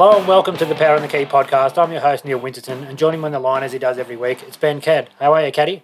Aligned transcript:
Hello 0.00 0.16
and 0.16 0.26
welcome 0.26 0.56
to 0.56 0.64
the 0.64 0.74
Power 0.74 0.94
and 0.94 1.04
the 1.04 1.08
Key 1.08 1.26
podcast. 1.26 1.76
I'm 1.76 1.92
your 1.92 2.00
host, 2.00 2.24
Neil 2.24 2.38
Winterton, 2.38 2.84
and 2.84 2.96
joining 2.96 3.20
me 3.20 3.26
on 3.26 3.32
the 3.32 3.38
line 3.38 3.62
as 3.62 3.72
he 3.72 3.78
does 3.78 3.98
every 3.98 4.16
week, 4.16 4.42
it's 4.42 4.56
Ben 4.56 4.80
Cad. 4.80 5.10
How 5.18 5.34
are 5.34 5.44
you, 5.44 5.52
Caddy? 5.52 5.82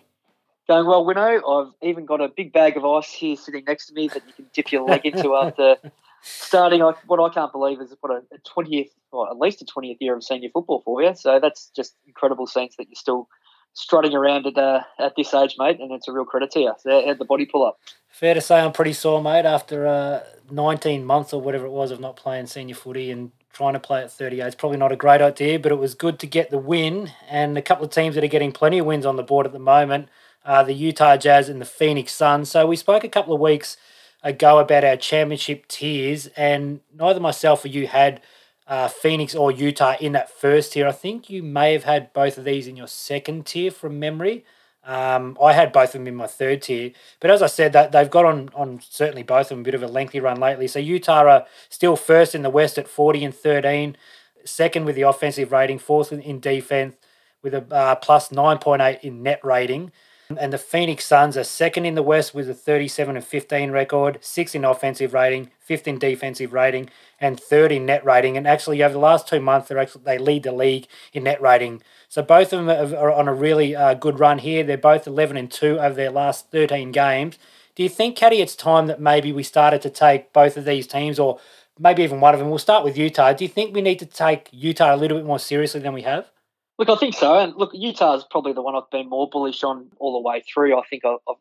Going 0.67 0.87
well, 0.87 1.05
Winnow. 1.05 1.47
I've 1.47 1.75
even 1.83 2.07
got 2.07 2.23
a 2.23 2.29
big 2.29 2.51
bag 2.51 2.79
of 2.79 2.85
ice 2.87 3.13
here 3.13 3.37
sitting 3.37 3.65
next 3.67 3.89
to 3.89 3.93
me 3.93 4.09
that 4.09 4.23
you 4.27 4.33
can 4.33 4.47
dip 4.55 4.73
your 4.73 4.89
leg 4.89 5.05
into 5.05 5.35
after 5.37 5.77
starting 6.23 6.81
what 6.81 7.21
I 7.21 7.29
can't 7.29 7.53
believe 7.53 7.79
is 7.83 7.95
what 8.01 8.11
a, 8.11 8.23
20th, 8.39 8.89
or 9.13 9.29
at 9.29 9.37
least 9.37 9.61
a 9.61 9.67
20th 9.67 9.99
year 10.01 10.17
of 10.17 10.25
senior 10.25 10.49
football 10.49 10.81
for 10.83 11.03
you. 11.03 11.15
So 11.15 11.39
that's 11.39 11.71
just 11.77 11.95
incredible 12.07 12.47
sense 12.47 12.77
that 12.79 12.89
you're 12.89 12.95
still 12.95 13.29
strutting 13.75 14.15
around 14.15 14.47
at 14.47 14.57
uh, 14.57 14.81
at 14.99 15.15
this 15.17 15.35
age, 15.35 15.57
mate, 15.59 15.79
and 15.79 15.93
it's 15.93 16.09
a 16.09 16.13
real 16.13 16.25
credit 16.25 16.53
to 16.53 16.61
you. 16.61 16.73
So 16.79 17.05
how'd 17.05 17.19
the 17.19 17.27
body 17.27 17.45
pull 17.45 17.67
up? 17.67 17.79
Fair 18.09 18.33
to 18.33 18.41
say 18.41 18.61
I'm 18.61 18.73
pretty 18.73 18.95
sore, 18.95 19.23
mate, 19.23 19.45
after 19.45 19.87
uh, 19.87 20.21
19 20.51 21.05
months 21.05 21.35
or 21.35 21.43
whatever 21.43 21.67
it 21.67 21.71
was 21.71 21.91
of 21.91 22.01
not 22.01 22.17
playing 22.17 22.47
senior 22.47 22.75
footy 22.75 23.11
and 23.11 23.33
trying 23.57 23.73
to 23.73 23.81
play 23.81 24.03
at 24.03 24.13
38. 24.13 24.47
is 24.47 24.55
probably 24.55 24.79
not 24.79 24.93
a 24.93 24.97
great 24.97 25.21
idea, 25.21 25.59
but 25.59 25.73
it 25.73 25.79
was 25.79 25.95
good 25.95 26.19
to 26.19 26.27
get 26.27 26.51
the 26.51 26.59
win. 26.59 27.11
And 27.29 27.57
a 27.57 27.63
couple 27.63 27.85
of 27.85 27.91
teams 27.91 28.15
that 28.15 28.25
are 28.25 28.29
getting 28.29 28.53
plenty 28.53 28.79
of 28.79 28.87
wins 28.87 29.07
on 29.07 29.17
the 29.17 29.23
board 29.23 29.47
at 29.47 29.53
the 29.53 29.59
moment 29.59 30.09
are 30.45 30.65
the 30.65 30.75
Utah 30.75 31.17
Jazz 31.17 31.49
and 31.49 31.61
the 31.61 31.65
Phoenix 31.65 32.13
Suns. 32.13 32.51
So 32.51 32.67
we 32.67 32.77
spoke 32.77 33.05
a 33.05 33.09
couple 33.09 33.35
of 33.35 33.41
weeks 33.41 33.77
ago 34.23 34.59
about 34.59 34.85
our 34.85 34.97
championship 34.97 35.69
tiers, 35.69 36.27
and 36.37 36.81
neither 36.95 37.21
myself 37.21 37.65
or 37.65 37.69
you 37.69 37.87
had– 37.87 38.21
uh, 38.67 38.89
Phoenix 38.89 39.35
or 39.35 39.51
Utah 39.53 39.97
in 40.01 40.13
that 40.13 40.31
first 40.31 40.73
tier. 40.73 40.89
I 40.89 40.93
think 40.93 41.31
you 41.31 41.43
may 41.43 41.73
have 41.73 41.85
had 41.85 42.13
both 42.13 42.39
of 42.39 42.45
these 42.45 42.67
in 42.67 42.77
your 42.77 42.89
second 42.89 43.47
tier 43.47 43.71
from 43.71 43.99
memory. 43.99 44.45
Um, 44.87 45.37
I 45.43 45.53
had 45.53 45.73
both 45.73 45.89
of 45.89 45.93
them 45.95 46.07
in 46.07 46.15
my 46.15 46.29
third 46.29 46.63
tier, 46.63 46.93
but 47.21 47.31
as 47.31 47.43
I 47.43 47.49
said, 47.49 47.73
that 47.73 47.91
they've 47.91 48.11
got 48.11 48.25
on 48.25 48.51
on 48.55 48.81
certainly 48.89 49.25
both 49.25 49.47
of 49.47 49.49
them 49.51 49.61
a 49.61 49.65
bit 49.65 49.75
of 49.75 49.83
a 49.83 49.89
lengthy 49.89 50.21
run 50.21 50.39
lately. 50.39 50.69
So 50.69 50.79
Utah 50.79 51.25
are 51.25 51.47
still 51.69 51.97
first 51.97 52.35
in 52.35 52.43
the 52.43 52.51
West 52.51 52.79
at 52.79 52.87
forty 52.87 53.25
and 53.25 53.35
thirteen, 53.35 53.97
second 54.45 54.85
with 54.85 54.95
the 54.95 55.03
offensive 55.03 55.51
rating, 55.51 55.81
fourth 55.81 56.13
in 56.13 56.39
defense 56.41 56.95
with 57.43 57.55
a 57.55 57.75
uh, 57.75 57.95
plus 57.97 58.33
nine 58.33 58.59
point 58.59 58.83
eight 58.83 59.01
in 59.03 59.23
net 59.23 59.45
rating. 59.45 59.93
And 60.37 60.53
the 60.53 60.59
Phoenix 60.59 61.05
Suns 61.05 61.37
are 61.37 61.45
second 61.45 61.87
in 61.87 61.95
the 61.95 62.03
West 62.03 62.35
with 62.35 62.51
a 62.51 62.55
37 62.55 63.15
and 63.15 63.25
15 63.25 63.71
record, 63.71 64.19
sixth 64.21 64.57
in 64.57 64.65
offensive 64.65 65.15
rating, 65.15 65.53
fifth 65.61 65.87
in 65.87 66.01
defensive 66.01 66.53
rating, 66.53 66.91
and 67.21 67.39
third 67.39 67.71
in 67.71 67.87
net 67.87 68.05
rating. 68.05 68.37
And 68.37 68.45
actually, 68.45 68.83
over 68.83 68.95
the 68.95 68.99
last 68.99 69.29
two 69.29 69.39
months, 69.39 69.69
they 69.69 69.79
actually 69.79 70.03
they 70.05 70.19
lead 70.19 70.43
the 70.43 70.51
league 70.51 70.89
in 71.13 71.25
net 71.25 71.41
rating. 71.41 71.81
So 72.17 72.23
both 72.23 72.51
of 72.55 72.65
them 72.65 72.95
are 72.95 73.13
on 73.13 73.29
a 73.29 73.35
really 73.35 73.77
uh, 73.77 73.93
good 73.93 74.19
run 74.19 74.39
here. 74.39 74.65
They're 74.65 74.79
both 74.79 75.07
11 75.07 75.37
and 75.37 75.51
two 75.51 75.79
over 75.79 75.95
their 75.95 76.11
last 76.11 76.51
13 76.51 76.91
games. 76.91 77.39
Do 77.75 77.83
you 77.83 77.91
think, 77.91 78.17
Caddy, 78.17 78.41
it's 78.41 78.57
time 78.57 78.87
that 78.87 78.99
maybe 78.99 79.33
we 79.33 79.43
started 79.43 79.83
to 79.83 79.91
take 79.91 80.33
both 80.33 80.57
of 80.57 80.65
these 80.65 80.87
teams, 80.87 81.19
or 81.19 81.39
maybe 81.79 82.03
even 82.05 82.21
one 82.21 82.33
of 82.33 82.41
them? 82.41 82.49
We'll 82.49 82.59
start 82.59 82.85
with 82.85 82.97
Utah. 82.97 83.35
Do 83.35 83.45
you 83.45 83.51
think 83.51 83.75
we 83.75 83.83
need 83.83 83.99
to 83.99 84.07
take 84.07 84.49
Utah 84.51 84.95
a 84.95 84.97
little 84.97 85.19
bit 85.19 85.27
more 85.27 85.39
seriously 85.39 85.81
than 85.81 85.93
we 85.93 86.01
have? 86.05 86.31
Look, 86.79 86.89
I 86.89 86.97
think 86.97 87.15
so. 87.15 87.39
And 87.39 87.55
look, 87.55 87.73
Utah 87.75 88.15
is 88.15 88.25
probably 88.31 88.55
the 88.55 88.63
one 88.63 88.75
I've 88.75 88.91
been 88.91 89.11
more 89.11 89.29
bullish 89.29 89.63
on 89.63 89.91
all 89.99 90.15
the 90.15 90.27
way 90.27 90.43
through. 90.51 90.75
I 90.75 90.85
think 90.89 91.05
I've 91.05 91.37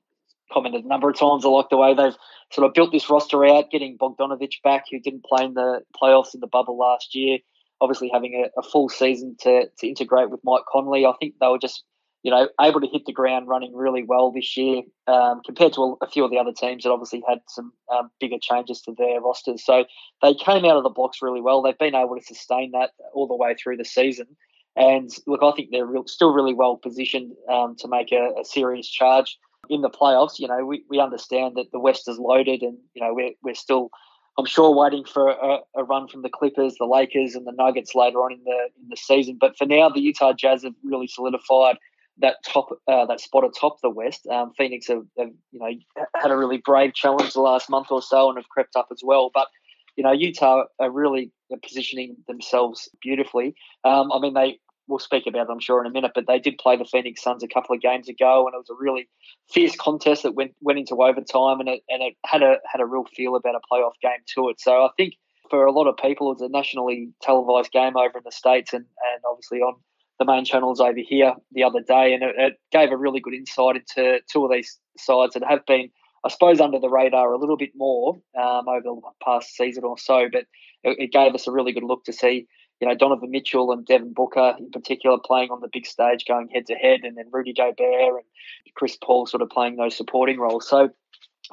commented 0.52 0.84
a 0.84 0.88
number 0.90 1.10
of 1.10 1.18
times. 1.18 1.46
I 1.46 1.48
like 1.48 1.70
the 1.70 1.78
way 1.78 1.94
they've 1.94 2.18
sort 2.52 2.68
of 2.68 2.74
built 2.74 2.92
this 2.92 3.10
roster 3.10 3.46
out, 3.46 3.72
getting 3.72 3.98
Bogdanovic 3.98 4.62
back, 4.62 4.88
who 4.92 5.00
didn't 5.00 5.24
play 5.24 5.46
in 5.46 5.54
the 5.54 5.84
playoffs 5.96 6.34
in 6.34 6.42
the 6.42 6.48
bubble 6.48 6.78
last 6.78 7.16
year. 7.16 7.38
Obviously, 7.82 8.10
having 8.12 8.46
a, 8.46 8.60
a 8.60 8.64
full 8.64 8.90
season 8.90 9.36
to, 9.42 9.66
to 9.78 9.88
integrate 9.88 10.30
with 10.30 10.40
Mike 10.44 10.64
Conley. 10.72 11.06
I 11.06 11.14
think 11.20 11.36
they 11.40 11.48
were 11.48 11.60
just, 11.60 11.84
you 12.24 12.32
know, 12.32 12.48
able 12.60 12.82
to 12.82 12.88
hit 12.88 13.06
the 13.06 13.14
ground 13.14 13.48
running 13.48 13.76
really 13.76 14.04
well 14.04 14.32
this 14.32 14.56
year 14.56 14.82
um, 15.08 15.42
compared 15.46 15.74
to 15.74 15.98
a, 16.02 16.10
few 16.10 16.24
of 16.24 16.32
the 16.32 16.38
other 16.38 16.54
teams 16.54 16.84
that 16.84 16.92
obviously 16.92 17.22
had 17.28 17.40
some 17.50 17.74
um, 17.94 18.10
bigger 18.20 18.38
changes 18.42 18.82
to 18.82 18.96
their 18.98 19.20
rosters. 19.22 19.64
So 19.66 19.86
they 20.22 20.34
came 20.34 20.66
out 20.66 20.78
of 20.78 20.84
the 20.84 20.90
blocks 20.90 21.22
really 21.22 21.42
well. 21.42 21.62
They've 21.62 21.78
been 21.78 21.96
able 21.96 22.16
to 22.16 22.24
sustain 22.24 22.72
that 22.72 22.92
all 23.14 23.28
the 23.28 23.36
way 23.36 23.56
through 23.56 23.78
the 23.78 23.86
season. 23.86 24.28
And 24.76 25.10
look, 25.26 25.42
I 25.42 25.52
think 25.56 25.70
they're 25.72 25.86
real, 25.86 26.06
still 26.06 26.34
really 26.34 26.54
well 26.54 26.78
positioned 26.78 27.34
um, 27.52 27.76
to 27.80 27.88
make 27.88 28.12
a, 28.12 28.32
a, 28.40 28.44
serious 28.44 28.90
charge 28.90 29.38
in 29.70 29.82
the 29.82 29.90
playoffs. 29.90 30.38
You 30.38 30.48
know, 30.48 30.66
we, 30.66 30.84
we 30.90 31.00
understand 31.00 31.56
that 31.56 31.72
the 31.72 31.80
West 31.80 32.10
is 32.10 32.20
loaded, 32.20 32.62
and 32.62 32.78
you 32.94 33.02
know 33.02 33.14
we're 33.14 33.32
we're 33.42 33.56
still, 33.56 33.90
I'm 34.38 34.46
sure, 34.46 34.76
waiting 34.76 35.06
for 35.06 35.30
a, 35.30 35.60
a, 35.76 35.84
run 35.86 36.10
from 36.10 36.22
the 36.22 36.30
Clippers, 36.30 36.76
the 36.78 36.86
Lakers, 36.86 37.36
and 37.36 37.48
the 37.48 37.54
Nuggets 37.54 37.96
later 37.96 38.18
on 38.18 38.34
in 38.34 38.44
the 38.44 38.70
in 38.82 38.90
the 38.90 38.98
season. 38.98 39.38
But 39.40 39.58
for 39.58 39.66
now, 39.66 39.88
the 39.90 40.02
Utah 40.02 40.34
Jazz 40.34 40.64
have 40.64 40.74
really 40.84 41.08
solidified 41.08 41.78
that 42.20 42.38
top 42.46 42.70
uh, 42.88 43.06
that 43.06 43.22
spot 43.22 43.46
atop 43.46 43.78
the 43.82 43.90
West. 43.90 44.28
Um, 44.28 44.52
Phoenix 44.58 44.88
have, 44.88 45.04
have, 45.18 45.30
you 45.52 45.60
know 45.60 45.70
had 46.16 46.32
a 46.32 46.38
really 46.38 46.58
brave 46.58 46.94
challenge 46.94 47.34
the 47.34 47.42
last 47.42 47.70
month 47.70 47.88
or 47.92 48.02
so 48.02 48.30
and 48.30 48.38
have 48.38 48.50
crept 48.50 48.76
up 48.76 48.88
as 48.92 49.02
well. 49.04 49.32
But 49.34 49.48
you 49.96 50.04
know 50.04 50.12
Utah 50.12 50.64
are 50.80 50.92
really 50.92 51.32
positioning 51.64 52.18
themselves 52.28 52.90
beautifully. 53.02 53.56
Um, 53.84 54.12
I 54.12 54.20
mean 54.20 54.34
they 54.34 54.60
we'll 54.88 55.00
speak 55.00 55.26
about 55.28 55.50
it, 55.50 55.52
I'm 55.52 55.60
sure, 55.60 55.82
in 55.82 55.88
a 55.88 55.92
minute. 55.92 56.12
But 56.16 56.28
they 56.28 56.40
did 56.40 56.58
play 56.58 56.78
the 56.78 56.86
Phoenix 56.86 57.22
Suns 57.22 57.44
a 57.44 57.48
couple 57.48 57.76
of 57.76 57.82
games 57.82 58.10
ago, 58.10 58.46
and 58.46 58.54
it 58.54 58.58
was 58.58 58.70
a 58.70 58.82
really 58.82 59.08
fierce 59.50 59.76
contest 59.76 60.24
that 60.24 60.36
went 60.36 60.54
went 60.62 60.80
into 60.80 60.96
overtime, 60.96 61.60
and 61.60 61.70
it 61.70 61.82
and 61.90 62.02
it 62.04 62.16
had 62.26 62.44
a 62.44 62.58
had 62.72 62.82
a 62.82 62.86
real 62.86 63.06
feel 63.16 63.36
about 63.36 63.56
a 63.56 63.74
playoff 63.74 63.94
game 64.02 64.24
to 64.36 64.50
it. 64.50 64.60
So 64.60 64.84
I 64.84 64.90
think 64.98 65.16
for 65.50 65.66
a 65.66 65.72
lot 65.72 65.88
of 65.88 65.98
people, 65.98 66.32
it's 66.32 66.42
a 66.42 66.50
nationally 66.50 67.10
televised 67.22 67.72
game 67.72 67.98
over 67.98 68.18
in 68.18 68.24
the 68.24 68.32
states, 68.32 68.74
and 68.74 68.86
and 68.86 69.22
obviously 69.30 69.60
on 69.60 69.76
the 70.20 70.26
main 70.26 70.46
channels 70.46 70.80
over 70.80 71.00
here 71.00 71.34
the 71.52 71.64
other 71.64 71.82
day, 71.82 72.14
and 72.14 72.24
it, 72.24 72.36
it 72.38 72.54
gave 72.72 72.92
a 72.92 72.98
really 72.98 73.20
good 73.20 73.34
insight 73.34 73.76
into 73.76 74.20
two 74.32 74.46
of 74.46 74.52
these 74.52 74.80
sides 74.98 75.34
that 75.34 75.44
have 75.48 75.66
been. 75.66 75.90
I 76.24 76.30
suppose 76.30 76.60
under 76.60 76.80
the 76.80 76.90
radar 76.90 77.32
a 77.34 77.38
little 77.38 77.56
bit 77.56 77.74
more 77.76 78.16
um, 78.36 78.68
over 78.68 78.82
the 78.82 79.02
past 79.24 79.56
season 79.56 79.84
or 79.84 79.96
so, 79.96 80.28
but 80.32 80.46
it, 80.84 80.98
it 80.98 81.12
gave 81.12 81.36
us 81.36 81.46
a 81.46 81.52
really 81.52 81.72
good 81.72 81.84
look 81.84 82.04
to 82.06 82.14
see 82.14 82.48
you 82.80 82.88
know, 82.88 82.96
Donovan 82.96 83.32
Mitchell 83.32 83.72
and 83.72 83.86
Devin 83.86 84.14
Booker 84.14 84.56
in 84.60 84.70
particular 84.72 85.18
playing 85.24 85.50
on 85.50 85.62
the 85.62 85.70
big 85.72 85.86
stage, 85.86 86.26
going 86.28 86.50
head 86.50 86.66
to 86.68 86.76
head, 86.76 87.02
and 87.04 87.18
then 87.18 87.26
Rudy 87.32 87.54
Gobert 87.54 87.80
and 87.80 88.74
Chris 88.76 88.98
Paul 89.02 89.26
sort 89.26 89.42
of 89.42 89.50
playing 89.50 89.78
those 89.78 89.96
supporting 89.96 90.40
roles. 90.40 90.68
So, 90.68 90.90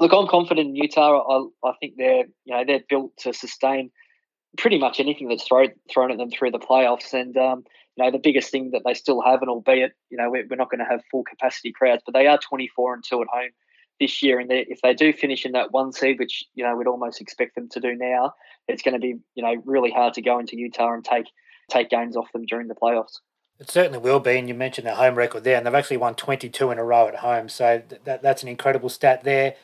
look, 0.01 0.13
I'm 0.13 0.27
confident 0.27 0.71
in 0.71 0.77
Utah. 0.77 1.23
I, 1.29 1.69
I 1.69 1.73
think 1.81 1.95
they're, 1.97 2.25
you 2.45 2.55
know, 2.55 2.65
they're 2.67 2.83
built 2.89 3.17
to 3.19 3.33
sustain 3.33 3.91
pretty 4.59 4.79
much 4.79 5.01
anything 5.01 5.29
that's 5.29 5.45
thrown 5.45 5.69
thrown 5.91 6.11
at 6.11 6.19
them 6.19 6.31
through 6.31 6.51
the 6.51 6.59
playoffs. 6.59 7.13
And 7.13 7.37
um, 7.37 7.65
you 7.97 8.05
know, 8.05 8.11
the 8.11 8.19
biggest 8.19 8.51
thing 8.51 8.71
that 8.73 8.83
they 8.85 8.95
still 8.95 9.23
have, 9.23 9.43
and 9.43 9.51
albeit 9.51 9.93
you 10.11 10.17
know 10.17 10.29
we're, 10.31 10.47
we're 10.51 10.57
not 10.57 10.71
going 10.71 10.81
to 10.81 10.91
have 10.91 11.03
full 11.11 11.25
capacity 11.25 11.73
crowds, 11.73 12.03
but 12.05 12.15
they 12.15 12.27
are 12.27 12.39
24 12.39 12.95
and 12.95 13.05
two 13.05 13.23
at 13.23 13.29
home 13.29 13.51
this 14.03 14.23
year. 14.23 14.41
And 14.41 14.51
if 14.51 14.81
they 14.83 14.95
do 14.95 15.13
finish 15.13 15.47
in 15.47 15.53
that 15.53 15.71
one 15.71 15.93
seed, 15.93 16.19
which 16.19 16.45
you 16.55 16.65
know 16.65 16.77
we'd 16.77 16.89
almost 16.89 17.21
expect 17.21 17.55
them 17.55 17.69
to 17.71 17.81
do 17.81 17.95
now, 17.95 18.35
it's 18.67 18.83
going 18.83 18.95
to 18.95 19.01
be 19.01 19.15
you 19.35 19.43
know 19.43 19.55
really 19.65 19.91
hard 19.91 20.15
to 20.15 20.23
go 20.23 20.39
into 20.39 20.57
Utah 20.57 20.93
and 20.93 21.05
take 21.05 21.27
take 21.71 21.89
games 21.89 22.17
off 22.17 22.31
them 22.33 22.45
during 22.45 22.67
the 22.67 22.75
playoffs. 22.75 23.21
It 23.61 23.71
certainly 23.71 23.99
will 23.99 24.19
be, 24.19 24.37
and 24.37 24.49
you 24.49 24.55
mentioned 24.55 24.89
their 24.89 24.97
home 24.97 25.15
record 25.15 25.45
there, 25.45 25.57
and 25.57 25.65
they've 25.65 25.75
actually 25.75 25.99
won 25.99 26.17
22 26.17 26.73
in 26.73 26.79
a 26.79 26.85
row 26.85 27.07
at 27.07 27.17
home, 27.17 27.49
so 27.49 27.81
that, 28.05 28.21
that's 28.21 28.43
an 28.43 28.49
incredible 28.49 28.89
stat 28.89 29.23
there. 29.23 29.55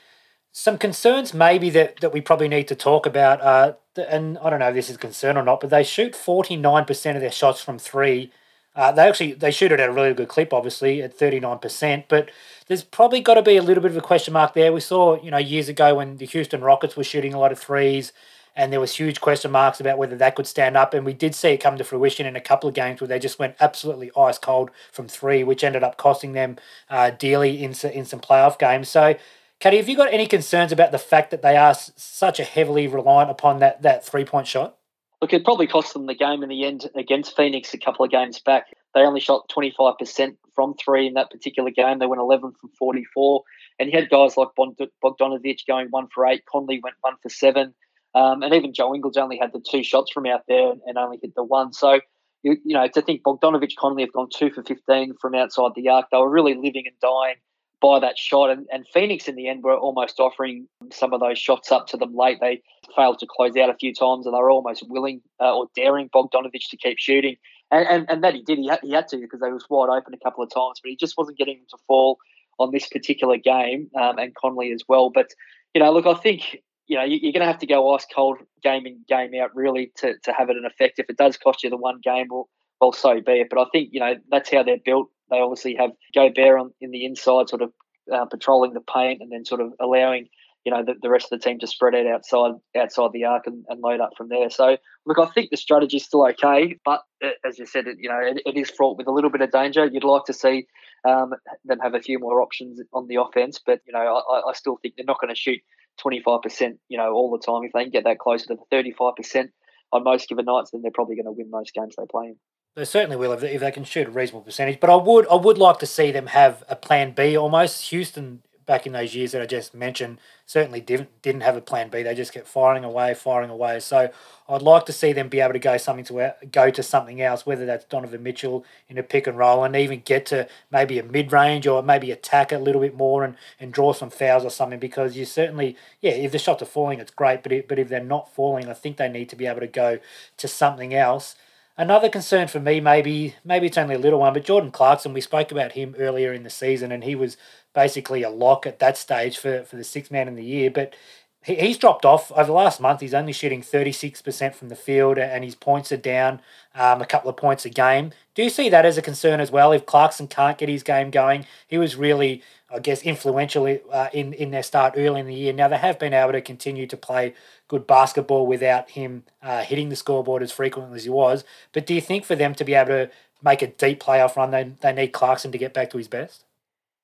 Some 0.53 0.79
concerns 0.79 1.35
maybe 1.35 1.69
that, 1.71 1.99
that 2.01 2.13
we 2.13 2.21
probably 2.21 2.47
need 2.47 2.69
to 2.69 2.77
talk 2.77 3.07
about, 3.07 3.41
uh, 3.41 3.73
and 4.09 4.39
I 4.39 4.51
don't 4.51 4.61
know 4.61 4.69
if 4.69 4.75
this 4.75 4.89
is 4.89 4.99
concern 4.99 5.37
or 5.37 5.43
not, 5.43 5.61
but 5.61 5.71
they 5.71 5.83
shoot 5.83 6.13
49% 6.13 7.15
of 7.17 7.21
their 7.21 7.33
shots 7.33 7.61
from 7.61 7.79
three. 7.79 8.31
Uh, 8.79 8.93
they 8.93 9.09
actually 9.09 9.33
they 9.33 9.51
shoot 9.51 9.73
it 9.73 9.81
at 9.81 9.89
a 9.89 9.93
really 9.93 10.15
good 10.15 10.29
clip, 10.29 10.53
obviously 10.53 11.03
at 11.03 11.19
39%, 11.19 12.05
but 12.07 12.31
there's 12.69 12.85
probably 12.85 13.21
got 13.21 13.35
to 13.35 13.43
be 13.43 13.57
a 13.57 13.63
little 13.63 13.83
bit 13.83 13.91
of 13.91 13.97
a 13.97 14.01
question 14.01 14.33
mark 14.33 14.55
there. 14.55 14.73
We 14.73 14.79
saw, 14.79 15.21
you 15.21 15.33
know, 15.33 15.37
years 15.37 15.69
ago 15.69 15.97
when 15.97 16.19
the 16.19 16.27
Houston 16.27 16.61
Rockets 16.61 16.97
were 16.97 17.03
shooting 17.03 17.35
a 17.35 17.41
lot 17.41 17.51
of 17.51 17.59
threes, 17.59 18.13
and 18.55 18.73
there 18.73 18.79
was 18.79 18.95
huge 18.95 19.21
question 19.21 19.51
marks 19.51 19.81
about 19.81 19.99
whether 19.99 20.15
that 20.19 20.37
could 20.37 20.47
stand 20.47 20.77
up. 20.77 20.95
And 20.95 21.05
we 21.05 21.13
did 21.13 21.35
see 21.35 21.49
it 21.49 21.57
come 21.59 21.77
to 21.77 21.83
fruition 21.83 22.25
in 22.25 22.37
a 22.37 22.41
couple 22.41 22.69
of 22.69 22.75
games 22.77 23.01
where 23.01 23.09
they 23.09 23.19
just 23.19 23.41
went 23.41 23.57
absolutely 23.59 24.13
ice 24.17 24.39
cold 24.39 24.71
from 24.93 25.09
three, 25.09 25.43
which 25.43 25.65
ended 25.65 25.83
up 25.83 25.97
costing 25.97 26.35
them 26.35 26.57
uh, 26.89 27.11
dearly 27.11 27.61
in 27.61 27.75
in 27.93 28.05
some 28.05 28.21
playoff 28.21 28.59
games. 28.61 28.89
So. 28.89 29.17
Caddy, 29.61 29.79
have 29.79 29.89
you 29.89 29.97
got 29.97 30.13
any 30.13 30.29
concerns 30.29 30.71
about 30.71 30.93
the 30.93 30.99
fact 30.99 31.33
that 31.33 31.43
they 31.43 31.57
are 31.57 31.75
such 31.75 32.39
a 32.39 32.45
heavily 32.45 32.87
reliant 32.87 33.29
upon 33.29 33.59
that, 33.59 33.83
that 33.83 34.07
three 34.07 34.25
point 34.25 34.47
shot? 34.47 34.78
Look, 35.21 35.33
it 35.33 35.45
probably 35.45 35.67
cost 35.67 35.95
them 35.95 36.07
the 36.07 36.15
game 36.15 36.45
in 36.45 36.49
the 36.49 36.65
end 36.65 36.89
against 36.95 37.37
Phoenix 37.37 37.75
a 37.75 37.79
couple 37.79 38.05
of 38.05 38.11
games 38.11 38.39
back. 38.39 38.67
They 38.95 39.01
only 39.01 39.21
shot 39.21 39.51
25% 39.51 40.37
from 40.55 40.75
three 40.75 41.09
in 41.09 41.15
that 41.15 41.31
particular 41.31 41.71
game. 41.71 41.99
They 41.99 42.07
went 42.07 42.21
11 42.21 42.53
from 42.61 42.71
44. 42.79 43.43
And 43.79 43.91
you 43.91 43.99
had 43.99 44.11
guys 44.11 44.37
like 44.37 44.49
Bogdanovic 44.57 45.67
going 45.67 45.89
one 45.91 46.07
for 46.15 46.27
eight. 46.27 46.45
Conley 46.47 46.81
went 46.83 46.97
one 47.01 47.15
for 47.21 47.29
seven. 47.29 47.75
Um, 48.15 48.43
and 48.43 48.55
even 48.55 48.73
Joe 48.73 48.95
Ingles 48.95 49.17
only 49.17 49.39
had 49.39 49.53
the 49.53 49.61
two 49.61 49.83
shots 49.83 50.13
from 50.13 50.27
out 50.27 50.45
there 50.47 50.73
and 50.87 50.97
only 50.97 51.19
hit 51.21 51.35
the 51.35 51.45
one. 51.45 51.73
So, 51.73 52.01
you, 52.45 52.57
you 52.65 52.75
know, 52.75 52.87
to 52.87 53.03
think 53.03 53.23
Bogdanovic, 53.23 53.75
Conley 53.77 54.05
have 54.05 54.13
gone 54.13 54.29
two 54.33 54.51
for 54.51 54.63
15 54.63 55.15
from 55.21 55.35
outside 55.35 55.73
the 55.75 55.89
arc, 55.89 56.07
they 56.11 56.19
were 56.19 56.31
really 56.31 56.55
living 56.55 56.85
and 56.87 56.99
dying 57.01 57.37
by 57.81 58.01
that 58.01 58.19
shot. 58.19 58.51
And, 58.51 58.67
and 58.73 58.87
Phoenix, 58.93 59.29
in 59.29 59.37
the 59.37 59.49
end, 59.49 59.63
were 59.63 59.77
almost 59.77 60.21
offering 60.21 60.67
some 60.93 61.13
of 61.13 61.21
those 61.21 61.39
shots 61.39 61.71
up 61.71 61.87
to 61.89 61.97
them 61.97 62.15
late. 62.15 62.39
They 62.41 62.63
failed 62.97 63.19
to 63.21 63.27
close 63.29 63.57
out 63.57 63.71
a 63.71 63.75
few 63.75 63.95
times, 63.95 64.27
and 64.27 64.35
they 64.35 64.39
were 64.39 64.51
almost 64.51 64.89
willing 64.89 65.21
uh, 65.41 65.57
or 65.57 65.69
daring 65.75 66.09
Bogdanovic 66.09 66.69
to 66.71 66.77
keep 66.77 66.99
shooting. 66.99 67.37
And, 67.71 67.87
and, 67.87 68.11
and 68.11 68.25
that 68.25 68.35
he 68.35 68.43
did. 68.43 68.59
He 68.59 68.69
had, 68.69 68.81
he 68.83 68.93
had 68.93 69.09
to 69.09 69.19
because 69.19 69.41
they 69.41 69.53
was 69.53 69.67
wide 69.69 69.91
open 69.91 70.15
a 70.15 70.25
couple 70.25 70.43
of 70.43 70.51
times, 70.51 70.81
but 70.83 70.91
he 70.91 70.97
just 70.97 71.19
wasn't 71.19 71.39
getting 71.39 71.59
them 71.59 71.67
to 71.71 71.79
fall 71.87 72.19
on 72.59 72.73
this 72.73 72.89
particular 72.89 73.37
game, 73.37 73.89
um, 73.95 74.19
and 74.19 74.35
Conley 74.35 74.73
as 74.73 74.83
well. 74.89 75.11
But 75.11 75.29
you 75.75 75.83
know, 75.83 75.93
look, 75.93 76.07
I 76.07 76.15
think 76.15 76.63
you 76.89 76.97
know, 76.97 77.05
you're 77.05 77.33
going 77.33 77.41
to 77.41 77.47
have 77.47 77.59
to 77.59 77.67
go 77.67 77.95
ice 77.95 78.07
cold 78.13 78.39
game 78.63 78.87
in, 78.87 79.05
game 79.09 79.33
out, 79.41 79.55
really, 79.55 79.93
to, 79.97 80.15
to 80.25 80.33
have 80.33 80.49
it 80.49 80.57
an 80.57 80.65
effect. 80.65 80.99
If 80.99 81.11
it 81.11 81.19
does 81.19 81.37
cost 81.37 81.63
you 81.63 81.71
the 81.71 81.77
one 81.77 82.01
game, 82.03 82.29
well, 82.31 82.49
well, 82.81 82.93
so 82.93 83.21
be 83.21 83.41
it. 83.41 83.49
But 83.51 83.61
I 83.61 83.67
think, 83.71 83.91
you 83.93 84.01
know, 84.01 84.15
that's 84.31 84.51
how 84.51 84.63
they're 84.63 84.79
built. 84.83 85.11
They 85.31 85.39
obviously 85.39 85.77
have 85.77 85.91
Gobert 86.15 86.59
on 86.59 86.73
in 86.81 86.91
the 86.91 87.05
inside, 87.05 87.49
sort 87.49 87.63
of 87.63 87.73
uh, 88.13 88.25
patrolling 88.27 88.75
the 88.75 88.81
paint 88.81 89.21
and 89.21 89.31
then 89.31 89.45
sort 89.45 89.61
of 89.61 89.73
allowing 89.81 90.29
you 90.65 90.73
know 90.73 90.85
the, 90.85 90.95
the 91.01 91.09
rest 91.09 91.33
of 91.33 91.39
the 91.39 91.45
team 91.45 91.59
to 91.61 91.67
spread 91.67 91.95
out 91.95 92.07
outside 92.07 92.53
outside 92.77 93.11
the 93.13 93.25
arc 93.25 93.47
and, 93.47 93.65
and 93.69 93.81
load 93.81 94.01
up 94.01 94.11
from 94.17 94.29
there. 94.29 94.51
So 94.51 94.77
look, 95.07 95.19
I 95.19 95.27
think 95.27 95.51
the 95.51 95.57
strategy 95.57 95.99
is 95.99 96.05
still 96.05 96.27
okay, 96.29 96.79
but 96.85 97.03
as 97.47 97.59
you 97.59 97.67
said, 97.67 97.87
it, 97.87 97.97
you 97.99 98.09
know 98.09 98.21
it, 98.21 98.43
it 98.45 98.57
is 98.57 98.71
fraught 98.71 98.99
with 98.99 99.07
a 99.07 99.13
little 99.13 99.31
bit 99.31 99.41
of 99.41 99.51
danger. 99.51 99.87
You'd 99.87 100.05
like 100.05 100.25
to 100.25 100.33
see 100.33 100.67
um, 101.09 101.33
them 101.65 101.79
have 101.81 101.95
a 101.95 102.01
few 102.01 102.19
more 102.19 102.43
options 102.43 102.81
on 102.93 103.07
the 103.07 103.17
offense, 103.17 103.61
but 103.65 103.81
you 103.87 103.93
know 103.93 104.23
I, 104.31 104.51
I 104.51 104.53
still 104.53 104.79
think 104.83 104.95
they're 104.97 105.05
not 105.07 105.21
going 105.21 105.35
to 105.35 105.41
shoot 105.41 105.61
twenty 105.99 106.21
five 106.21 106.43
percent, 106.43 106.79
you 106.89 106.97
know, 106.97 107.13
all 107.13 107.31
the 107.31 107.45
time. 107.45 107.65
If 107.65 107.73
they 107.73 107.85
can 107.85 107.93
get 107.93 108.05
that 108.05 108.19
closer 108.19 108.47
to 108.49 108.55
the 108.55 108.65
thirty 108.71 108.93
five 108.93 109.15
percent 109.17 109.51
on 109.93 110.05
most 110.05 110.29
given 110.29 110.45
nights, 110.45 110.71
then 110.71 110.83
they're 110.83 110.91
probably 110.91 111.17
going 111.17 111.27
to 111.27 111.33
win 111.33 111.51
most 111.51 111.75
games 111.75 111.95
they 111.97 112.05
play 112.11 112.27
in. 112.27 112.37
They 112.79 112.85
certainly 112.85 113.17
will 113.17 113.33
if 113.33 113.41
they, 113.41 113.55
if 113.55 113.61
they 113.61 113.73
can 113.73 113.83
shoot 113.83 114.07
a 114.07 114.11
reasonable 114.11 114.43
percentage. 114.43 114.79
But 114.79 114.89
I 114.89 114.95
would 114.95 115.27
I 115.29 115.35
would 115.35 115.59
like 115.59 115.81
to 115.81 115.87
see 115.87 116.13
them 116.13 116.29
have 116.29 116.63
a 116.69 116.77
plan 116.77 117.11
B 117.11 117.37
almost. 117.37 117.91
Houston 117.91 118.43
back 118.67 118.87
in 118.87 118.93
those 118.93 119.17
years 119.17 119.33
that 119.33 119.43
I 119.43 119.47
just 119.47 119.75
mentioned 119.75 120.21
certainly 120.47 120.81
didn't 120.81 121.09
didn't 121.21 121.41
have 121.41 121.57
a 121.57 121.61
plan 121.61 121.89
B. 121.89 122.05
They 122.05 122.15
just 122.15 122.33
kept 122.33 122.47
firing 122.47 122.85
away, 122.85 123.15
firing 123.15 123.51
away. 123.51 123.81
So 123.81 124.11
I'd 124.49 124.63
like 124.63 124.87
to 124.87 124.93
see 124.93 125.13
them 125.13 125.29
be 125.29 125.41
able 125.41 125.55
to 125.55 125.59
go 125.59 125.77
something 125.77 126.05
to 126.05 126.37
go 126.53 126.71
to 126.71 126.83
something 126.85 127.21
else, 127.21 127.45
whether 127.45 127.67
that's 127.67 127.85
Donovan 127.87 128.23
Mitchell 128.23 128.65
in 128.89 128.97
a 128.97 129.03
pick 129.03 129.27
and 129.27 129.37
roll, 129.37 129.65
and 129.65 129.75
even 129.75 130.03
get 130.05 130.27
to 130.27 130.47
maybe 130.71 131.01
a 131.01 131.03
mid 131.03 131.33
range 131.33 131.67
or 131.67 131.83
maybe 131.83 132.13
attack 132.13 132.53
a 132.53 132.59
little 132.59 132.83
bit 132.83 132.95
more 132.95 133.25
and, 133.25 133.35
and 133.59 133.73
draw 133.73 133.93
some 133.93 134.11
fouls 134.11 134.45
or 134.45 134.51
something. 134.51 134.79
Because 134.79 135.17
you 135.17 135.25
certainly, 135.25 135.77
yeah, 136.01 136.13
if 136.13 136.31
the 136.31 136.39
shots 136.39 136.63
are 136.63 136.67
falling, 136.67 137.01
it's 137.01 137.11
great. 137.11 137.43
But 137.43 137.51
it, 137.51 137.67
but 137.67 137.81
if 137.81 137.89
they're 137.89 138.05
not 138.05 138.33
falling, 138.33 138.69
I 138.69 138.75
think 138.75 138.99
they 138.99 139.09
need 139.09 139.31
to 139.31 139.37
be 139.37 139.47
able 139.47 139.61
to 139.61 139.67
go 139.67 139.99
to 140.37 140.47
something 140.47 140.95
else. 140.95 141.35
Another 141.79 142.09
concern 142.09 142.49
for 142.49 142.59
me, 142.59 142.81
maybe 142.81 143.37
maybe 143.45 143.69
it's 143.69 143.79
only 143.79 143.95
a 143.95 144.01
little 144.01 144.19
one, 144.19 144.33
but 144.33 144.45
Jordan 144.45 144.73
Clarkson, 144.73 145.13
we 145.13 145.21
spoke 145.21 145.53
about 145.53 145.73
him 145.73 145.95
earlier 145.97 146.33
in 146.33 146.43
the 146.43 146.51
season, 146.51 146.91
and 146.91 147.05
he 147.05 147.15
was 147.15 147.37
basically 147.73 148.25
a 148.25 148.31
lock 148.31 148.67
at 148.67 148.81
that 148.81 148.97
stage 148.97 149.39
for, 149.39 149.63
for 149.63 149.77
the 149.77 149.85
sixth 149.85 150.11
man 150.11 150.27
in 150.27 150.35
the 150.35 150.45
year. 150.45 150.73
But 150.73 150.97
he, 151.45 151.55
he's 151.55 151.79
dropped 151.79 152.05
off 152.05 152.33
over 152.33 152.47
the 152.47 152.53
last 152.53 152.81
month. 152.81 153.01
He's 153.01 153.15
only 153.15 153.33
shooting 153.33 153.63
36% 153.63 154.57
from 154.57 154.71
the 154.71 154.75
field, 154.75 155.19
and 155.19 155.45
his 155.45 155.55
points 155.55 155.93
are 155.93 155.97
down 155.97 156.41
um, 156.75 157.01
a 157.01 157.07
couple 157.07 157.31
of 157.31 157.37
points 157.37 157.65
a 157.65 157.71
game. 157.71 158.11
Do 158.35 158.43
you 158.43 158.51
see 158.51 158.69
that 158.71 158.85
as 158.85 158.99
a 158.99 159.03
concern 159.03 159.39
as 159.39 159.53
well? 159.53 159.71
If 159.71 159.87
Clarkson 159.87 160.27
can't 160.27 160.59
get 160.59 160.69
his 160.69 160.83
game 160.83 161.13
going, 161.13 161.47
he 161.69 161.79
was 161.79 161.95
really 161.95 162.43
I 162.71 162.81
guess, 162.81 163.03
influential 163.03 163.79
uh, 163.91 164.09
in 164.13 164.35
in 164.35 164.51
their 164.51 164.63
start 164.63 164.95
early 164.97 165.21
in 165.21 165.27
the 165.27 165.35
year. 165.35 165.53
Now 165.53 165.69
they 165.69 165.79
have 165.79 165.99
been 165.99 166.13
able 166.13 166.33
to 166.33 166.41
continue 166.41 166.87
to 166.87 166.97
play 166.97 167.35
good 167.67 167.87
basketball 167.87 168.47
without 168.47 168.91
him 168.91 169.25
uh, 169.43 169.63
hitting 169.63 169.89
the 169.89 169.97
scoreboard 169.97 170.43
as 170.43 170.53
frequently 170.53 170.97
as 170.97 171.05
he 171.05 171.11
was. 171.11 171.45
But 171.73 171.87
do 171.87 171.95
you 171.95 172.01
think 172.01 172.25
for 172.25 172.37
them 172.37 172.55
to 172.57 172.65
be 172.65 172.75
able 172.75 172.91
to 172.91 173.11
make 173.43 173.63
a 173.63 173.69
deep 173.69 174.03
playoff 174.03 174.37
run, 174.37 174.51
they 174.51 174.73
they 174.81 174.93
need 174.93 175.13
Clarkson 175.13 175.51
to 175.53 175.59
get 175.59 175.73
back 175.73 175.91
to 175.91 175.99
his 175.99 176.09
best? 176.09 176.45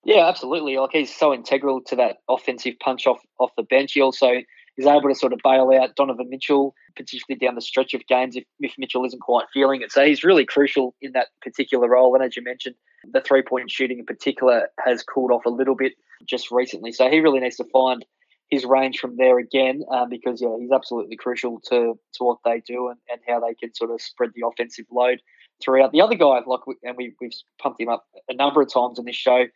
Yeah, 0.05 0.29
absolutely. 0.29 0.77
Like 0.77 0.91
he's 0.93 1.15
so 1.15 1.33
integral 1.33 1.81
to 1.83 1.97
that 1.97 2.19
offensive 2.29 2.79
punch 2.79 3.07
off 3.07 3.21
off 3.39 3.53
the 3.57 3.63
bench. 3.63 3.93
He 3.95 4.03
also 4.03 4.43
is 4.77 4.87
able 4.87 5.09
to 5.09 5.15
sort 5.15 5.33
of 5.33 5.41
bail 5.45 5.71
out 5.81 5.95
Donovan 5.97 6.29
Mitchell, 6.29 6.75
particularly 6.97 7.39
down 7.39 7.55
the 7.55 7.61
stretch 7.61 7.95
of 7.95 8.07
games 8.07 8.37
if, 8.37 8.45
if 8.61 8.75
Mitchell 8.79 9.05
isn't 9.05 9.21
quite 9.21 9.47
feeling 9.53 9.83
it. 9.83 9.93
So 9.93 10.05
he's 10.05 10.25
really 10.25 10.45
crucial 10.45 10.95
in 11.01 11.13
that 11.13 11.29
particular 11.43 11.89
role. 11.89 12.15
And 12.15 12.25
as 12.25 12.37
you 12.37 12.43
mentioned, 12.43 12.75
the 13.13 13.21
three 13.21 13.43
point 13.43 13.71
shooting 13.71 13.99
in 13.99 14.07
particular 14.07 14.69
has 14.85 15.03
cooled 15.03 15.31
off 15.31 15.47
a 15.47 15.51
little 15.51 15.77
bit 15.77 15.93
just 16.27 16.51
recently. 16.51 16.93
So 16.93 17.09
he 17.11 17.21
really 17.21 17.41
needs 17.41 17.57
to 17.57 17.65
find 17.73 18.05
his 18.51 18.65
range 18.65 18.99
from 18.99 19.17
there 19.17 19.39
again 19.39 19.83
um, 19.91 20.09
because 20.09 20.41
yeah, 20.41 20.55
he's 20.59 20.71
absolutely 20.71 21.17
crucial 21.17 21.61
to 21.69 21.99
to 22.15 22.25
what 22.25 22.39
they 22.45 22.63
do 22.67 22.89
and, 22.89 22.99
and 23.11 23.21
how 23.27 23.41
they 23.41 23.55
can 23.55 23.75
sort 23.75 23.91
of 23.91 24.01
spread 24.01 24.31
the 24.35 24.47
offensive 24.47 24.87
load 24.91 25.21
throughout. 25.63 25.93
The 25.93 26.01
other 26.01 26.15
guy, 26.15 26.41
like, 26.47 26.61
and 26.83 26.97
we, 26.97 27.15
we've 27.21 27.33
pumped 27.61 27.81
him 27.81 27.89
up 27.89 28.07
a 28.29 28.35
number 28.35 28.63
of 28.63 28.73
times 28.73 28.99
on 28.99 29.05
this 29.05 29.17
show 29.17 29.47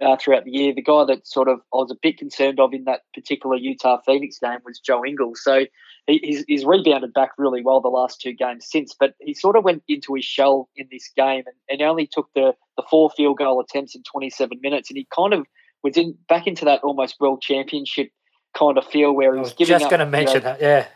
uh, 0.00 0.16
throughout 0.16 0.44
the 0.44 0.50
year. 0.50 0.74
The 0.74 0.82
guy 0.82 1.04
that 1.04 1.26
sort 1.26 1.48
of 1.48 1.60
I 1.72 1.76
was 1.76 1.90
a 1.90 1.98
bit 2.00 2.18
concerned 2.18 2.60
of 2.60 2.72
in 2.72 2.84
that 2.84 3.02
particular 3.14 3.56
Utah 3.56 4.00
Phoenix 4.04 4.38
game 4.38 4.58
was 4.64 4.78
Joe 4.78 5.04
Ingles. 5.04 5.42
So 5.42 5.66
he, 6.06 6.18
he's, 6.22 6.44
he's 6.46 6.64
rebounded 6.64 7.12
back 7.12 7.30
really 7.38 7.62
well 7.62 7.80
the 7.80 7.88
last 7.88 8.20
two 8.20 8.32
games 8.32 8.66
since, 8.68 8.94
but 8.98 9.14
he 9.20 9.34
sort 9.34 9.56
of 9.56 9.64
went 9.64 9.82
into 9.88 10.14
his 10.14 10.24
shell 10.24 10.68
in 10.76 10.88
this 10.90 11.10
game 11.16 11.44
and, 11.46 11.56
and 11.68 11.82
only 11.82 12.06
took 12.06 12.28
the, 12.34 12.54
the 12.76 12.84
four 12.90 13.10
field 13.10 13.38
goal 13.38 13.60
attempts 13.60 13.94
in 13.94 14.02
27 14.02 14.58
minutes. 14.62 14.90
And 14.90 14.96
he 14.96 15.06
kind 15.14 15.32
of 15.32 15.46
was 15.82 15.96
in 15.96 16.16
back 16.28 16.46
into 16.46 16.64
that 16.64 16.82
almost 16.82 17.16
world 17.20 17.42
championship 17.42 18.10
kind 18.56 18.78
of 18.78 18.86
feel 18.86 19.12
where 19.12 19.34
he 19.34 19.40
was, 19.40 19.50
was 19.50 19.54
giving 19.54 19.78
just 19.78 19.90
going 19.90 20.00
to 20.00 20.06
mention 20.06 20.36
you 20.36 20.40
know, 20.40 20.44
that, 20.44 20.60
yeah. 20.60 20.86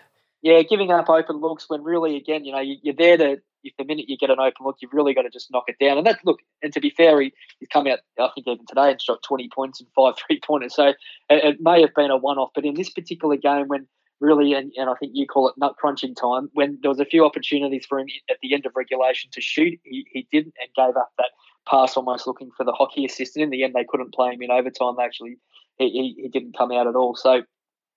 Yeah, 0.41 0.63
giving 0.63 0.93
up 0.93 1.09
open 1.09 1.37
looks 1.39 1.65
when 1.69 1.83
really, 1.83 2.17
again, 2.17 2.45
you 2.45 2.53
know, 2.53 2.61
you, 2.61 2.77
you're 2.83 2.95
there 2.95 3.17
to 3.17 3.39
if 3.69 3.77
the 3.77 3.85
minute 3.85 4.09
you 4.09 4.17
get 4.17 4.31
an 4.31 4.41
open 4.41 4.65
look, 4.65 4.77
you've 4.81 4.93
really 4.93 5.15
got 5.15 5.23
to 5.23 5.31
just 5.31 5.51
knock 5.51 5.65
it 5.69 5.77
down. 5.81 5.99
And 5.99 6.07
that 6.07 6.21
look, 6.25 6.41
and 6.63 6.73
to 6.73 6.81
be 6.81 6.91
fair, 6.91 7.21
he, 7.21 7.33
he's 7.59 7.69
come 7.69 7.87
out, 7.87 8.01
I 8.19 8.29
think 8.35 8.47
even 8.47 8.67
today, 8.67 8.91
and 8.91 9.01
shot 9.01 9.23
20 9.23 9.49
points 9.55 9.81
and 9.81 9.89
five 9.95 10.15
three 10.27 10.41
pointers. 10.41 10.75
So 10.75 10.89
it, 10.89 10.97
it, 11.31 11.57
may 11.61 11.81
have 11.81 11.95
been 11.95 12.11
a 12.11 12.17
one 12.17 12.39
off, 12.39 12.51
but 12.55 12.65
in 12.65 12.75
this 12.75 12.91
particular 12.91 13.37
game, 13.37 13.69
when 13.69 13.87
really, 14.21 14.53
and, 14.53 14.73
and 14.77 14.91
I 14.91 14.95
think 14.95 15.13
you 15.15 15.27
call 15.27 15.49
it 15.49 15.55
nut 15.57 15.77
crunching 15.79 16.15
time, 16.15 16.51
when 16.55 16.79
there 16.83 16.91
was 16.91 17.01
a 17.01 17.05
few 17.05 17.25
opportunities 17.25 17.87
for 17.87 18.01
him 18.01 18.09
at 18.29 18.39
the 18.43 18.55
end 18.55 18.67
of 18.67 18.73
regulation 18.75 19.31
to 19.33 19.41
shoot, 19.41 19.79
he, 19.85 20.07
he 20.13 20.27
didn't 20.33 20.55
and 20.61 20.71
gave 20.75 20.97
up 20.97 21.13
that 21.19 21.31
pass 21.69 21.97
almost 21.97 22.27
looking 22.27 22.51
for 22.57 22.65
the 22.65 22.73
hockey 22.73 23.05
assistant. 23.05 23.45
In 23.45 23.51
the 23.51 23.63
end, 23.63 23.75
they 23.75 23.85
couldn't 23.89 24.15
play 24.15 24.33
him 24.33 24.43
in 24.43 24.51
overtime. 24.51 24.95
They 24.97 25.05
actually, 25.05 25.37
he, 25.77 25.91
he, 25.91 26.23
he 26.23 26.29
didn't 26.29 26.57
come 26.57 26.73
out 26.73 26.87
at 26.87 26.97
all. 26.97 27.15
So 27.15 27.43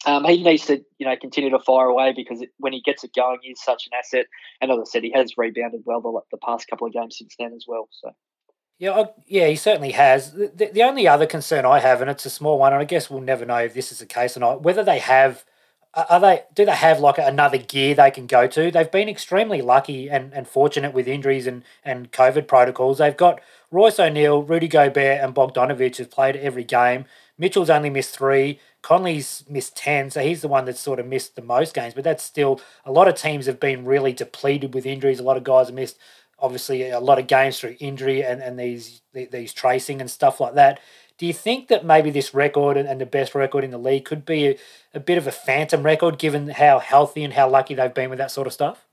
um, 0.06 0.26
he 0.26 0.44
needs 0.44 0.66
to, 0.66 0.84
you 0.98 1.08
know, 1.08 1.16
continue 1.20 1.50
to 1.52 1.60
fire 1.60 1.88
away 1.88 2.14
because 2.16 2.42
it, 2.42 2.50
when 2.58 2.74
he 2.74 2.82
gets 2.82 3.04
it 3.04 3.14
going, 3.14 3.40
he's 3.42 3.62
such 3.62 3.88
an 3.88 3.98
asset. 3.98 4.26
And 4.60 4.72
as 4.72 4.78
I 4.80 4.84
said, 4.86 5.04
he 5.04 5.12
has 5.12 5.38
rebounded 5.38 5.82
well 5.86 6.02
the, 6.02 6.20
the 6.32 6.38
past 6.38 6.68
couple 6.68 6.88
of 6.88 6.94
games 6.94 7.18
since 7.18 7.36
then 7.38 7.54
as 7.54 7.66
well. 7.68 7.88
So. 7.92 8.12
Yeah, 8.80 8.94
I, 8.94 9.06
yeah, 9.28 9.48
he 9.48 9.56
certainly 9.56 9.92
has. 9.92 10.34
The, 10.34 10.72
the 10.74 10.82
only 10.82 11.08
other 11.08 11.28
concern 11.28 11.66
I 11.66 11.80
have, 11.80 12.02
and 12.02 12.10
it's 12.10 12.26
a 12.26 12.32
small 12.32 12.58
one, 12.58 12.74
and 12.74 12.82
I 12.82 12.86
guess 12.86 13.12
we'll 13.12 13.22
never 13.22 13.46
know 13.46 13.58
if 13.58 13.76
this 13.76 13.92
is 13.92 14.00
the 14.00 14.08
case 14.08 14.36
or 14.36 14.40
not, 14.40 14.64
whether 14.64 14.84
they 14.84 14.98
have, 14.98 15.46
are 15.94 16.20
they, 16.20 16.44
do 16.56 16.66
they 16.66 16.72
have 16.72 17.00
like 17.00 17.20
another 17.20 17.60
gear 17.60 17.94
they 17.94 18.10
can 18.10 18.26
go 18.26 18.48
to? 18.48 18.72
They've 18.72 18.90
been 18.90 19.08
extremely 19.08 19.62
lucky 19.62 20.10
and, 20.10 20.34
and 20.34 20.48
fortunate 20.48 20.94
with 20.96 21.08
injuries 21.08 21.46
and, 21.46 21.64
and 21.86 22.12
COVID 22.12 22.48
protocols. 22.48 22.98
They've 22.98 23.16
got 23.16 23.40
Royce 23.70 24.00
O'Neale, 24.00 24.42
Rudy 24.42 24.68
Gobert, 24.68 25.22
and 25.22 25.36
Bogdanovic 25.36 25.98
have 25.98 26.10
played 26.10 26.36
every 26.38 26.64
game. 26.64 27.06
Mitchell's 27.42 27.72
only 27.72 27.90
missed 27.90 28.16
three. 28.16 28.60
Conley's 28.84 29.44
missed 29.50 29.76
10, 29.76 30.12
so 30.12 30.22
he's 30.22 30.42
the 30.42 30.48
one 30.48 30.66
that's 30.66 30.80
sort 30.80 31.00
of 31.00 31.08
missed 31.08 31.36
the 31.36 31.42
most 31.42 31.74
games, 31.74 31.96
but 31.96 32.04
that's 32.04 32.24
still 32.24 32.62
a 32.86 32.92
lot 32.92 33.08
of 33.08 33.16
teams 33.16 33.48
have 33.48 33.60
been 33.60 33.84
really 33.84 34.14
depleted 34.14 34.76
with 34.76 34.86
injuries. 34.86 35.20
A 35.20 35.24
lot 35.24 35.38
of 35.38 35.44
guys 35.44 35.66
have 35.66 35.74
missed, 35.74 35.98
obviously, 36.38 36.88
a 36.92 37.00
lot 37.00 37.18
of 37.18 37.26
games 37.26 37.60
through 37.60 37.78
injury 37.80 38.24
and, 38.24 38.44
and 38.44 38.60
these 38.60 39.02
these 39.12 39.54
tracing 39.54 40.00
and 40.00 40.12
stuff 40.12 40.40
like 40.40 40.54
that. 40.54 40.80
Do 41.18 41.26
you 41.26 41.34
think 41.34 41.68
that 41.70 41.84
maybe 41.84 42.12
this 42.12 42.36
record 42.36 42.78
and, 42.78 43.02
the 43.02 43.08
best 43.08 43.34
record 43.34 43.64
in 43.64 43.72
the 43.72 43.80
league 43.80 44.06
could 44.06 44.24
be 44.24 44.48
a, 44.48 44.58
a 44.94 45.00
bit 45.00 45.18
of 45.18 45.26
a 45.26 45.32
phantom 45.32 45.82
record 45.82 46.20
given 46.20 46.48
how 46.48 46.78
healthy 46.78 47.24
and 47.24 47.34
how 47.34 47.50
lucky 47.50 47.74
they've 47.74 47.94
been 47.94 48.12
with 48.12 48.20
that 48.20 48.30
sort 48.30 48.46
of 48.46 48.54
stuff? 48.54 48.86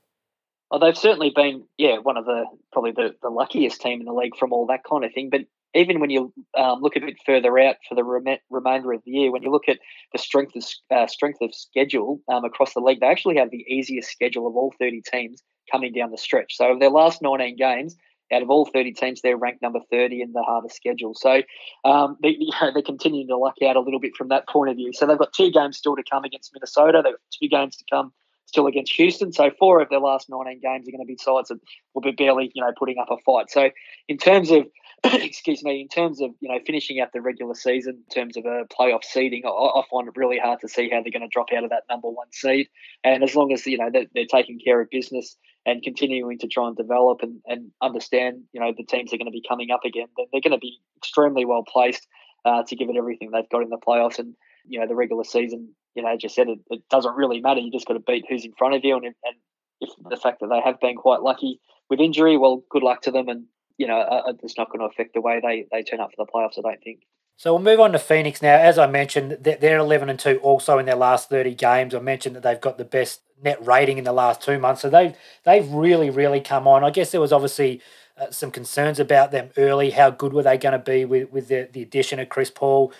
Well, 0.71 0.79
they've 0.79 0.97
certainly 0.97 1.31
been, 1.35 1.65
yeah, 1.77 1.99
one 1.99 2.17
of 2.17 2.25
the 2.25 2.45
probably 2.71 2.91
the, 2.93 3.15
the 3.21 3.29
luckiest 3.29 3.79
team 3.79 3.99
in 3.99 4.05
the 4.07 4.13
league 4.13 4.35
from 4.37 4.53
all 4.53 4.65
that 4.67 4.83
kind 4.83 5.05
of 5.05 5.13
thing. 5.13 5.29
But 5.29 5.41
even 5.75 5.99
when 5.99 6.09
you 6.09 6.33
um, 6.57 6.81
look 6.81 6.95
a 6.95 6.99
bit 6.99 7.17
further 7.25 7.57
out 7.59 7.75
for 7.87 7.95
the 7.95 8.03
rem- 8.03 8.39
remainder 8.49 8.93
of 8.93 9.01
the 9.05 9.11
year, 9.11 9.31
when 9.31 9.43
you 9.43 9.51
look 9.51 9.67
at 9.67 9.79
the 10.11 10.19
strength 10.19 10.55
of 10.55 10.63
uh, 10.95 11.07
strength 11.07 11.39
of 11.41 11.53
schedule 11.53 12.19
um, 12.31 12.43
across 12.43 12.73
the 12.73 12.79
league, 12.79 12.99
they 12.99 13.07
actually 13.07 13.37
have 13.37 13.51
the 13.51 13.65
easiest 13.67 14.09
schedule 14.11 14.47
of 14.47 14.55
all 14.55 14.73
30 14.79 15.01
teams 15.01 15.43
coming 15.71 15.93
down 15.93 16.11
the 16.11 16.17
stretch. 16.17 16.55
So 16.55 16.75
their 16.79 16.89
last 16.89 17.21
19 17.21 17.55
games, 17.55 17.95
out 18.31 18.41
of 18.41 18.49
all 18.49 18.65
30 18.65 18.93
teams, 18.93 19.21
they're 19.21 19.37
ranked 19.37 19.61
number 19.61 19.79
30 19.91 20.21
in 20.21 20.31
the 20.33 20.43
hardest 20.43 20.75
schedule. 20.75 21.13
So 21.15 21.41
um, 21.85 22.17
they, 22.21 22.29
you 22.39 22.51
know, 22.59 22.71
they're 22.73 22.81
continuing 22.81 23.27
to 23.27 23.37
luck 23.37 23.55
out 23.65 23.75
a 23.75 23.81
little 23.81 23.99
bit 23.99 24.15
from 24.15 24.29
that 24.29 24.47
point 24.47 24.69
of 24.69 24.75
view. 24.75 24.91
So 24.93 25.05
they've 25.05 25.17
got 25.17 25.33
two 25.33 25.51
games 25.51 25.77
still 25.77 25.95
to 25.95 26.03
come 26.09 26.23
against 26.23 26.51
Minnesota. 26.53 27.01
They've 27.03 27.13
got 27.13 27.21
two 27.39 27.47
games 27.47 27.77
to 27.77 27.83
come 27.91 28.11
still 28.49 28.67
against 28.67 28.93
Houston. 28.93 29.31
So 29.31 29.51
four 29.57 29.81
of 29.81 29.89
their 29.89 29.99
last 29.99 30.29
19 30.29 30.59
games 30.61 30.87
are 30.87 30.91
going 30.91 31.01
to 31.01 31.05
be 31.05 31.17
sides 31.17 31.49
that 31.49 31.59
will 31.93 32.01
be 32.01 32.11
barely, 32.11 32.51
you 32.53 32.63
know, 32.63 32.71
putting 32.77 32.97
up 32.97 33.09
a 33.11 33.17
fight. 33.23 33.49
So 33.49 33.69
in 34.07 34.17
terms 34.17 34.51
of 34.51 34.65
excuse 35.05 35.63
me, 35.63 35.79
in 35.79 35.87
terms 35.87 36.19
of 36.19 36.31
you 36.41 36.49
know 36.49 36.59
finishing 36.65 36.99
out 36.99 37.13
the 37.13 37.21
regular 37.21 37.53
season, 37.53 38.03
in 38.05 38.13
terms 38.13 38.35
of 38.35 38.45
a 38.45 38.65
playoff 38.65 39.03
seeding, 39.03 39.43
I, 39.45 39.49
I 39.49 39.83
find 39.89 40.07
it 40.07 40.17
really 40.17 40.39
hard 40.39 40.59
to 40.61 40.67
see 40.67 40.89
how 40.89 41.01
they're 41.01 41.11
going 41.11 41.21
to 41.21 41.29
drop 41.31 41.47
out 41.55 41.63
of 41.63 41.69
that 41.69 41.83
number 41.89 42.09
one 42.09 42.27
seed. 42.33 42.67
And 43.03 43.23
as 43.23 43.35
long 43.35 43.53
as 43.53 43.65
you 43.65 43.77
know 43.77 43.89
they're, 43.93 44.07
they're 44.13 44.25
taking 44.25 44.59
care 44.59 44.81
of 44.81 44.89
business 44.89 45.37
and 45.65 45.83
continuing 45.83 46.39
to 46.39 46.47
try 46.47 46.67
and 46.67 46.75
develop 46.75 47.21
and, 47.21 47.39
and 47.45 47.71
understand, 47.81 48.43
you 48.51 48.59
know, 48.59 48.73
the 48.75 48.83
teams 48.83 49.13
are 49.13 49.17
going 49.17 49.27
to 49.27 49.31
be 49.31 49.43
coming 49.47 49.71
up 49.71 49.85
again, 49.85 50.07
then 50.17 50.25
they're 50.31 50.41
going 50.41 50.51
to 50.51 50.57
be 50.57 50.79
extremely 50.97 51.45
well 51.45 51.63
placed 51.63 52.07
uh, 52.45 52.63
to 52.63 52.75
give 52.75 52.89
it 52.89 52.97
everything 52.97 53.29
they've 53.31 53.49
got 53.49 53.61
in 53.61 53.69
the 53.69 53.77
playoffs. 53.77 54.19
And 54.19 54.35
you 54.65 54.79
know, 54.79 54.87
the 54.87 54.95
regular 54.95 55.23
season, 55.23 55.73
you 55.95 56.03
know, 56.03 56.15
you 56.19 56.29
said, 56.29 56.47
it, 56.47 56.59
it 56.69 56.81
doesn't 56.89 57.15
really 57.15 57.41
matter. 57.41 57.59
You 57.59 57.71
just 57.71 57.87
got 57.87 57.93
to 57.93 57.99
beat 57.99 58.25
who's 58.29 58.45
in 58.45 58.53
front 58.53 58.75
of 58.75 58.83
you, 58.83 58.95
and, 58.95 59.05
and 59.05 59.35
if 59.81 59.89
the 60.09 60.17
fact 60.17 60.41
that 60.41 60.47
they 60.47 60.61
have 60.63 60.79
been 60.79 60.95
quite 60.95 61.21
lucky 61.21 61.59
with 61.89 61.99
injury, 61.99 62.37
well, 62.37 62.63
good 62.69 62.83
luck 62.83 63.01
to 63.03 63.11
them, 63.11 63.29
and 63.29 63.45
you 63.77 63.87
know, 63.87 63.99
uh, 63.99 64.33
it's 64.43 64.57
not 64.57 64.67
going 64.67 64.81
to 64.81 64.85
affect 64.85 65.13
the 65.13 65.21
way 65.21 65.39
they, 65.41 65.65
they 65.71 65.83
turn 65.83 66.01
up 66.01 66.11
for 66.15 66.25
the 66.25 66.31
playoffs, 66.31 66.59
I 66.59 66.69
don't 66.69 66.83
think. 66.83 66.99
So 67.37 67.53
we'll 67.53 67.63
move 67.63 67.79
on 67.79 67.93
to 67.93 67.99
Phoenix 67.99 68.41
now. 68.41 68.55
As 68.55 68.77
I 68.77 68.85
mentioned, 68.85 69.37
they're 69.39 69.77
11 69.77 70.09
and 70.09 70.19
2 70.19 70.39
also 70.43 70.77
in 70.77 70.85
their 70.85 70.97
last 70.97 71.29
30 71.29 71.55
games. 71.55 71.95
I 71.95 71.99
mentioned 71.99 72.35
that 72.35 72.43
they've 72.43 72.59
got 72.59 72.77
the 72.77 72.83
best 72.83 73.21
net 73.41 73.65
rating 73.65 73.97
in 73.97 74.03
the 74.03 74.11
last 74.11 74.41
two 74.41 74.59
months. 74.59 74.81
So 74.81 74.89
they've, 74.89 75.15
they've 75.45 75.71
really, 75.71 76.09
really 76.09 76.41
come 76.41 76.67
on. 76.67 76.83
I 76.83 76.89
guess 76.89 77.11
there 77.11 77.21
was 77.21 77.31
obviously 77.31 77.81
uh, 78.17 78.29
some 78.31 78.51
concerns 78.51 78.99
about 78.99 79.31
them 79.31 79.51
early. 79.55 79.91
How 79.91 80.09
good 80.09 80.33
were 80.33 80.43
they 80.43 80.57
going 80.57 80.73
to 80.73 80.79
be 80.79 81.05
with, 81.05 81.31
with 81.31 81.47
the, 81.47 81.69
the 81.71 81.81
addition 81.81 82.19
of 82.19 82.27
Chris 82.27 82.51
Paul? 82.51 82.91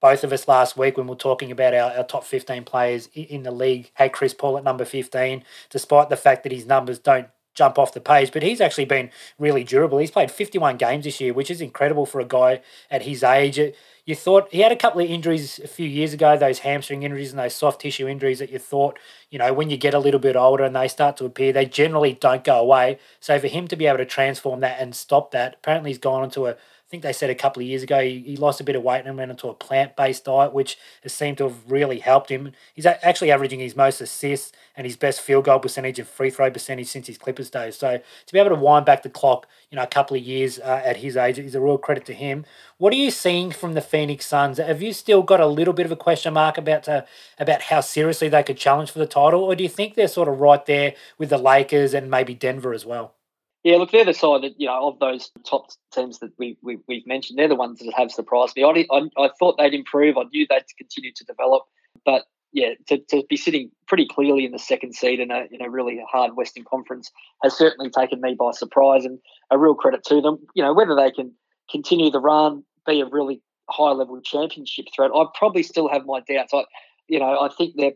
Both 0.00 0.24
of 0.24 0.32
us 0.32 0.48
last 0.48 0.76
week, 0.76 0.96
when 0.96 1.06
we 1.06 1.12
are 1.12 1.16
talking 1.16 1.50
about 1.50 1.74
our, 1.74 1.92
our 1.92 2.04
top 2.04 2.24
15 2.24 2.64
players 2.64 3.08
in 3.14 3.42
the 3.42 3.50
league, 3.50 3.90
had 3.94 4.12
Chris 4.12 4.34
Paul 4.34 4.58
at 4.58 4.64
number 4.64 4.84
15, 4.84 5.44
despite 5.70 6.08
the 6.08 6.16
fact 6.16 6.42
that 6.42 6.52
his 6.52 6.66
numbers 6.66 6.98
don't 6.98 7.28
jump 7.54 7.78
off 7.78 7.92
the 7.92 8.00
page, 8.00 8.32
but 8.32 8.42
he's 8.42 8.60
actually 8.60 8.84
been 8.84 9.10
really 9.38 9.64
durable. 9.64 9.98
He's 9.98 10.10
played 10.10 10.30
51 10.30 10.76
games 10.76 11.04
this 11.04 11.20
year, 11.20 11.34
which 11.34 11.50
is 11.50 11.60
incredible 11.60 12.06
for 12.06 12.20
a 12.20 12.24
guy 12.24 12.62
at 12.90 13.02
his 13.02 13.22
age. 13.22 13.60
You 14.04 14.14
thought 14.14 14.48
he 14.50 14.60
had 14.60 14.72
a 14.72 14.76
couple 14.76 15.00
of 15.00 15.08
injuries 15.08 15.58
a 15.58 15.68
few 15.68 15.86
years 15.86 16.12
ago, 16.12 16.36
those 16.36 16.60
hamstring 16.60 17.02
injuries 17.02 17.30
and 17.30 17.38
those 17.38 17.54
soft 17.54 17.82
tissue 17.82 18.08
injuries 18.08 18.38
that 18.38 18.50
you 18.50 18.58
thought, 18.58 18.98
you 19.30 19.38
know, 19.38 19.52
when 19.52 19.70
you 19.70 19.76
get 19.76 19.94
a 19.94 19.98
little 19.98 20.18
bit 20.18 20.34
older 20.34 20.64
and 20.64 20.74
they 20.74 20.88
start 20.88 21.16
to 21.18 21.24
appear, 21.24 21.52
they 21.52 21.66
generally 21.66 22.14
don't 22.14 22.42
go 22.42 22.58
away. 22.58 22.98
So 23.20 23.38
for 23.38 23.48
him 23.48 23.68
to 23.68 23.76
be 23.76 23.86
able 23.86 23.98
to 23.98 24.06
transform 24.06 24.60
that 24.60 24.80
and 24.80 24.94
stop 24.94 25.30
that, 25.32 25.56
apparently 25.56 25.90
he's 25.90 25.98
gone 25.98 26.24
into 26.24 26.46
a 26.46 26.56
think 26.92 27.02
they 27.02 27.14
said 27.14 27.30
a 27.30 27.34
couple 27.34 27.62
of 27.62 27.66
years 27.66 27.82
ago 27.82 28.00
he, 28.02 28.18
he 28.20 28.36
lost 28.36 28.60
a 28.60 28.64
bit 28.64 28.76
of 28.76 28.82
weight 28.82 29.06
and 29.06 29.16
went 29.16 29.30
into 29.30 29.48
a 29.48 29.54
plant 29.54 29.96
based 29.96 30.26
diet, 30.26 30.52
which 30.52 30.76
has 31.02 31.14
seemed 31.14 31.38
to 31.38 31.44
have 31.44 31.70
really 31.70 32.00
helped 32.00 32.30
him. 32.30 32.52
He's 32.74 32.84
actually 32.84 33.30
averaging 33.30 33.60
his 33.60 33.74
most 33.74 34.02
assists 34.02 34.52
and 34.76 34.86
his 34.86 34.98
best 34.98 35.22
field 35.22 35.46
goal 35.46 35.58
percentage 35.58 35.98
and 35.98 36.06
free 36.06 36.28
throw 36.28 36.50
percentage 36.50 36.88
since 36.88 37.06
his 37.06 37.16
Clippers 37.16 37.48
days. 37.48 37.76
So 37.78 37.96
to 38.26 38.32
be 38.32 38.38
able 38.38 38.50
to 38.50 38.62
wind 38.62 38.84
back 38.84 39.02
the 39.02 39.08
clock, 39.08 39.46
you 39.70 39.76
know, 39.76 39.82
a 39.82 39.86
couple 39.86 40.18
of 40.18 40.22
years 40.22 40.58
uh, 40.58 40.82
at 40.84 40.98
his 40.98 41.16
age 41.16 41.38
is 41.38 41.54
a 41.54 41.62
real 41.62 41.78
credit 41.78 42.04
to 42.06 42.12
him. 42.12 42.44
What 42.76 42.92
are 42.92 42.96
you 42.96 43.10
seeing 43.10 43.52
from 43.52 43.72
the 43.72 43.80
Phoenix 43.80 44.26
Suns? 44.26 44.58
Have 44.58 44.82
you 44.82 44.92
still 44.92 45.22
got 45.22 45.40
a 45.40 45.46
little 45.46 45.72
bit 45.72 45.86
of 45.86 45.92
a 45.92 45.96
question 45.96 46.34
mark 46.34 46.58
about 46.58 46.82
to, 46.82 46.92
uh, 46.92 47.06
about 47.38 47.62
how 47.62 47.80
seriously 47.80 48.28
they 48.28 48.42
could 48.42 48.58
challenge 48.58 48.90
for 48.90 48.98
the 48.98 49.06
title, 49.06 49.42
or 49.42 49.56
do 49.56 49.62
you 49.62 49.70
think 49.70 49.94
they're 49.94 50.08
sort 50.08 50.28
of 50.28 50.40
right 50.40 50.66
there 50.66 50.92
with 51.16 51.30
the 51.30 51.38
Lakers 51.38 51.94
and 51.94 52.10
maybe 52.10 52.34
Denver 52.34 52.74
as 52.74 52.84
well? 52.84 53.14
Yeah, 53.64 53.76
look, 53.76 53.92
they're 53.92 54.04
the 54.04 54.12
side 54.12 54.42
that 54.42 54.54
you 54.58 54.66
know 54.66 54.88
of 54.88 54.98
those 54.98 55.30
top 55.48 55.66
teams 55.92 56.18
that 56.18 56.32
we, 56.38 56.56
we 56.62 56.80
have 56.88 57.06
mentioned. 57.06 57.38
They're 57.38 57.48
the 57.48 57.54
ones 57.54 57.78
that 57.78 57.92
have 57.96 58.10
surprised 58.10 58.56
me. 58.56 58.64
I, 58.64 58.86
I, 58.90 59.08
I 59.16 59.30
thought 59.38 59.56
they'd 59.58 59.74
improve. 59.74 60.16
I 60.18 60.24
knew 60.32 60.46
they'd 60.48 60.64
continue 60.76 61.12
to 61.14 61.24
develop, 61.24 61.62
but 62.04 62.24
yeah, 62.52 62.70
to, 62.88 62.98
to 62.98 63.22
be 63.28 63.36
sitting 63.36 63.70
pretty 63.86 64.06
clearly 64.06 64.44
in 64.44 64.52
the 64.52 64.58
second 64.58 64.94
seed 64.94 65.20
in 65.20 65.30
a 65.30 65.44
in 65.50 65.62
a 65.62 65.70
really 65.70 66.00
hard 66.10 66.36
Western 66.36 66.64
Conference 66.64 67.10
has 67.42 67.56
certainly 67.56 67.90
taken 67.90 68.20
me 68.20 68.34
by 68.38 68.50
surprise, 68.50 69.04
and 69.04 69.18
a 69.50 69.58
real 69.58 69.74
credit 69.74 70.04
to 70.04 70.20
them. 70.20 70.38
You 70.54 70.62
know, 70.62 70.74
whether 70.74 70.94
they 70.94 71.10
can 71.10 71.32
continue 71.70 72.10
the 72.10 72.20
run, 72.20 72.64
be 72.86 73.00
a 73.00 73.06
really 73.06 73.40
high 73.70 73.92
level 73.92 74.20
championship 74.20 74.86
threat, 74.94 75.12
I 75.14 75.24
probably 75.34 75.62
still 75.62 75.88
have 75.88 76.04
my 76.04 76.20
doubts. 76.20 76.52
I, 76.52 76.64
you 77.08 77.18
know, 77.18 77.40
I 77.40 77.48
think 77.56 77.74
they're 77.76 77.92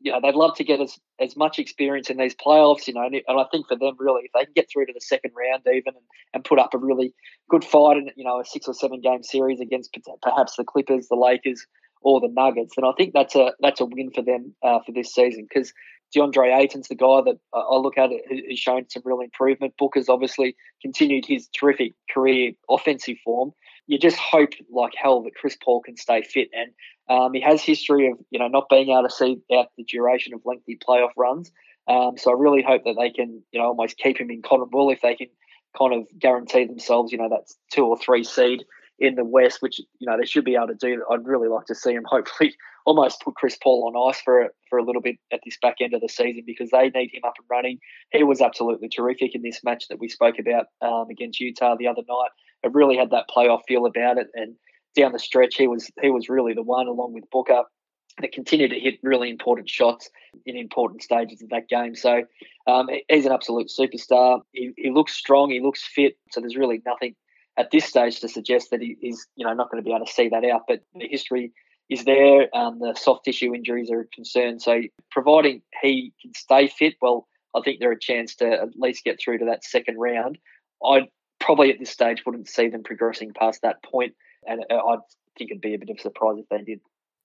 you 0.00 0.12
know 0.12 0.20
they'd 0.22 0.34
love 0.34 0.54
to 0.56 0.64
get 0.64 0.80
as, 0.80 0.98
as 1.20 1.36
much 1.36 1.58
experience 1.58 2.10
in 2.10 2.16
these 2.16 2.34
playoffs, 2.34 2.86
you 2.86 2.94
know, 2.94 3.04
and, 3.04 3.22
I 3.28 3.44
think 3.50 3.68
for 3.68 3.76
them 3.76 3.94
really, 3.98 4.22
if 4.24 4.32
they 4.32 4.44
can 4.44 4.52
get 4.54 4.68
through 4.70 4.86
to 4.86 4.92
the 4.92 5.00
second 5.00 5.32
round 5.36 5.62
even 5.66 5.94
and, 5.94 6.04
and 6.34 6.44
put 6.44 6.58
up 6.58 6.74
a 6.74 6.78
really 6.78 7.14
good 7.50 7.64
fight 7.64 7.96
in 7.96 8.10
you 8.16 8.24
know 8.24 8.40
a 8.40 8.44
six 8.44 8.68
or 8.68 8.74
seven 8.74 9.00
game 9.00 9.22
series 9.22 9.60
against 9.60 9.96
perhaps 10.22 10.56
the 10.56 10.64
Clippers, 10.64 11.08
the 11.08 11.16
Lakers, 11.16 11.66
or 12.02 12.20
the 12.20 12.28
Nuggets, 12.28 12.74
then 12.76 12.84
I 12.84 12.92
think 12.96 13.12
that's 13.14 13.34
a 13.34 13.52
that's 13.60 13.80
a 13.80 13.84
win 13.84 14.10
for 14.14 14.22
them 14.22 14.54
uh, 14.62 14.80
for 14.84 14.92
this 14.92 15.12
season 15.12 15.46
because 15.48 15.72
DeAndre 16.14 16.56
Ayton's 16.56 16.88
the 16.88 16.94
guy 16.94 17.20
that 17.24 17.38
I 17.52 17.76
look 17.76 17.98
at 17.98 18.10
who's 18.28 18.58
shown 18.58 18.88
some 18.88 19.02
real 19.04 19.20
improvement. 19.20 19.74
Booker's 19.78 20.08
obviously 20.08 20.56
continued 20.80 21.24
his 21.26 21.48
terrific 21.48 21.94
career 22.10 22.52
offensive 22.70 23.16
form. 23.24 23.52
You 23.86 23.98
just 23.98 24.16
hope 24.16 24.50
like 24.70 24.92
hell 24.96 25.22
that 25.22 25.34
Chris 25.34 25.56
Paul 25.62 25.80
can 25.80 25.96
stay 25.96 26.22
fit 26.22 26.48
and 26.52 26.72
um, 27.08 27.32
he 27.32 27.40
has 27.40 27.62
history 27.62 28.10
of 28.10 28.18
you 28.30 28.38
know 28.38 28.48
not 28.48 28.68
being 28.68 28.90
able 28.90 29.08
to 29.08 29.14
see 29.14 29.38
out 29.56 29.68
the 29.76 29.84
duration 29.84 30.34
of 30.34 30.40
lengthy 30.44 30.76
playoff 30.76 31.10
runs. 31.16 31.52
Um, 31.88 32.16
so 32.16 32.30
I 32.30 32.34
really 32.36 32.62
hope 32.62 32.82
that 32.84 32.96
they 32.98 33.10
can 33.10 33.42
you 33.52 33.60
know 33.60 33.66
almost 33.66 33.98
keep 33.98 34.18
him 34.18 34.30
in 34.30 34.42
cotton 34.42 34.68
wool 34.72 34.90
if 34.90 35.00
they 35.02 35.14
can 35.14 35.28
kind 35.78 35.94
of 35.94 36.06
guarantee 36.18 36.64
themselves 36.64 37.12
you 37.12 37.18
know 37.18 37.28
that's 37.30 37.56
two 37.70 37.84
or 37.84 37.96
three 37.96 38.24
seed 38.24 38.64
in 38.98 39.14
the 39.14 39.24
West, 39.24 39.60
which 39.60 39.78
you 39.78 40.08
know 40.08 40.16
they 40.18 40.26
should 40.26 40.44
be 40.44 40.54
able 40.54 40.68
to 40.68 40.74
do. 40.74 41.04
I'd 41.10 41.26
really 41.26 41.48
like 41.48 41.66
to 41.66 41.74
see 41.74 41.92
him 41.92 42.04
hopefully 42.06 42.54
almost 42.86 43.20
put 43.20 43.34
Chris 43.34 43.58
Paul 43.62 43.92
on 43.94 44.10
ice 44.10 44.20
for 44.20 44.48
for 44.70 44.78
a 44.78 44.84
little 44.84 45.02
bit 45.02 45.16
at 45.32 45.40
this 45.44 45.58
back 45.60 45.76
end 45.80 45.94
of 45.94 46.00
the 46.00 46.08
season 46.08 46.42
because 46.46 46.70
they 46.70 46.90
need 46.90 47.10
him 47.12 47.22
up 47.26 47.34
and 47.38 47.46
running. 47.50 47.78
He 48.12 48.24
was 48.24 48.40
absolutely 48.40 48.88
terrific 48.88 49.34
in 49.34 49.42
this 49.42 49.62
match 49.62 49.88
that 49.88 50.00
we 50.00 50.08
spoke 50.08 50.36
about 50.38 50.66
um, 50.80 51.08
against 51.10 51.40
Utah 51.40 51.76
the 51.76 51.88
other 51.88 52.02
night. 52.08 52.30
It 52.66 52.74
really 52.74 52.96
had 52.96 53.10
that 53.10 53.30
playoff 53.34 53.60
feel 53.66 53.86
about 53.86 54.18
it, 54.18 54.28
and 54.34 54.56
down 54.94 55.12
the 55.12 55.18
stretch, 55.18 55.56
he 55.56 55.68
was 55.68 55.90
he 56.02 56.10
was 56.10 56.28
really 56.28 56.54
the 56.54 56.62
one, 56.62 56.88
along 56.88 57.12
with 57.12 57.30
Booker, 57.30 57.62
that 58.20 58.32
continued 58.32 58.70
to 58.70 58.80
hit 58.80 58.98
really 59.02 59.30
important 59.30 59.68
shots 59.68 60.10
in 60.46 60.56
important 60.56 61.02
stages 61.02 61.42
of 61.42 61.50
that 61.50 61.68
game. 61.68 61.94
So 61.94 62.22
um, 62.66 62.88
he's 63.08 63.26
an 63.26 63.32
absolute 63.32 63.68
superstar. 63.68 64.40
He, 64.52 64.72
he 64.76 64.90
looks 64.90 65.12
strong. 65.12 65.50
He 65.50 65.60
looks 65.60 65.84
fit. 65.84 66.16
So 66.30 66.40
there's 66.40 66.56
really 66.56 66.82
nothing 66.86 67.14
at 67.58 67.70
this 67.70 67.84
stage 67.84 68.20
to 68.20 68.28
suggest 68.28 68.70
that 68.70 68.80
he, 68.80 68.96
he's 69.00 69.26
you 69.36 69.46
know 69.46 69.54
not 69.54 69.70
going 69.70 69.82
to 69.82 69.86
be 69.86 69.94
able 69.94 70.06
to 70.06 70.12
see 70.12 70.28
that 70.28 70.44
out. 70.44 70.62
But 70.66 70.80
the 70.94 71.08
history 71.08 71.52
is 71.88 72.04
there. 72.04 72.48
Um, 72.56 72.78
the 72.80 72.94
soft 72.94 73.24
tissue 73.24 73.54
injuries 73.54 73.90
are 73.90 74.00
a 74.00 74.06
concern. 74.06 74.58
So 74.60 74.80
providing 75.10 75.62
he 75.82 76.12
can 76.20 76.34
stay 76.34 76.68
fit, 76.68 76.94
well, 77.00 77.28
I 77.54 77.60
think 77.60 77.80
they're 77.80 77.92
a 77.92 78.00
chance 78.00 78.34
to 78.36 78.50
at 78.50 78.68
least 78.76 79.04
get 79.04 79.18
through 79.22 79.38
to 79.38 79.44
that 79.46 79.64
second 79.64 79.98
round. 79.98 80.38
I 80.84 81.08
probably 81.46 81.70
at 81.70 81.78
this 81.78 81.90
stage 81.90 82.24
wouldn't 82.26 82.48
see 82.48 82.68
them 82.68 82.82
progressing 82.82 83.32
past 83.32 83.62
that 83.62 83.80
point 83.84 84.14
and 84.46 84.64
uh, 84.68 84.74
I 84.74 84.96
think 85.38 85.50
it'd 85.50 85.60
be 85.60 85.74
a 85.74 85.78
bit 85.78 85.90
of 85.90 85.96
a 85.98 86.02
surprise 86.02 86.38
if 86.38 86.48
they 86.48 86.62
did. 86.62 86.80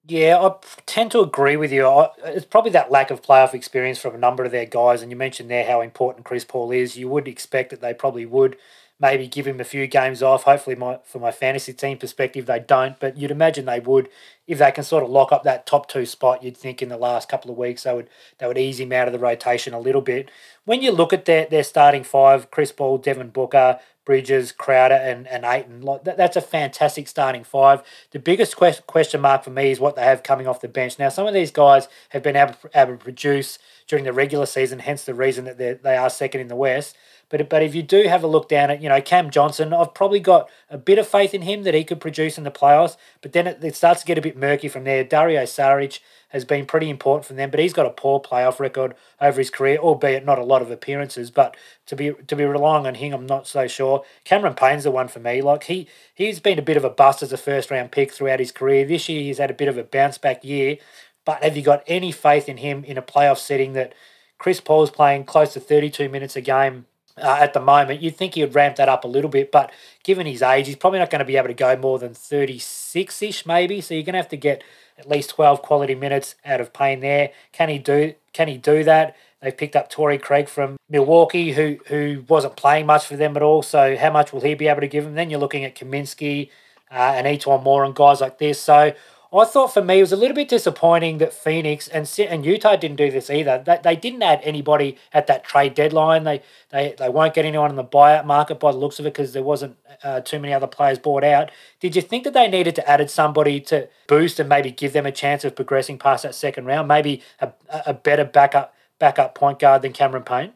Yeah, 0.07 0.39
I 0.39 0.55
tend 0.87 1.11
to 1.11 1.21
agree 1.21 1.57
with 1.57 1.71
you. 1.71 2.07
It's 2.25 2.45
probably 2.45 2.71
that 2.71 2.89
lack 2.89 3.11
of 3.11 3.21
playoff 3.21 3.53
experience 3.53 3.99
from 3.99 4.15
a 4.15 4.17
number 4.17 4.43
of 4.43 4.51
their 4.51 4.65
guys, 4.65 5.01
and 5.01 5.11
you 5.11 5.17
mentioned 5.17 5.49
there 5.49 5.65
how 5.65 5.81
important 5.81 6.25
Chris 6.25 6.43
Paul 6.43 6.71
is. 6.71 6.97
You 6.97 7.07
would 7.09 7.27
expect 7.27 7.69
that 7.69 7.81
they 7.81 7.93
probably 7.93 8.25
would 8.25 8.57
maybe 8.99 9.27
give 9.27 9.47
him 9.47 9.59
a 9.59 9.63
few 9.63 9.85
games 9.85 10.23
off. 10.23 10.43
Hopefully, 10.43 10.75
my 10.75 10.99
for 11.03 11.19
my 11.19 11.31
fantasy 11.31 11.73
team 11.73 11.99
perspective, 11.99 12.47
they 12.47 12.59
don't, 12.59 12.99
but 12.99 13.15
you'd 13.15 13.29
imagine 13.29 13.65
they 13.65 13.79
would 13.79 14.09
if 14.47 14.57
they 14.57 14.71
can 14.71 14.83
sort 14.83 15.03
of 15.03 15.11
lock 15.11 15.31
up 15.31 15.43
that 15.43 15.67
top 15.67 15.87
two 15.87 16.07
spot. 16.07 16.43
You'd 16.43 16.57
think 16.57 16.81
in 16.81 16.89
the 16.89 16.97
last 16.97 17.29
couple 17.29 17.51
of 17.51 17.57
weeks 17.57 17.83
they 17.83 17.93
would 17.93 18.09
they 18.39 18.47
would 18.47 18.57
ease 18.57 18.79
him 18.79 18.91
out 18.91 19.07
of 19.07 19.13
the 19.13 19.19
rotation 19.19 19.75
a 19.75 19.79
little 19.79 20.01
bit. 20.01 20.31
When 20.65 20.81
you 20.81 20.91
look 20.91 21.13
at 21.13 21.25
their 21.25 21.45
their 21.45 21.63
starting 21.63 22.03
five, 22.03 22.49
Chris 22.49 22.71
Paul, 22.71 22.97
Devin 22.97 23.29
Booker, 23.29 23.79
Bridges, 24.05 24.51
Crowder, 24.51 24.95
and, 24.95 25.27
and 25.27 25.45
Ayton. 25.45 25.81
Like 25.81 26.03
that, 26.05 26.17
that's 26.17 26.35
a 26.35 26.41
fantastic 26.41 27.07
starting 27.07 27.43
five. 27.43 27.83
The 28.11 28.19
biggest 28.19 28.57
que- 28.57 28.81
question 28.87 29.21
mark 29.21 29.43
for 29.43 29.51
me 29.51 29.71
is 29.71 29.79
what 29.79 29.95
they 29.95 30.03
have 30.03 30.23
coming 30.23 30.47
off 30.47 30.61
the 30.61 30.67
bench. 30.67 30.97
Now, 30.97 31.09
some 31.09 31.27
of 31.27 31.33
these 31.33 31.51
guys 31.51 31.87
have 32.09 32.23
been 32.23 32.35
able, 32.35 32.55
able 32.73 32.93
to 32.93 33.03
produce 33.03 33.59
during 33.87 34.05
the 34.05 34.13
regular 34.13 34.45
season, 34.45 34.79
hence 34.79 35.03
the 35.03 35.13
reason 35.13 35.45
that 35.45 35.83
they 35.83 35.97
are 35.97 36.09
second 36.09 36.41
in 36.41 36.47
the 36.47 36.55
West. 36.55 36.97
But 37.31 37.49
but 37.49 37.63
if 37.63 37.73
you 37.73 37.81
do 37.81 38.03
have 38.03 38.23
a 38.23 38.27
look 38.27 38.49
down 38.49 38.69
at 38.69 38.81
you 38.81 38.89
know 38.89 39.01
Cam 39.01 39.31
Johnson, 39.31 39.73
I've 39.73 39.93
probably 39.93 40.19
got 40.19 40.49
a 40.69 40.77
bit 40.77 40.99
of 40.99 41.07
faith 41.07 41.33
in 41.33 41.43
him 41.43 41.63
that 41.63 41.73
he 41.73 41.85
could 41.85 42.01
produce 42.01 42.37
in 42.37 42.43
the 42.43 42.51
playoffs. 42.51 42.97
But 43.21 43.31
then 43.31 43.47
it, 43.47 43.63
it 43.63 43.75
starts 43.75 44.01
to 44.01 44.05
get 44.05 44.17
a 44.17 44.21
bit 44.21 44.37
murky 44.37 44.67
from 44.67 44.83
there. 44.83 45.03
Dario 45.05 45.43
Saric 45.43 45.99
has 46.29 46.43
been 46.45 46.65
pretty 46.65 46.89
important 46.89 47.25
for 47.25 47.33
them, 47.33 47.49
but 47.49 47.59
he's 47.59 47.73
got 47.73 47.85
a 47.85 47.89
poor 47.89 48.19
playoff 48.19 48.59
record 48.59 48.93
over 49.19 49.39
his 49.39 49.49
career, 49.49 49.77
albeit 49.77 50.25
not 50.25 50.39
a 50.39 50.43
lot 50.43 50.61
of 50.61 50.69
appearances. 50.69 51.31
But 51.31 51.55
to 51.85 51.95
be 51.95 52.11
to 52.27 52.35
be 52.35 52.43
relying 52.43 52.85
on 52.85 52.95
him, 52.95 53.13
I'm 53.13 53.25
not 53.25 53.47
so 53.47 53.65
sure. 53.65 54.03
Cameron 54.25 54.53
Payne's 54.53 54.83
the 54.83 54.91
one 54.91 55.07
for 55.07 55.19
me. 55.19 55.41
Like 55.41 55.63
he 55.63 55.87
he's 56.13 56.41
been 56.41 56.59
a 56.59 56.61
bit 56.61 56.77
of 56.77 56.83
a 56.83 56.89
bust 56.89 57.23
as 57.23 57.31
a 57.31 57.37
first 57.37 57.71
round 57.71 57.91
pick 57.91 58.11
throughout 58.11 58.39
his 58.39 58.51
career. 58.51 58.85
This 58.85 59.07
year 59.07 59.21
he's 59.21 59.37
had 59.37 59.49
a 59.49 59.55
bit 59.55 59.69
of 59.69 59.77
a 59.77 59.83
bounce 59.83 60.17
back 60.17 60.43
year. 60.43 60.77
But 61.23 61.43
have 61.43 61.55
you 61.55 61.63
got 61.63 61.83
any 61.87 62.11
faith 62.11 62.49
in 62.49 62.57
him 62.57 62.83
in 62.83 62.97
a 62.97 63.01
playoff 63.01 63.37
setting 63.37 63.73
that 63.73 63.93
Chris 64.37 64.59
Paul's 64.59 64.89
playing 64.89 65.25
close 65.25 65.53
to 65.53 65.59
32 65.59 66.09
minutes 66.09 66.35
a 66.35 66.41
game 66.41 66.87
uh, 67.17 67.37
at 67.39 67.53
the 67.53 67.59
moment. 67.59 68.01
You'd 68.01 68.15
think 68.15 68.35
he 68.35 68.41
would 68.41 68.55
ramp 68.55 68.75
that 68.77 68.89
up 68.89 69.03
a 69.03 69.07
little 69.07 69.29
bit, 69.29 69.51
but 69.51 69.71
given 70.03 70.25
his 70.25 70.41
age, 70.41 70.67
he's 70.67 70.75
probably 70.75 70.99
not 70.99 71.09
going 71.09 71.19
to 71.19 71.25
be 71.25 71.37
able 71.37 71.47
to 71.47 71.53
go 71.53 71.75
more 71.75 71.99
than 71.99 72.13
36 72.13 73.21
ish, 73.21 73.45
maybe. 73.45 73.81
So 73.81 73.93
you're 73.93 74.03
going 74.03 74.13
to 74.13 74.19
have 74.19 74.29
to 74.29 74.37
get 74.37 74.63
at 74.97 75.09
least 75.09 75.31
12 75.31 75.61
quality 75.61 75.95
minutes 75.95 76.35
out 76.45 76.61
of 76.61 76.73
Payne 76.73 76.99
there. 76.99 77.31
Can 77.51 77.69
he 77.69 77.79
do 77.79 78.13
can 78.33 78.47
he 78.47 78.57
do 78.57 78.83
that? 78.85 79.15
They've 79.41 79.55
picked 79.55 79.75
up 79.75 79.89
Torrey 79.89 80.17
Craig 80.17 80.47
from 80.47 80.77
Milwaukee, 80.89 81.53
who 81.53 81.77
who 81.87 82.23
wasn't 82.27 82.55
playing 82.55 82.85
much 82.85 83.05
for 83.05 83.17
them 83.17 83.35
at 83.35 83.43
all. 83.43 83.63
So 83.63 83.97
how 83.97 84.11
much 84.11 84.31
will 84.31 84.41
he 84.41 84.53
be 84.53 84.67
able 84.67 84.81
to 84.81 84.87
give 84.87 85.03
them? 85.03 85.15
Then 85.15 85.29
you're 85.29 85.39
looking 85.39 85.65
at 85.65 85.75
Kaminsky 85.75 86.49
uh, 86.91 87.13
and 87.15 87.27
E'Twaun 87.27 87.63
Moore 87.63 87.83
and 87.83 87.95
guys 87.95 88.21
like 88.21 88.37
this. 88.37 88.59
So 88.61 88.93
I 89.33 89.45
thought 89.45 89.73
for 89.73 89.81
me 89.81 89.99
it 89.99 90.01
was 90.01 90.11
a 90.11 90.17
little 90.17 90.35
bit 90.35 90.49
disappointing 90.49 91.19
that 91.19 91.33
Phoenix 91.33 91.87
and 91.87 92.09
and 92.19 92.45
Utah 92.45 92.75
didn't 92.75 92.97
do 92.97 93.09
this 93.09 93.29
either. 93.29 93.63
They, 93.65 93.79
they 93.81 93.95
didn't 93.95 94.23
add 94.23 94.41
anybody 94.43 94.97
at 95.13 95.27
that 95.27 95.45
trade 95.45 95.73
deadline. 95.73 96.25
They 96.25 96.41
they 96.69 96.95
they 96.97 97.07
won't 97.07 97.33
get 97.33 97.45
anyone 97.45 97.69
in 97.69 97.77
the 97.77 97.83
buyout 97.83 98.25
market 98.25 98.59
by 98.59 98.73
the 98.73 98.77
looks 98.77 98.99
of 98.99 99.05
it 99.05 99.13
because 99.13 99.31
there 99.31 99.43
wasn't 99.43 99.77
uh, 100.03 100.19
too 100.19 100.39
many 100.39 100.53
other 100.53 100.67
players 100.67 100.99
bought 100.99 101.23
out. 101.23 101.49
Did 101.79 101.95
you 101.95 102.01
think 102.01 102.25
that 102.25 102.33
they 102.33 102.49
needed 102.49 102.75
to 102.75 102.89
add 102.89 103.09
somebody 103.09 103.61
to 103.61 103.87
boost 104.07 104.37
and 104.39 104.49
maybe 104.49 104.69
give 104.69 104.91
them 104.91 105.05
a 105.05 105.11
chance 105.13 105.45
of 105.45 105.55
progressing 105.55 105.97
past 105.97 106.23
that 106.23 106.35
second 106.35 106.65
round? 106.65 106.89
Maybe 106.89 107.21
a, 107.39 107.53
a 107.85 107.93
better 107.93 108.25
backup 108.25 108.75
backup 108.99 109.33
point 109.33 109.59
guard 109.59 109.81
than 109.81 109.93
Cameron 109.93 110.23
Payne. 110.23 110.51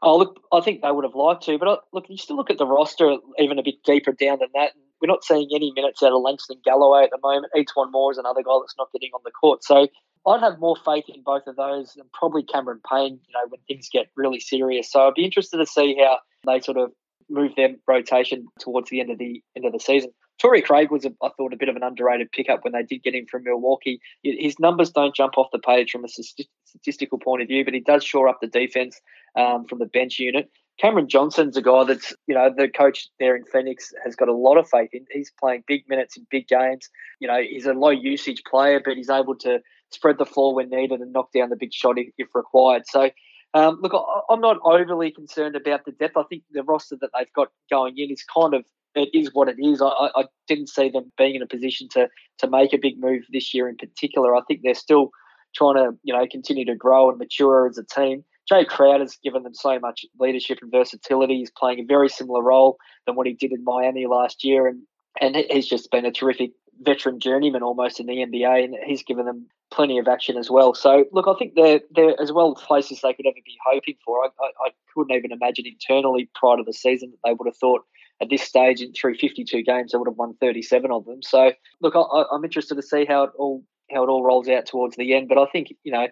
Oh, 0.00 0.18
look, 0.18 0.40
I 0.52 0.60
think 0.60 0.82
they 0.82 0.90
would 0.90 1.04
have 1.04 1.14
liked 1.14 1.44
to, 1.44 1.58
but 1.58 1.68
uh, 1.68 1.76
look, 1.92 2.06
you 2.08 2.16
still 2.16 2.36
look 2.36 2.50
at 2.50 2.58
the 2.58 2.66
roster 2.66 3.16
even 3.38 3.58
a 3.58 3.62
bit 3.62 3.84
deeper 3.84 4.12
down 4.12 4.38
than 4.40 4.48
that. 4.54 4.72
We're 5.02 5.08
not 5.08 5.24
seeing 5.24 5.48
any 5.52 5.72
minutes 5.74 6.02
out 6.02 6.12
of 6.12 6.22
Langston 6.22 6.58
Galloway 6.64 7.02
at 7.02 7.10
the 7.10 7.18
moment. 7.22 7.52
E'Twaun 7.56 7.90
Moore 7.90 8.12
is 8.12 8.18
another 8.18 8.42
guy 8.42 8.56
that's 8.60 8.76
not 8.78 8.92
getting 8.92 9.10
on 9.12 9.20
the 9.24 9.32
court. 9.32 9.64
So 9.64 9.88
I'd 10.26 10.40
have 10.40 10.60
more 10.60 10.76
faith 10.76 11.06
in 11.08 11.22
both 11.22 11.48
of 11.48 11.56
those 11.56 11.96
and 11.96 12.10
probably 12.12 12.44
Cameron 12.44 12.80
Payne, 12.88 13.18
you 13.26 13.32
know, 13.34 13.48
when 13.48 13.60
things 13.66 13.88
get 13.92 14.06
really 14.16 14.38
serious. 14.38 14.92
So 14.92 15.08
I'd 15.08 15.14
be 15.14 15.24
interested 15.24 15.58
to 15.58 15.66
see 15.66 15.96
how 15.98 16.18
they 16.46 16.60
sort 16.60 16.76
of 16.76 16.92
move 17.28 17.52
their 17.56 17.74
rotation 17.88 18.46
towards 18.60 18.90
the 18.90 19.00
end 19.00 19.10
of 19.10 19.18
the 19.18 19.42
end 19.56 19.66
of 19.66 19.72
the 19.72 19.80
season. 19.80 20.12
Torrey 20.38 20.62
Craig 20.62 20.90
was, 20.90 21.04
a, 21.04 21.12
I 21.22 21.30
thought, 21.36 21.52
a 21.52 21.56
bit 21.56 21.68
of 21.68 21.76
an 21.76 21.82
underrated 21.82 22.32
pickup 22.32 22.64
when 22.64 22.72
they 22.72 22.82
did 22.82 23.02
get 23.02 23.14
him 23.14 23.26
from 23.30 23.44
Milwaukee. 23.44 24.00
His 24.22 24.58
numbers 24.58 24.90
don't 24.90 25.14
jump 25.14 25.38
off 25.38 25.48
the 25.52 25.58
page 25.58 25.90
from 25.90 26.04
a 26.04 26.08
statistical 26.08 27.18
point 27.18 27.42
of 27.42 27.48
view, 27.48 27.64
but 27.64 27.74
he 27.74 27.80
does 27.80 28.04
shore 28.04 28.28
up 28.28 28.40
the 28.40 28.48
defense 28.48 29.00
um, 29.38 29.66
from 29.66 29.78
the 29.78 29.86
bench 29.86 30.18
unit. 30.18 30.50
Cameron 30.80 31.08
Johnson's 31.08 31.56
a 31.56 31.62
guy 31.62 31.84
that's, 31.84 32.14
you 32.26 32.34
know, 32.34 32.52
the 32.54 32.68
coach 32.68 33.08
there 33.18 33.36
in 33.36 33.44
Phoenix 33.44 33.92
has 34.04 34.16
got 34.16 34.28
a 34.28 34.34
lot 34.34 34.56
of 34.56 34.68
faith 34.68 34.90
in. 34.92 35.04
He's 35.10 35.32
playing 35.38 35.64
big 35.66 35.88
minutes 35.88 36.16
in 36.16 36.26
big 36.30 36.48
games. 36.48 36.88
You 37.20 37.28
know, 37.28 37.40
he's 37.40 37.66
a 37.66 37.72
low 37.72 37.90
usage 37.90 38.42
player, 38.48 38.80
but 38.84 38.96
he's 38.96 39.10
able 39.10 39.36
to 39.36 39.60
spread 39.90 40.18
the 40.18 40.26
floor 40.26 40.54
when 40.54 40.70
needed 40.70 41.00
and 41.00 41.12
knock 41.12 41.30
down 41.32 41.50
the 41.50 41.56
big 41.56 41.72
shot 41.72 41.96
if, 41.98 42.28
required. 42.34 42.84
So, 42.86 43.10
um, 43.54 43.78
look, 43.82 43.92
I, 43.94 44.32
am 44.32 44.40
not 44.40 44.58
overly 44.64 45.10
concerned 45.10 45.56
about 45.56 45.84
the 45.84 45.92
depth. 45.92 46.16
I 46.16 46.24
think 46.24 46.42
the 46.50 46.62
roster 46.62 46.96
that 47.00 47.10
they've 47.16 47.32
got 47.34 47.48
going 47.70 47.98
in 47.98 48.10
is 48.10 48.24
kind 48.24 48.54
of 48.54 48.64
it 48.94 49.10
is 49.14 49.30
what 49.32 49.48
it 49.48 49.56
is. 49.58 49.80
I, 49.80 50.10
I 50.14 50.24
didn't 50.48 50.68
see 50.68 50.88
them 50.88 51.12
being 51.16 51.34
in 51.34 51.42
a 51.42 51.46
position 51.46 51.88
to 51.90 52.08
to 52.38 52.48
make 52.48 52.72
a 52.72 52.78
big 52.78 52.98
move 52.98 53.22
this 53.30 53.54
year 53.54 53.68
in 53.68 53.76
particular. 53.76 54.34
I 54.34 54.42
think 54.48 54.60
they're 54.62 54.74
still 54.74 55.10
trying 55.54 55.76
to 55.76 55.96
you 56.02 56.14
know 56.14 56.26
continue 56.30 56.64
to 56.64 56.74
grow 56.74 57.10
and 57.10 57.18
mature 57.18 57.68
as 57.68 57.78
a 57.78 57.84
team. 57.84 58.24
Jae 58.50 58.66
Crowder's 58.66 59.18
given 59.22 59.42
them 59.42 59.54
so 59.54 59.78
much 59.78 60.04
leadership 60.18 60.58
and 60.62 60.70
versatility. 60.70 61.38
He's 61.38 61.50
playing 61.50 61.80
a 61.80 61.84
very 61.84 62.08
similar 62.08 62.42
role 62.42 62.78
than 63.06 63.14
what 63.14 63.26
he 63.26 63.34
did 63.34 63.52
in 63.52 63.64
Miami 63.64 64.06
last 64.06 64.44
year, 64.44 64.66
and 64.66 64.82
and 65.20 65.36
he's 65.36 65.68
just 65.68 65.90
been 65.90 66.06
a 66.06 66.12
terrific 66.12 66.52
veteran 66.80 67.20
journeyman 67.20 67.62
almost 67.62 68.00
in 68.00 68.06
the 68.06 68.16
NBA, 68.16 68.64
and 68.64 68.74
he's 68.84 69.02
given 69.02 69.26
them 69.26 69.46
plenty 69.70 69.98
of 69.98 70.08
action 70.08 70.36
as 70.36 70.50
well. 70.50 70.74
So, 70.74 71.04
look, 71.12 71.26
I 71.28 71.34
think 71.38 71.54
they're 71.54 71.80
they're 71.94 72.20
as 72.20 72.32
well 72.32 72.54
places 72.54 73.00
they 73.00 73.14
could 73.14 73.26
ever 73.26 73.34
be 73.44 73.56
hoping 73.66 73.96
for. 74.04 74.24
I, 74.24 74.28
I, 74.40 74.66
I 74.66 74.70
couldn't 74.94 75.16
even 75.16 75.32
imagine 75.32 75.66
internally 75.66 76.28
prior 76.34 76.56
to 76.56 76.62
the 76.64 76.72
season 76.72 77.10
that 77.10 77.28
they 77.28 77.34
would 77.34 77.46
have 77.46 77.56
thought 77.56 77.82
at 78.20 78.30
this 78.30 78.42
stage 78.42 78.80
in 78.80 78.92
through 78.92 79.16
52 79.16 79.62
games 79.62 79.92
they 79.92 79.98
would 79.98 80.08
have 80.08 80.16
won 80.16 80.34
37 80.40 80.90
of 80.90 81.04
them. 81.04 81.22
So, 81.22 81.52
look, 81.80 81.94
I, 81.96 82.24
I'm 82.30 82.44
interested 82.44 82.76
to 82.76 82.82
see 82.82 83.04
how 83.04 83.24
it 83.24 83.30
all 83.38 83.64
how 83.90 84.04
it 84.04 84.08
all 84.08 84.24
rolls 84.24 84.48
out 84.48 84.66
towards 84.66 84.96
the 84.96 85.14
end. 85.14 85.28
But 85.28 85.38
I 85.38 85.46
think 85.46 85.74
you 85.84 85.92
know. 85.92 86.08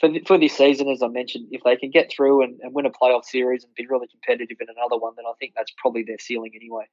For, 0.00 0.10
for 0.26 0.38
this 0.38 0.56
season, 0.56 0.88
as 0.88 1.02
I 1.02 1.08
mentioned, 1.08 1.48
if 1.50 1.62
they 1.62 1.76
can 1.76 1.90
get 1.90 2.10
through 2.10 2.42
and, 2.42 2.58
and 2.60 2.74
win 2.74 2.86
a 2.86 2.90
playoff 2.90 3.24
series 3.24 3.64
and 3.64 3.74
be 3.74 3.86
really 3.86 4.08
competitive 4.08 4.56
in 4.60 4.66
another 4.68 4.98
one, 4.98 5.12
then 5.16 5.24
I 5.26 5.32
think 5.38 5.52
that's 5.56 5.72
probably 5.78 6.02
their 6.02 6.18
ceiling 6.18 6.52
anyway. 6.54 6.86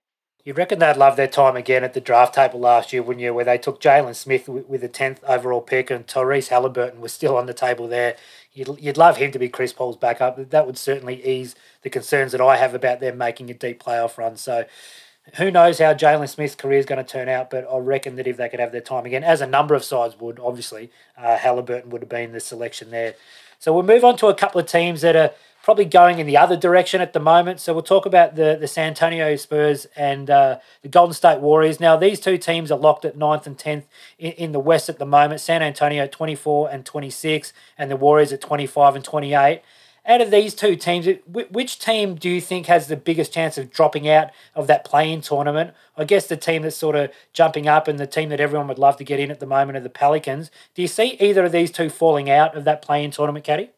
You 0.43 0.53
reckon 0.53 0.79
they'd 0.79 0.97
love 0.97 1.17
their 1.17 1.27
time 1.27 1.55
again 1.55 1.83
at 1.83 1.93
the 1.93 2.01
draft 2.01 2.33
table 2.33 2.59
last 2.59 2.91
year, 2.91 3.03
wouldn't 3.03 3.23
you? 3.23 3.33
Where 3.33 3.45
they 3.45 3.59
took 3.59 3.79
Jalen 3.79 4.15
Smith 4.15 4.49
with, 4.49 4.81
the 4.81 4.89
10th 4.89 5.23
overall 5.27 5.61
pick 5.61 5.91
and 5.91 6.07
Tyrese 6.07 6.47
Halliburton 6.47 6.99
was 6.99 7.13
still 7.13 7.37
on 7.37 7.45
the 7.45 7.53
table 7.53 7.87
there. 7.87 8.15
You'd, 8.51 8.79
you'd 8.79 8.97
love 8.97 9.17
him 9.17 9.31
to 9.31 9.39
be 9.39 9.49
Chris 9.49 9.71
Paul's 9.71 9.97
backup. 9.97 10.49
That 10.49 10.65
would 10.65 10.79
certainly 10.79 11.23
ease 11.23 11.55
the 11.83 11.91
concerns 11.91 12.31
that 12.31 12.41
I 12.41 12.57
have 12.57 12.73
about 12.73 13.01
them 13.01 13.19
making 13.19 13.51
a 13.51 13.53
deep 13.53 13.83
playoff 13.83 14.17
run. 14.17 14.35
So 14.35 14.65
who 15.35 15.51
knows 15.51 15.79
how 15.79 15.93
Jalen 15.93 16.27
Smith's 16.27 16.55
career 16.55 16.79
is 16.79 16.85
going 16.85 17.03
to 17.03 17.09
turn 17.09 17.29
out, 17.29 17.49
but 17.49 17.65
I 17.71 17.77
reckon 17.77 18.15
that 18.17 18.27
if 18.27 18.37
they 18.37 18.49
could 18.49 18.59
have 18.59 18.71
their 18.71 18.81
time 18.81 19.05
again, 19.05 19.23
as 19.23 19.41
a 19.41 19.47
number 19.47 19.75
of 19.75 19.83
sides 19.83 20.19
would, 20.19 20.39
obviously, 20.39 20.91
uh, 21.17 21.37
Halliburton 21.37 21.89
would 21.89 22.01
have 22.01 22.09
been 22.09 22.31
the 22.31 22.39
selection 22.39 22.91
there. 22.91 23.15
So 23.59 23.73
we'll 23.73 23.83
move 23.83 24.03
on 24.03 24.17
to 24.17 24.27
a 24.27 24.33
couple 24.33 24.59
of 24.59 24.67
teams 24.67 25.01
that 25.01 25.15
are 25.15 25.31
probably 25.63 25.85
going 25.85 26.19
in 26.19 26.25
the 26.25 26.37
other 26.37 26.57
direction 26.57 27.01
at 27.01 27.13
the 27.13 27.19
moment. 27.19 27.59
So 27.59 27.73
we'll 27.73 27.83
talk 27.83 28.05
about 28.05 28.35
the, 28.35 28.57
the 28.59 28.67
San 28.67 28.87
Antonio 28.87 29.35
Spurs 29.35 29.85
and 29.95 30.29
uh, 30.29 30.57
the 30.81 30.89
Golden 30.89 31.13
State 31.13 31.39
Warriors. 31.39 31.79
Now, 31.79 31.95
these 31.95 32.19
two 32.19 32.37
teams 32.37 32.71
are 32.71 32.79
locked 32.79 33.05
at 33.05 33.17
9th 33.17 33.45
and 33.45 33.57
10th 33.57 33.83
in, 34.17 34.31
in 34.33 34.51
the 34.51 34.59
West 34.59 34.89
at 34.89 34.97
the 34.97 35.05
moment. 35.05 35.41
San 35.41 35.61
Antonio 35.61 36.03
at 36.03 36.11
24 36.11 36.71
and 36.71 36.85
26, 36.85 37.53
and 37.77 37.91
the 37.91 37.95
Warriors 37.95 38.33
at 38.33 38.41
25 38.41 38.95
and 38.95 39.05
28. 39.05 39.61
Out 40.03 40.19
of 40.19 40.31
these 40.31 40.55
two 40.55 40.75
teams, 40.75 41.07
which 41.27 41.77
team 41.77 42.15
do 42.15 42.27
you 42.27 42.41
think 42.41 42.65
has 42.65 42.87
the 42.87 42.97
biggest 42.97 43.31
chance 43.31 43.59
of 43.59 43.69
dropping 43.69 44.09
out 44.09 44.31
of 44.55 44.65
that 44.65 44.83
play-in 44.83 45.21
tournament? 45.21 45.75
I 45.95 46.05
guess 46.05 46.25
the 46.25 46.37
team 46.37 46.63
that's 46.63 46.75
sort 46.75 46.95
of 46.95 47.11
jumping 47.33 47.67
up 47.67 47.87
and 47.87 47.99
the 47.99 48.07
team 48.07 48.29
that 48.29 48.39
everyone 48.39 48.67
would 48.67 48.79
love 48.79 48.97
to 48.97 49.03
get 49.03 49.19
in 49.19 49.29
at 49.29 49.39
the 49.39 49.45
moment 49.45 49.77
are 49.77 49.81
the 49.81 49.89
Pelicans. 49.89 50.49
Do 50.73 50.81
you 50.81 50.87
see 50.87 51.17
either 51.19 51.45
of 51.45 51.51
these 51.51 51.69
two 51.69 51.89
falling 51.89 52.31
out 52.31 52.57
of 52.57 52.63
that 52.63 52.81
play-in 52.81 53.11
tournament, 53.11 53.45
Caddy? 53.45 53.69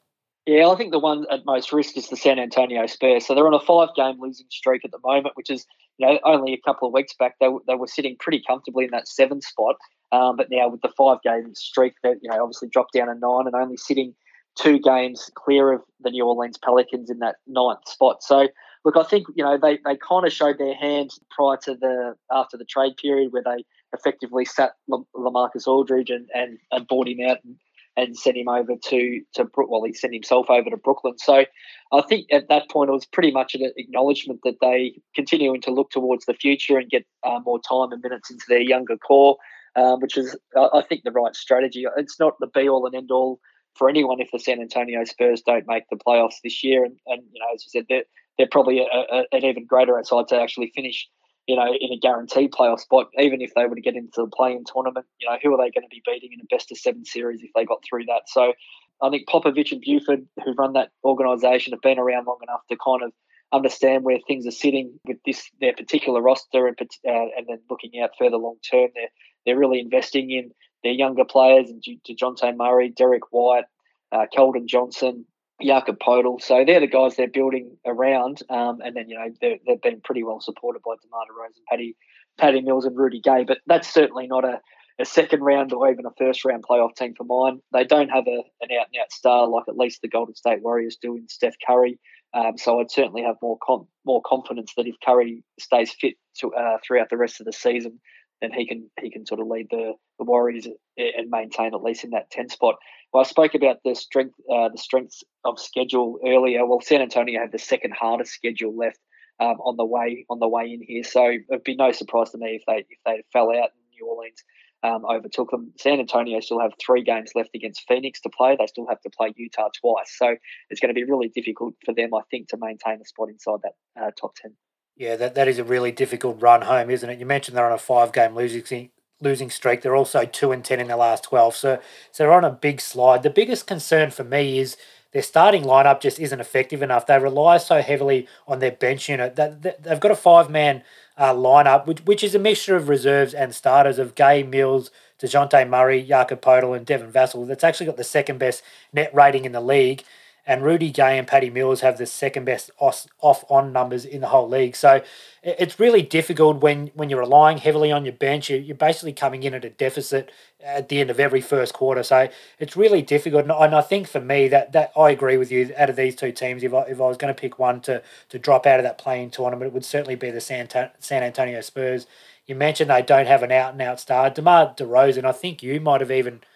Yeah, 0.46 0.68
I 0.68 0.76
think 0.76 0.92
the 0.92 1.00
one 1.00 1.26
at 1.32 1.46
most 1.46 1.72
risk 1.72 1.98
is 1.98 2.10
the 2.10 2.18
San 2.18 2.38
Antonio 2.38 2.86
Spurs. 2.86 3.26
So 3.26 3.34
they're 3.34 3.48
on 3.48 3.54
a 3.54 3.60
five-game 3.60 4.20
losing 4.20 4.48
streak 4.50 4.84
at 4.84 4.92
the 4.92 5.00
moment, 5.04 5.36
which 5.36 5.50
is 5.50 5.66
you 5.98 6.08
know 6.08 6.20
only 6.26 6.54
a 6.54 6.62
couple 6.62 6.88
of 6.88 6.94
weeks 6.94 7.14
back 7.14 7.36
they 7.40 7.48
they 7.66 7.76
were 7.76 7.88
sitting 7.88 8.18
pretty 8.20 8.42
comfortably 8.46 8.86
in 8.86 8.92
that 8.92 9.08
seventh 9.08 9.46
spot. 9.46 9.76
Um, 10.12 10.36
but 10.36 10.48
now 10.52 10.68
with 10.68 10.82
the 10.82 10.90
five-game 10.98 11.56
streak, 11.56 11.94
that 12.04 12.18
you 12.22 12.30
know 12.30 12.42
obviously 12.42 12.68
dropped 12.68 12.94
down 12.94 13.08
to 13.08 13.16
nine 13.16 13.48
and 13.48 13.56
only 13.56 13.78
sitting 13.78 14.16
two 14.56 14.80
games 14.80 15.32
clear 15.36 15.72
of 15.72 15.82
the 16.02 16.12
New 16.12 16.26
Orleans 16.26 16.58
Pelicans 16.58 17.10
in 17.10 17.20
that 17.20 17.38
ninth 17.48 17.88
spot. 17.88 18.24
So 18.24 18.48
look, 18.86 18.98
I 18.98 19.04
think 19.04 19.28
you 19.36 19.44
know 19.44 19.58
they, 19.58 19.80
they 19.86 19.98
kind 19.98 20.26
of 20.26 20.34
showed 20.34 20.58
their 20.58 20.76
hand 20.76 21.12
prior 21.32 21.58
to 21.64 21.76
the 21.76 22.16
after 22.32 22.58
the 22.58 22.66
trade 22.66 22.98
period 22.98 23.32
where 23.32 23.44
they 23.44 23.66
effectively 23.94 24.46
sat 24.46 24.74
Lamarcus 25.16 25.68
Aldridge 25.68 26.10
and, 26.10 26.28
and, 26.34 26.58
and 26.72 26.88
bought 26.88 27.08
him 27.08 27.20
out 27.28 27.38
and 27.44 27.56
and 27.96 28.18
sent 28.18 28.38
him 28.38 28.48
over 28.48 28.76
to 28.76 29.22
to 29.36 29.48
well, 29.56 29.84
he 29.84 29.94
sent 29.94 30.14
himself 30.14 30.48
over 30.50 30.70
to 30.70 30.78
Brooklyn. 30.78 31.16
So 31.18 31.46
I 31.92 32.02
think 32.02 32.28
at 32.32 32.50
that 32.50 32.70
point 32.70 32.90
it 32.90 32.94
was 32.94 33.06
pretty 33.06 33.32
much 33.32 33.56
an 33.56 33.72
acknowledgement 33.78 34.42
that 34.44 34.58
they 34.62 34.94
continuing 35.16 35.62
to 35.62 35.72
look 35.72 35.92
towards 35.92 36.26
the 36.26 36.34
future 36.34 36.78
and 36.78 36.90
get 36.90 37.06
uh, 37.24 37.40
more 37.46 37.60
time 37.60 37.92
and 37.92 38.02
minutes 38.02 38.32
into 38.32 38.46
their 38.50 38.62
younger 38.62 38.98
core, 38.98 39.38
um, 39.76 40.00
which 40.00 40.18
is 40.18 40.36
I 40.56 40.82
think 40.82 41.04
the 41.04 41.12
right 41.12 41.36
strategy. 41.36 41.86
It's 41.98 42.20
not 42.20 42.34
the 42.40 42.48
be 42.48 42.68
all 42.68 42.86
and 42.86 42.96
end 42.96 43.12
all 43.12 43.40
for 43.76 43.90
anyone 43.90 44.22
if 44.22 44.30
the 44.32 44.40
San 44.40 44.62
Antonio 44.62 45.04
Spurs 45.04 45.42
don't 45.42 45.68
make 45.68 45.84
the 45.90 45.98
playoffs 45.98 46.42
this 46.44 46.64
year, 46.64 46.84
and, 46.84 46.98
and 47.08 47.22
you 47.32 47.40
know 47.40 47.48
as 47.54 47.64
you 47.66 47.70
said 47.70 47.86
they're 47.90 48.04
they're 48.38 48.48
probably 48.52 48.80
a, 48.80 48.84
a, 48.84 49.24
an 49.32 49.46
even 49.46 49.66
greater 49.66 49.98
outside 49.98 50.28
to 50.30 50.40
actually 50.40 50.72
finish 50.76 51.08
you 51.48 51.56
know, 51.56 51.74
in 51.80 51.92
a 51.92 52.00
guaranteed 52.00 52.52
playoff 52.52 52.80
spot, 52.80 53.08
even 53.20 53.42
if 53.42 53.54
they 53.54 53.66
were 53.66 53.76
to 53.76 53.82
get 53.82 53.96
into 53.96 54.22
the 54.22 54.28
play-in 54.28 54.64
tournament, 54.64 55.06
you 55.20 55.30
know, 55.30 55.38
who 55.44 55.54
are 55.54 55.58
they 55.58 55.72
going 55.72 55.84
to 55.84 55.90
be 55.90 56.02
beating 56.06 56.30
in 56.32 56.40
a 56.40 56.56
best 56.56 56.72
of 56.72 56.78
seven 56.78 57.04
series 57.04 57.42
if 57.42 57.50
they 57.54 57.66
got 57.66 57.84
through 57.84 58.06
that? 58.06 58.22
So 58.28 58.54
I 59.02 59.10
think 59.10 59.28
Popovich 59.28 59.72
and 59.72 59.82
Buford, 59.82 60.26
who 60.44 60.54
run 60.54 60.74
that 60.74 60.92
organisation, 61.04 61.74
have 61.74 61.82
been 61.82 62.00
around 62.00 62.28
long 62.28 62.40
enough 62.44 62.62
to 62.70 62.78
kind 62.84 63.04
of 63.04 63.12
understand 63.52 64.04
where 64.04 64.20
things 64.26 64.48
are 64.48 64.52
sitting 64.52 64.98
with 65.06 65.18
this 65.26 65.50
their 65.60 65.74
particular 65.74 66.22
roster, 66.22 66.68
and, 66.68 66.78
uh, 66.80 67.28
and 67.38 67.46
then 67.48 67.60
looking 67.70 68.00
out 68.02 68.12
further 68.18 68.38
long 68.38 68.58
term. 68.70 68.90
They're 68.96 69.10
they're 69.46 69.60
really 69.60 69.82
investing 69.82 70.32
in 70.32 70.52
their 70.84 70.94
younger 70.94 71.26
players 71.26 71.70
and 71.70 71.84
Dejounte 72.08 72.56
Murray, 72.56 72.90
Derrick 72.90 73.32
White, 73.32 73.66
uh, 74.12 74.26
Keldon 74.36 74.68
Johnson, 74.68 75.26
Jakob 75.62 75.98
Poeltl. 76.00 76.42
So 76.42 76.64
they're 76.66 76.80
the 76.80 76.88
guys 76.88 77.16
they're 77.16 77.28
building 77.28 77.78
around. 77.86 78.42
Um, 78.50 78.80
and 78.84 78.96
then, 78.96 79.10
you 79.10 79.18
know, 79.18 79.30
they've 79.42 79.82
been 79.82 80.02
pretty 80.02 80.24
well 80.24 80.42
supported 80.42 80.82
by 80.86 80.96
DeMar 81.02 81.24
DeRozan, 81.26 81.64
Patty, 81.70 81.96
Patty 82.38 82.62
Mills 82.62 82.86
and 82.86 82.98
Rudy 82.98 83.22
Gay. 83.22 83.44
But 83.48 83.60
that's 83.68 83.92
certainly 83.92 84.28
not 84.28 84.44
a, 84.44 84.60
a 85.00 85.06
second 85.06 85.42
round 85.42 85.74
or 85.74 85.90
even 85.90 86.06
a 86.06 86.12
first 86.18 86.46
round 86.46 86.66
playoff 86.70 86.96
team 86.96 87.14
for 87.16 87.24
mine. 87.24 87.60
They 87.72 87.86
don't 87.86 88.10
have 88.10 88.28
a, 88.28 88.44
an 88.62 88.70
out 88.80 88.88
and 88.92 89.02
out 89.02 89.12
star 89.12 89.48
like 89.48 89.66
at 89.68 89.78
least 89.78 90.02
the 90.02 90.10
Golden 90.10 90.36
State 90.36 90.62
Warriors 90.62 90.98
do 91.02 91.16
in 91.16 91.28
Steph 91.30 91.56
Curry. 91.66 92.00
Um, 92.34 92.58
so 92.58 92.80
I'd 92.80 92.90
certainly 92.90 93.22
have 93.22 93.36
more 93.44 93.58
com- 93.64 93.88
more 94.06 94.22
confidence 94.26 94.74
that 94.76 94.88
if 94.88 94.96
Curry 95.06 95.44
stays 95.60 95.94
fit 95.94 96.16
to, 96.40 96.52
uh, 96.54 96.78
throughout 96.86 97.10
the 97.12 97.18
rest 97.18 97.40
of 97.40 97.46
the 97.46 97.54
season, 97.54 98.00
then 98.42 98.52
he 98.52 98.68
can 98.68 98.90
he 99.02 99.10
can 99.10 99.26
sort 99.26 99.40
of 99.40 99.48
lead 99.48 99.68
the, 99.70 99.94
the 100.20 100.26
Warriors 100.26 100.68
and 100.98 101.30
maintain 101.30 101.74
at 101.74 101.82
least 101.82 102.04
in 102.04 102.12
that 102.12 102.30
ten 102.30 102.50
spot. 102.50 102.76
Well, 103.12 103.24
I 103.24 103.28
spoke 103.28 103.56
about 103.56 103.78
the 103.86 103.96
strength 103.96 104.36
uh, 104.52 104.70
the 104.70 104.78
strengths 104.78 105.24
of 105.46 105.60
schedule 105.60 106.20
earlier. 106.26 106.66
Well, 106.66 106.82
San 106.82 107.02
Antonio 107.02 107.40
have 107.40 107.52
the 107.52 107.60
second 107.60 107.94
hardest 107.94 108.34
schedule 108.34 108.76
left 108.76 109.00
um, 109.40 109.58
on 109.62 109.78
the 109.78 109.86
way 109.86 110.26
on 110.30 110.40
the 110.40 110.48
way 110.48 110.66
in 110.66 110.82
here, 110.82 111.04
so 111.04 111.32
it'd 111.50 111.64
be 111.64 111.76
no 111.76 111.92
surprise 111.92 112.32
to 112.32 112.38
me 112.38 112.60
if 112.60 112.64
they 112.68 112.86
if 112.90 113.00
they 113.06 113.24
fell 113.32 113.50
out 113.50 113.70
and 113.72 113.84
New 113.94 114.08
Orleans 114.08 114.44
um, 114.84 115.06
overtook 115.06 115.52
them. 115.52 115.72
San 115.80 116.00
Antonio 116.00 116.40
still 116.42 116.60
have 116.60 116.74
three 116.84 117.04
games 117.04 117.32
left 117.36 117.52
against 117.56 117.84
Phoenix 117.88 118.20
to 118.22 118.30
play. 118.30 118.58
They 118.60 118.68
still 118.68 118.88
have 118.90 119.02
to 119.02 119.10
play 119.10 119.34
Utah 119.36 119.70
twice, 119.80 120.14
so 120.18 120.36
it's 120.70 120.82
going 120.82 120.94
to 120.94 121.00
be 121.00 121.06
really 121.06 121.30
difficult 121.30 121.76
for 121.86 121.94
them, 121.94 122.14
I 122.14 122.22
think, 122.30 122.50
to 122.50 122.58
maintain 122.58 123.00
a 123.02 123.06
spot 123.06 123.30
inside 123.30 123.60
that 123.64 124.02
uh, 124.02 124.12
top 124.20 124.36
ten. 124.36 124.56
Yeah, 124.96 125.16
that, 125.16 125.36
that 125.36 125.48
is 125.48 125.58
a 125.58 125.64
really 125.64 125.92
difficult 125.92 126.42
run 126.42 126.62
home, 126.64 126.90
isn't 126.90 127.10
it? 127.10 127.20
You 127.20 127.26
mentioned 127.26 127.58
they're 127.58 127.66
on 127.66 127.72
a 127.72 127.78
five 127.78 128.12
game 128.12 128.36
losing 128.36 128.90
losing 129.22 129.50
streak. 129.50 129.82
They're 129.82 129.96
also 129.96 130.26
two 130.26 130.52
and 130.52 130.64
ten 130.64 130.80
in 130.80 130.88
the 130.88 130.98
last 130.98 131.24
twelve, 131.24 131.56
so 131.56 131.80
so 132.12 132.24
they're 132.24 132.34
on 132.34 132.46
a 132.46 132.52
big 132.52 132.80
slide. 132.80 133.24
The 133.24 133.30
biggest 133.30 133.66
concern 133.66 134.12
for 134.12 134.24
me 134.24 134.60
is 134.60 134.78
their 135.12 135.24
starting 135.24 135.64
lineup 135.64 136.02
just 136.02 136.20
isn't 136.20 136.40
effective 136.40 136.82
enough. 136.82 137.08
They 137.08 137.18
rely 137.18 137.58
so 137.58 137.82
heavily 137.82 138.28
on 138.48 138.60
their 138.60 138.72
bench 138.72 139.10
unit 139.10 139.36
that 139.36 139.84
they've 139.84 140.00
got 140.00 140.12
a 140.12 140.16
five 140.16 140.50
man 140.50 140.84
uh, 141.18 141.34
lineup, 141.34 141.88
which 141.88 142.02
which 142.06 142.24
is 142.24 142.36
a 142.36 142.40
mixture 142.40 142.76
of 142.76 142.88
reserves 142.88 143.34
and 143.34 143.56
starters 143.56 143.98
of 143.98 144.14
Gay 144.14 144.44
Mills, 144.44 144.92
Dejounte 145.20 145.68
Murray, 145.68 146.04
Jakob 146.04 146.42
Poeltl, 146.42 146.78
and 146.78 146.86
Devin 146.86 147.12
Vassell. 147.12 147.48
That's 147.48 147.64
actually 147.64 147.88
got 147.88 147.98
the 147.98 148.04
second 148.04 148.38
best 148.38 148.62
net 148.92 149.14
rating 149.14 149.46
in 149.46 149.54
the 149.54 149.62
league. 149.62 150.04
And 150.46 150.62
Rudy 150.62 150.92
Gay 150.92 151.18
and 151.18 151.26
Patty 151.26 151.50
Mills 151.50 151.80
have 151.82 151.98
the 151.98 152.06
second 152.06 152.44
best 152.44 152.70
off 152.78 153.46
on 153.50 153.72
numbers 153.72 154.04
in 154.04 154.20
the 154.20 154.28
whole 154.28 154.50
league. 154.50 154.76
So 154.76 155.02
it's 155.42 155.80
really 155.80 156.02
difficult 156.02 156.62
when, 156.62 156.88
when 156.96 157.10
you're 157.10 157.22
relying 157.22 157.60
heavily 157.60 157.94
on 157.94 158.04
your 158.04 158.14
bench. 158.14 158.50
You're 158.50 158.76
basically 158.76 159.14
coming 159.14 159.44
in 159.44 159.54
at 159.54 159.64
a 159.64 159.70
deficit 159.70 160.32
at 160.62 160.90
the 160.90 161.00
end 161.00 161.10
of 161.10 161.18
every 161.18 161.40
first 161.40 161.74
quarter. 161.74 162.04
So 162.04 162.28
it's 162.60 162.76
really 162.76 163.02
difficult. 163.02 163.46
And 163.46 163.54
I 163.54 163.82
think 163.82 164.06
for 164.08 164.20
me 164.20 164.50
that, 164.50 164.74
that 164.74 164.92
I 164.98 165.12
agree 165.12 165.38
with 165.38 165.50
you. 165.50 165.74
Out 165.78 165.90
of 165.90 165.96
these 165.96 166.16
two 166.16 166.34
teams, 166.34 166.62
if 166.62 166.74
I, 166.74 166.82
if 166.82 167.00
I 167.00 167.06
was 167.06 167.16
going 167.16 167.34
to 167.34 167.40
pick 167.40 167.58
one 167.58 167.80
to, 167.82 168.04
to 168.28 168.38
drop 168.38 168.66
out 168.66 168.80
of 168.80 168.84
that 168.84 168.98
play-in 168.98 169.30
tournament, 169.30 169.68
it 169.68 169.74
would 169.74 169.86
certainly 169.86 170.16
be 170.16 170.30
the 170.30 170.42
San, 170.42 170.68
San 171.00 171.24
Antonio 171.24 171.62
Spurs. 171.62 172.06
You 172.46 172.56
mentioned 172.56 172.90
they 172.90 173.02
don't 173.02 173.28
have 173.28 173.44
an 173.44 173.52
out 173.54 173.72
and 173.72 173.82
out 173.82 174.02
star. 174.02 174.30
DeMar 174.30 174.76
DeRozan, 174.76 175.24
I 175.24 175.32
think 175.32 175.64
you 175.64 175.80
might 175.80 176.02
have 176.02 176.12
even– 176.12 176.42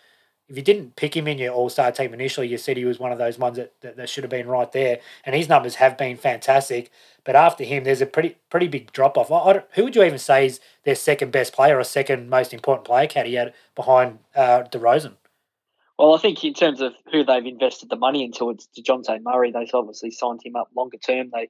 if 0.50 0.56
you 0.56 0.64
didn't 0.64 0.96
pick 0.96 1.16
him 1.16 1.28
in 1.28 1.38
your 1.38 1.54
All 1.54 1.70
Star 1.70 1.92
team 1.92 2.14
initially, 2.14 2.48
you 2.48 2.58
said 2.58 2.78
he 2.78 2.86
was 2.86 3.00
one 3.00 3.12
of 3.12 3.18
those 3.18 3.38
ones 3.38 3.58
that, 3.58 3.74
that, 3.82 3.98
that, 3.98 4.10
should 4.10 4.24
have 4.24 4.32
been 4.32 4.48
right 4.48 4.72
there, 4.72 5.00
and 5.26 5.36
his 5.36 5.50
numbers 5.50 5.76
have 5.76 5.98
been 5.98 6.16
fantastic. 6.16 6.90
But 7.24 7.36
after 7.36 7.64
him, 7.64 7.84
there's 7.84 8.02
a 8.02 8.06
pretty 8.06 8.38
pretty 8.50 8.68
big 8.68 8.92
drop 8.94 9.18
off. 9.18 9.30
who 9.74 9.84
would 9.84 9.96
you 9.96 10.04
even 10.04 10.20
say 10.20 10.46
is 10.46 10.60
their 10.84 10.96
second 10.96 11.32
best 11.32 11.54
player 11.54 11.78
or 11.78 11.84
second 11.84 12.30
most 12.30 12.54
important 12.54 12.86
player, 12.86 13.08
Caddy, 13.08 13.36
had 13.36 13.54
behind 13.76 14.20
uh, 14.36 14.64
DeRozan? 14.64 15.14
Well, 16.00 16.16
I 16.16 16.20
think 16.20 16.44
in 16.44 16.54
terms 16.54 16.80
of 16.80 16.94
who 17.12 17.24
they've 17.24 17.46
invested 17.46 17.90
the 17.90 17.96
money 17.96 18.24
into, 18.24 18.50
it's 18.52 18.68
Dejounte 18.78 19.22
Murray. 19.24 19.52
They've 19.52 19.70
obviously 19.74 20.12
signed 20.12 20.42
him 20.44 20.56
up 20.56 20.70
longer 20.76 20.98
term. 20.98 21.32
They 21.34 21.50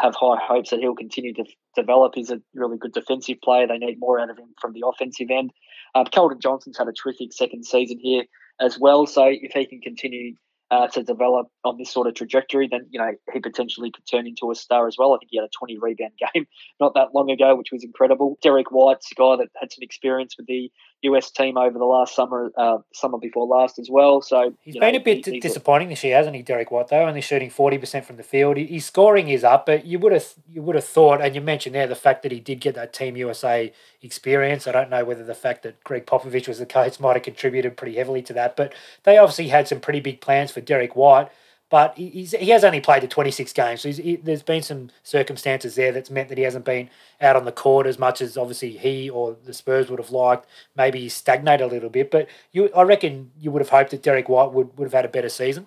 have 0.00 0.14
high 0.14 0.38
hopes 0.42 0.70
that 0.70 0.80
he'll 0.80 0.94
continue 0.94 1.32
to 1.34 1.44
develop. 1.76 2.14
He's 2.14 2.30
a 2.30 2.40
really 2.54 2.76
good 2.76 2.92
defensive 2.92 3.40
player. 3.42 3.66
They 3.66 3.78
need 3.78 4.00
more 4.00 4.18
out 4.18 4.30
of 4.30 4.38
him 4.38 4.54
from 4.60 4.72
the 4.72 4.84
offensive 4.86 5.30
end. 5.30 5.52
Um, 5.94 6.06
Johnson's 6.40 6.78
had 6.78 6.88
a 6.88 6.92
terrific 6.92 7.32
second 7.32 7.64
season 7.64 7.98
here 7.98 8.24
as 8.60 8.78
well. 8.78 9.06
So 9.06 9.26
if 9.26 9.52
he 9.52 9.66
can 9.66 9.80
continue 9.80 10.34
uh, 10.70 10.88
to 10.88 11.02
develop 11.02 11.48
on 11.62 11.78
this 11.78 11.90
sort 11.90 12.06
of 12.06 12.14
trajectory, 12.14 12.68
then 12.68 12.86
you 12.90 12.98
know 12.98 13.12
he 13.32 13.40
potentially 13.40 13.90
could 13.90 14.06
turn 14.10 14.26
into 14.26 14.50
a 14.50 14.54
star 14.54 14.88
as 14.88 14.96
well. 14.98 15.12
I 15.12 15.18
think 15.18 15.30
he 15.30 15.38
had 15.38 15.44
a 15.44 15.50
20 15.56 15.78
rebound 15.78 16.12
game 16.34 16.46
not 16.80 16.94
that 16.94 17.14
long 17.14 17.30
ago, 17.30 17.54
which 17.54 17.70
was 17.72 17.84
incredible. 17.84 18.38
Derrick 18.42 18.70
White's 18.70 19.10
a 19.12 19.14
guy 19.14 19.36
that 19.36 19.48
had 19.60 19.72
some 19.72 19.82
experience 19.82 20.36
with 20.36 20.46
the 20.46 20.70
US 21.04 21.30
team 21.30 21.56
over 21.56 21.78
the 21.78 21.84
last 21.84 22.14
summer, 22.14 22.52
uh, 22.56 22.78
summer 22.92 23.18
before 23.18 23.46
last 23.46 23.78
as 23.78 23.88
well. 23.90 24.20
So 24.22 24.54
he's 24.62 24.76
been 24.76 24.92
know, 24.92 24.98
a 24.98 25.02
bit 25.02 25.26
he, 25.26 25.40
disappointing 25.40 25.88
this 25.88 26.02
year, 26.04 26.16
hasn't 26.16 26.36
he, 26.36 26.42
Derrick 26.42 26.70
White? 26.70 26.88
Though 26.88 27.06
only 27.06 27.20
shooting 27.20 27.50
40 27.50 27.78
percent 27.78 28.04
from 28.04 28.16
the 28.16 28.22
field. 28.22 28.56
His 28.56 28.84
scoring 28.84 29.28
is 29.28 29.44
up, 29.44 29.66
but 29.66 29.84
you 29.84 29.98
would 29.98 30.12
have 30.12 30.34
you 30.52 30.62
would 30.62 30.74
have 30.74 30.84
thought, 30.84 31.20
and 31.20 31.34
you 31.34 31.40
mentioned 31.40 31.74
there 31.74 31.86
the 31.86 31.94
fact 31.94 32.22
that 32.22 32.32
he 32.32 32.40
did 32.40 32.60
get 32.60 32.74
that 32.74 32.92
Team 32.92 33.16
USA 33.16 33.72
experience. 34.02 34.66
I 34.66 34.72
don't 34.72 34.90
know 34.90 35.04
whether 35.04 35.24
the 35.24 35.34
fact 35.34 35.62
that 35.62 35.82
Gregg 35.84 36.06
Popovich 36.06 36.48
was 36.48 36.58
the 36.58 36.66
coach 36.66 37.00
might 37.00 37.16
have 37.16 37.22
contributed 37.22 37.76
pretty 37.76 37.96
heavily 37.96 38.22
to 38.22 38.32
that, 38.34 38.56
but 38.56 38.72
they 39.04 39.18
obviously 39.18 39.48
had 39.48 39.68
some 39.68 39.80
pretty 39.80 40.00
big 40.00 40.20
plans 40.20 40.50
for 40.50 40.60
Derrick 40.60 40.96
White 40.96 41.28
but 41.70 41.96
he's, 41.96 42.32
he 42.32 42.50
has 42.50 42.62
only 42.62 42.80
played 42.80 43.02
the 43.02 43.08
26 43.08 43.52
games. 43.52 43.80
So 43.80 43.90
he, 43.90 44.16
there's 44.16 44.42
been 44.42 44.62
some 44.62 44.90
circumstances 45.02 45.74
there 45.74 45.92
that's 45.92 46.10
meant 46.10 46.28
that 46.28 46.38
he 46.38 46.44
hasn't 46.44 46.64
been 46.64 46.90
out 47.20 47.36
on 47.36 47.44
the 47.44 47.52
court 47.52 47.86
as 47.86 47.98
much 47.98 48.20
as 48.20 48.36
obviously 48.36 48.76
he 48.76 49.10
or 49.10 49.36
the 49.44 49.54
Spurs 49.54 49.90
would 49.90 49.98
have 49.98 50.10
liked. 50.10 50.46
Maybe 50.76 51.00
he 51.00 51.08
stagnated 51.08 51.66
a 51.66 51.70
little 51.70 51.90
bit, 51.90 52.10
but 52.10 52.28
you, 52.52 52.70
I 52.76 52.82
reckon 52.82 53.30
you 53.40 53.50
would 53.50 53.62
have 53.62 53.70
hoped 53.70 53.90
that 53.90 54.02
Derrick 54.02 54.28
White 54.28 54.52
would, 54.52 54.76
would 54.78 54.84
have 54.84 54.92
had 54.92 55.04
a 55.04 55.08
better 55.08 55.28
season. 55.28 55.66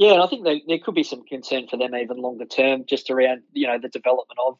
Yeah, 0.00 0.14
and 0.14 0.22
I 0.22 0.26
think 0.28 0.44
there, 0.44 0.56
there 0.66 0.78
could 0.78 0.94
be 0.94 1.02
some 1.02 1.24
concern 1.24 1.68
for 1.68 1.76
them 1.76 1.94
even 1.94 2.16
longer 2.16 2.46
term, 2.46 2.84
just 2.86 3.10
around 3.10 3.42
you 3.52 3.66
know 3.66 3.78
the 3.78 3.90
development 3.90 4.38
of 4.46 4.56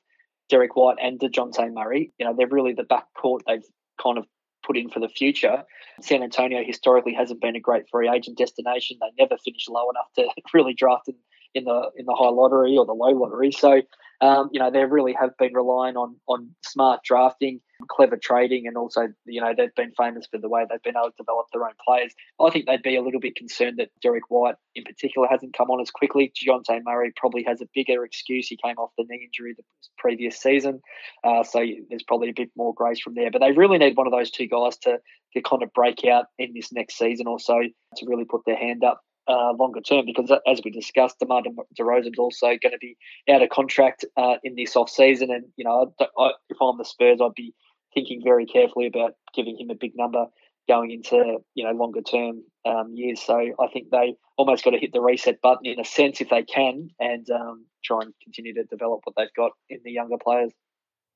Derrick 0.50 0.76
White 0.76 0.98
and 1.00 1.18
Dejounte 1.18 1.72
Murray. 1.72 2.12
You 2.18 2.26
know, 2.26 2.34
they're 2.36 2.46
really 2.46 2.74
the 2.74 2.82
backcourt 2.82 3.40
they've 3.46 3.64
kind 4.02 4.18
of 4.18 4.26
put 4.64 4.76
in 4.76 4.88
for 4.88 5.00
the 5.00 5.08
future. 5.08 5.64
San 6.00 6.22
Antonio 6.22 6.62
historically 6.64 7.14
hasn't 7.14 7.40
been 7.40 7.56
a 7.56 7.60
great 7.60 7.84
free 7.90 8.08
agent 8.08 8.38
destination. 8.38 8.98
They 9.00 9.22
never 9.22 9.36
finish 9.38 9.68
low 9.68 9.88
enough 9.90 10.12
to 10.16 10.42
really 10.54 10.74
draft 10.74 11.08
in, 11.08 11.14
in 11.54 11.64
the 11.64 11.90
in 11.96 12.06
the 12.06 12.14
high 12.14 12.30
lottery 12.30 12.76
or 12.76 12.86
the 12.86 12.92
low 12.92 13.10
lottery. 13.10 13.52
So 13.52 13.82
um, 14.20 14.50
you 14.52 14.60
know, 14.60 14.70
they 14.70 14.84
really 14.84 15.14
have 15.18 15.36
been 15.38 15.54
relying 15.54 15.96
on 15.96 16.16
on 16.28 16.50
smart 16.64 17.02
drafting, 17.04 17.60
clever 17.88 18.16
trading, 18.16 18.66
and 18.66 18.76
also, 18.76 19.08
you 19.24 19.40
know, 19.40 19.52
they've 19.56 19.74
been 19.74 19.92
famous 19.96 20.26
for 20.30 20.38
the 20.38 20.48
way 20.48 20.64
they've 20.68 20.82
been 20.82 20.96
able 20.96 21.10
to 21.10 21.16
develop 21.16 21.46
their 21.52 21.64
own 21.64 21.74
players. 21.86 22.12
I 22.40 22.50
think 22.50 22.66
they'd 22.66 22.82
be 22.82 22.96
a 22.96 23.02
little 23.02 23.20
bit 23.20 23.36
concerned 23.36 23.78
that 23.78 23.90
Derrick 24.02 24.24
White, 24.28 24.56
in 24.74 24.84
particular, 24.84 25.28
hasn't 25.28 25.56
come 25.56 25.70
on 25.70 25.80
as 25.80 25.90
quickly. 25.90 26.32
Dejounte 26.36 26.82
Murray 26.84 27.12
probably 27.16 27.44
has 27.44 27.60
a 27.60 27.68
bigger 27.74 28.04
excuse. 28.04 28.48
He 28.48 28.56
came 28.56 28.76
off 28.76 28.90
the 28.96 29.04
knee 29.08 29.24
injury 29.24 29.54
the 29.56 29.64
previous 29.98 30.40
season, 30.40 30.80
uh, 31.24 31.42
so 31.42 31.64
there's 31.88 32.04
probably 32.04 32.30
a 32.30 32.34
bit 32.34 32.50
more 32.56 32.74
grace 32.74 33.00
from 33.00 33.14
there. 33.14 33.30
But 33.30 33.40
they 33.40 33.52
really 33.52 33.78
need 33.78 33.96
one 33.96 34.06
of 34.06 34.12
those 34.12 34.30
two 34.30 34.46
guys 34.46 34.76
to 34.78 34.98
to 35.34 35.42
kind 35.42 35.62
of 35.62 35.72
break 35.72 36.04
out 36.04 36.26
in 36.38 36.52
this 36.54 36.72
next 36.72 36.98
season 36.98 37.28
or 37.28 37.38
so 37.38 37.60
to 37.96 38.06
really 38.06 38.24
put 38.24 38.44
their 38.46 38.56
hand 38.56 38.82
up 38.82 39.00
uh, 39.28 39.52
longer 39.52 39.80
term 39.80 40.04
because, 40.06 40.32
as 40.46 40.60
we 40.64 40.70
discussed, 40.70 41.18
DeMar 41.20 41.42
DeRozan's 41.78 42.18
also 42.18 42.46
going 42.46 42.72
to 42.72 42.78
be 42.80 42.96
out 43.28 43.42
of 43.42 43.50
contract 43.50 44.04
uh, 44.16 44.36
in 44.42 44.56
this 44.56 44.74
off 44.76 44.90
season, 44.90 45.30
and 45.30 45.44
you 45.56 45.64
know, 45.64 45.92
I, 46.00 46.06
I, 46.18 46.30
if 46.48 46.56
I'm 46.60 46.78
the 46.78 46.84
Spurs, 46.84 47.20
I'd 47.22 47.34
be 47.34 47.54
thinking 47.94 48.22
very 48.22 48.46
carefully 48.46 48.86
about 48.86 49.14
giving 49.34 49.58
him 49.58 49.70
a 49.70 49.74
big 49.74 49.92
number 49.96 50.26
going 50.68 50.90
into 50.90 51.38
you 51.54 51.64
know 51.64 51.72
longer 51.72 52.02
term 52.02 52.42
um, 52.64 52.92
years. 52.94 53.20
So 53.20 53.36
I 53.36 53.66
think 53.72 53.90
they 53.90 54.14
almost 54.36 54.64
got 54.64 54.70
to 54.70 54.78
hit 54.78 54.92
the 54.92 55.00
reset 55.00 55.40
button 55.40 55.66
in 55.66 55.80
a 55.80 55.84
sense 55.84 56.20
if 56.20 56.30
they 56.30 56.42
can, 56.42 56.90
and 56.98 57.28
um, 57.30 57.66
try 57.84 58.02
and 58.02 58.14
continue 58.22 58.54
to 58.54 58.64
develop 58.64 59.00
what 59.04 59.14
they've 59.16 59.34
got 59.36 59.52
in 59.68 59.80
the 59.84 59.92
younger 59.92 60.18
players. 60.22 60.52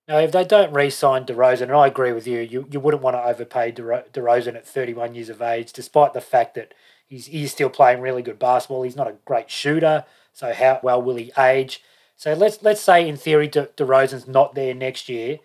Now, 0.07 0.19
if 0.19 0.33
they 0.33 0.45
don't 0.45 0.75
re-sign 0.75 1.25
DeRozan, 1.25 1.63
and 1.63 1.73
I 1.73 1.87
agree 1.87 2.13
with 2.13 2.27
you, 2.27 2.41
you, 2.41 2.69
you 2.71 2.79
wouldn't 2.79 3.03
want 3.03 3.17
to 3.17 3.25
overpay 3.25 3.73
DeRozan 3.73 4.55
at 4.55 4.67
31 4.69 5.15
years 5.15 5.31
of 5.31 5.41
age, 5.41 5.73
despite 5.73 6.13
the 6.13 6.21
fact 6.21 6.57
that 6.57 6.75
He's, 7.07 7.27
he's 7.27 7.53
still 7.53 7.71
playing 7.71 8.01
really 8.01 8.23
good 8.23 8.39
basketball. 8.39 8.83
He's 8.83 8.97
not 8.97 9.09
a 9.09 9.17
great 9.25 9.51
shooter, 9.51 10.05
so 10.33 10.53
how 10.53 10.81
well 10.83 11.03
will 11.03 11.17
he 11.17 11.33
age? 11.39 11.83
So 12.17 12.33
let's 12.33 12.63
let's 12.63 12.81
say 12.81 13.09
in 13.09 13.17
theory 13.17 13.49
De, 13.49 13.67
DeRozan's 13.77 14.27
not 14.27 14.55
there 14.55 14.75
next 14.75 15.09
year. 15.09 15.39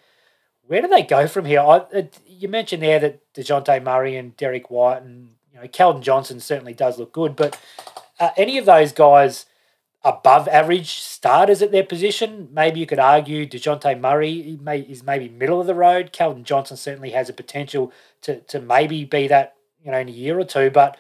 Where 0.69 0.84
do 0.84 0.88
they 0.88 1.01
go 1.01 1.25
from 1.25 1.45
here? 1.45 1.62
I, 1.62 1.77
uh, 1.77 2.03
you 2.27 2.47
mentioned 2.47 2.84
there 2.84 2.99
that 2.99 3.34
Dejounte 3.34 3.82
Murray 3.82 4.15
and 4.15 4.38
Derrick 4.38 4.69
White 4.69 5.01
and 5.01 5.32
you 5.51 5.60
know 5.60 5.67
Keldon 5.67 6.03
Johnson 6.03 6.39
certainly 6.39 6.75
does 6.75 6.99
look 6.99 7.12
good, 7.12 7.36
but 7.36 7.60
any 8.38 8.60
of 8.60 8.65
those 8.65 8.91
guys 8.91 9.47
above 10.03 10.47
average 10.47 10.99
starters 10.99 11.63
at 11.63 11.71
their 11.71 11.84
position? 11.84 12.49
Maybe 12.51 12.79
you 12.79 12.86
could 12.86 12.99
argue 12.99 13.47
Dejounte 13.47 13.99
Murray 13.99 14.60
may, 14.62 14.82
is 14.82 15.01
maybe 15.01 15.27
middle 15.27 15.60
of 15.60 15.65
the 15.65 15.73
road. 15.73 16.13
Keldon 16.13 16.43
Johnson 16.43 16.77
certainly 16.77 17.10
has 17.10 17.29
a 17.29 17.34
potential 17.34 17.91
to 18.21 18.41
to 18.41 18.62
maybe 18.62 19.05
be 19.05 19.27
that 19.27 19.55
you 19.84 19.89
know 19.89 19.97
in 19.97 20.08
a 20.08 20.12
year 20.12 20.38
or 20.38 20.45
two, 20.45 20.69
but 20.69 20.97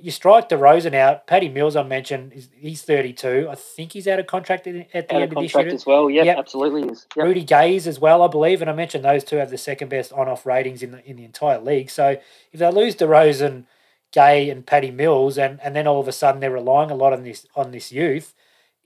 you 0.00 0.10
strike 0.10 0.48
DeRozan 0.48 0.94
out. 0.94 1.26
Patty 1.26 1.48
Mills, 1.48 1.76
I 1.76 1.82
mentioned, 1.82 2.48
he's 2.54 2.82
32. 2.82 3.48
I 3.50 3.54
think 3.54 3.92
he's 3.92 4.08
out 4.08 4.18
of 4.18 4.26
contract 4.26 4.66
at 4.66 4.72
the 4.92 4.98
out 4.98 5.22
end 5.22 5.32
of, 5.32 5.42
this 5.42 5.54
year. 5.54 5.68
as 5.68 5.86
well. 5.86 6.08
Yeah, 6.10 6.24
yep. 6.24 6.38
absolutely 6.38 6.88
is. 6.88 7.06
Yep. 7.16 7.26
Rudy 7.26 7.44
Gay's 7.44 7.86
as 7.86 7.98
well, 7.98 8.22
I 8.22 8.28
believe, 8.28 8.60
and 8.60 8.70
I 8.70 8.74
mentioned 8.74 9.04
those 9.04 9.24
two 9.24 9.36
have 9.36 9.50
the 9.50 9.58
second 9.58 9.88
best 9.88 10.12
on-off 10.12 10.46
ratings 10.46 10.82
in 10.82 10.92
the 10.92 11.04
in 11.08 11.16
the 11.16 11.24
entire 11.24 11.60
league. 11.60 11.90
So 11.90 12.16
if 12.52 12.60
they 12.60 12.70
lose 12.70 12.96
DeRozan, 12.96 13.64
Gay, 14.12 14.50
and 14.50 14.66
Patty 14.66 14.90
Mills, 14.90 15.38
and, 15.38 15.60
and 15.62 15.74
then 15.74 15.86
all 15.86 16.00
of 16.00 16.08
a 16.08 16.12
sudden 16.12 16.40
they're 16.40 16.50
relying 16.50 16.90
a 16.90 16.94
lot 16.94 17.12
on 17.12 17.22
this 17.22 17.46
on 17.54 17.70
this 17.70 17.92
youth, 17.92 18.34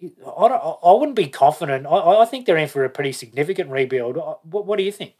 I, 0.02 0.46
I 0.46 0.92
wouldn't 0.92 1.16
be 1.16 1.28
confident. 1.28 1.86
I, 1.86 2.20
I 2.20 2.24
think 2.24 2.46
they're 2.46 2.56
in 2.56 2.68
for 2.68 2.84
a 2.84 2.90
pretty 2.90 3.12
significant 3.12 3.70
rebuild. 3.70 4.16
What, 4.16 4.66
what 4.66 4.76
do 4.76 4.84
you 4.84 4.92
think? 4.92 5.14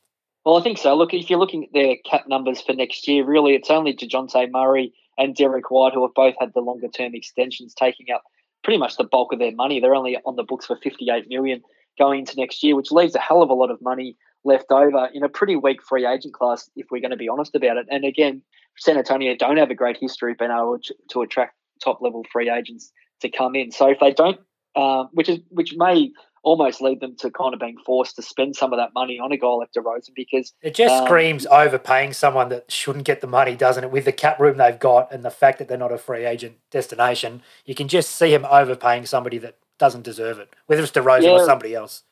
Well, 0.45 0.57
I 0.57 0.63
think 0.63 0.79
so. 0.79 0.95
Look, 0.95 1.13
if 1.13 1.29
you're 1.29 1.41
looking 1.41 1.65
at 1.65 1.73
their 1.73 1.97
cap 2.05 2.29
numbers 2.29 2.61
for 2.61 2.73
next 2.73 3.09
year, 3.09 3.25
really, 3.25 3.55
it's 3.55 3.69
only 3.69 3.95
Dejounte 3.95 4.51
Murray 4.53 4.95
and 5.19 5.35
Derrick 5.35 5.71
White, 5.71 5.95
who 5.95 6.03
have 6.03 6.15
both 6.15 6.35
had 6.39 6.53
the 6.55 6.61
longer 6.61 6.89
term 6.89 7.15
extensions, 7.15 7.75
taking 7.75 8.07
up 8.15 8.23
pretty 8.63 8.79
much 8.79 8.97
the 8.97 9.05
bulk 9.05 9.33
of 9.33 9.39
their 9.39 9.55
money. 9.55 9.81
They're 9.81 9.95
only 9.95 10.19
on 10.25 10.37
the 10.37 10.43
books 10.43 10.67
for 10.67 10.77
58 10.77 11.29
million 11.29 11.63
going 11.99 12.21
into 12.21 12.37
next 12.37 12.63
year, 12.63 12.77
which 12.77 12.91
leaves 12.91 13.15
a 13.15 13.21
hell 13.21 13.43
of 13.43 13.51
a 13.51 13.55
lot 13.55 13.71
of 13.71 13.81
money 13.81 14.17
left 14.45 14.71
over 14.71 15.09
in 15.13 15.23
a 15.23 15.29
pretty 15.29 15.57
weak 15.57 15.83
free 15.83 16.07
agent 16.07 16.35
class, 16.35 16.71
if 16.77 16.87
we're 16.91 17.01
going 17.01 17.11
to 17.11 17.17
be 17.17 17.29
honest 17.29 17.55
about 17.55 17.77
it. 17.77 17.87
And 17.91 18.05
again, 18.05 18.43
San 18.79 18.99
Antonio 18.99 19.35
don't 19.37 19.57
have 19.57 19.71
a 19.71 19.75
great 19.75 19.97
history 19.99 20.33
of 20.33 20.39
being 20.39 20.51
able 20.51 20.79
to 21.11 21.23
attract 21.23 21.55
top 21.83 22.01
level 22.01 22.25
free 22.33 22.51
agents 22.51 22.93
to 23.21 23.29
come 23.29 23.55
in. 23.55 23.71
So 23.71 23.91
if 23.91 23.99
they 24.01 24.13
don't, 24.13 24.39
um, 24.77 25.09
which 25.13 25.29
is 25.29 25.39
which 25.49 25.75
may 25.77 26.13
almost 26.47 26.81
lead 26.81 27.01
them 27.01 27.17
to 27.17 27.29
kind 27.29 27.53
of 27.53 27.59
being 27.59 27.77
forced 27.85 28.15
to 28.15 28.23
spend 28.23 28.55
some 28.55 28.73
of 28.73 28.79
that 28.79 28.95
money 28.95 29.19
on 29.19 29.33
a 29.33 29.37
guy 29.37 29.49
like 29.49 29.73
DeRozan 29.73 30.15
because 30.15 30.53
it 30.63 30.77
just 30.77 30.95
um, 30.95 31.05
screams 31.05 31.45
overpaying 31.47 32.13
someone 32.13 32.51
that 32.51 32.71
shouldn't 32.71 33.05
get 33.05 33.21
the 33.21 33.27
money, 33.27 33.57
doesn't 33.57 33.83
it? 33.83 33.91
With 33.91 34.05
the 34.05 34.13
cap 34.13 34.39
room 34.39 34.57
they've 34.57 34.79
got 34.79 35.13
and 35.13 35.25
the 35.25 35.31
fact 35.31 35.59
that 35.59 35.67
they're 35.67 35.77
not 35.77 35.93
a 35.93 35.99
free 35.99 36.25
agent 36.25 36.59
destination, 36.71 37.43
you 37.65 37.75
can 37.75 37.89
just 37.89 38.13
see 38.13 38.33
him 38.33 38.47
overpaying 38.49 39.07
somebody 39.07 39.39
that 39.39 39.57
doesn't 39.77 40.05
deserve 40.05 40.39
it, 40.39 40.55
whether 40.67 40.85
it's 40.85 40.93
DeRozan 40.93 41.25
yeah, 41.25 41.31
or 41.31 41.45
somebody 41.45 41.75
else. 41.75 42.05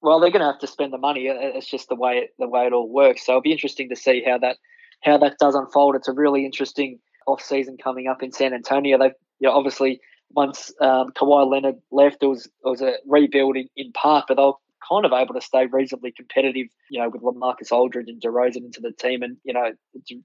Well, 0.00 0.20
they're 0.20 0.30
going 0.30 0.40
to 0.40 0.50
have 0.50 0.60
to 0.60 0.66
spend 0.66 0.94
the 0.94 0.98
money. 0.98 1.26
It's 1.26 1.68
just 1.68 1.90
the 1.90 1.94
way 1.94 2.16
it, 2.16 2.30
the 2.38 2.48
way 2.48 2.66
it 2.66 2.72
all 2.72 2.88
works. 2.88 3.26
So 3.26 3.32
it'll 3.32 3.42
be 3.42 3.52
interesting 3.52 3.90
to 3.90 3.96
see 3.96 4.24
how 4.26 4.38
that 4.38 4.56
how 5.04 5.18
that 5.18 5.36
does 5.38 5.54
unfold. 5.54 5.96
It's 5.96 6.08
a 6.08 6.12
really 6.12 6.46
interesting 6.46 6.98
off 7.26 7.42
season 7.42 7.76
coming 7.76 8.08
up 8.08 8.22
in 8.22 8.32
San 8.32 8.54
Antonio. 8.54 8.98
They've 8.98 9.12
you 9.38 9.48
know, 9.48 9.54
obviously 9.54 10.00
once 10.34 10.72
um, 10.80 11.12
Kawhi 11.12 11.50
Leonard 11.50 11.76
left, 11.90 12.22
it 12.22 12.26
was 12.26 12.46
it 12.46 12.68
was 12.68 12.82
a 12.82 12.94
rebuilding 13.06 13.68
in, 13.76 13.92
part, 13.92 14.26
but 14.28 14.36
they'll 14.36 14.60
kind 14.88 15.04
of 15.04 15.12
able 15.12 15.34
to 15.34 15.40
stay 15.40 15.66
reasonably 15.66 16.12
competitive, 16.12 16.66
you 16.90 17.00
know, 17.00 17.08
with 17.08 17.22
Lamarcus 17.22 17.70
Aldridge 17.70 18.08
and 18.08 18.20
DeRozan 18.20 18.64
into 18.64 18.80
the 18.80 18.92
team. 18.92 19.22
And, 19.22 19.36
you 19.44 19.52
know, 19.52 19.72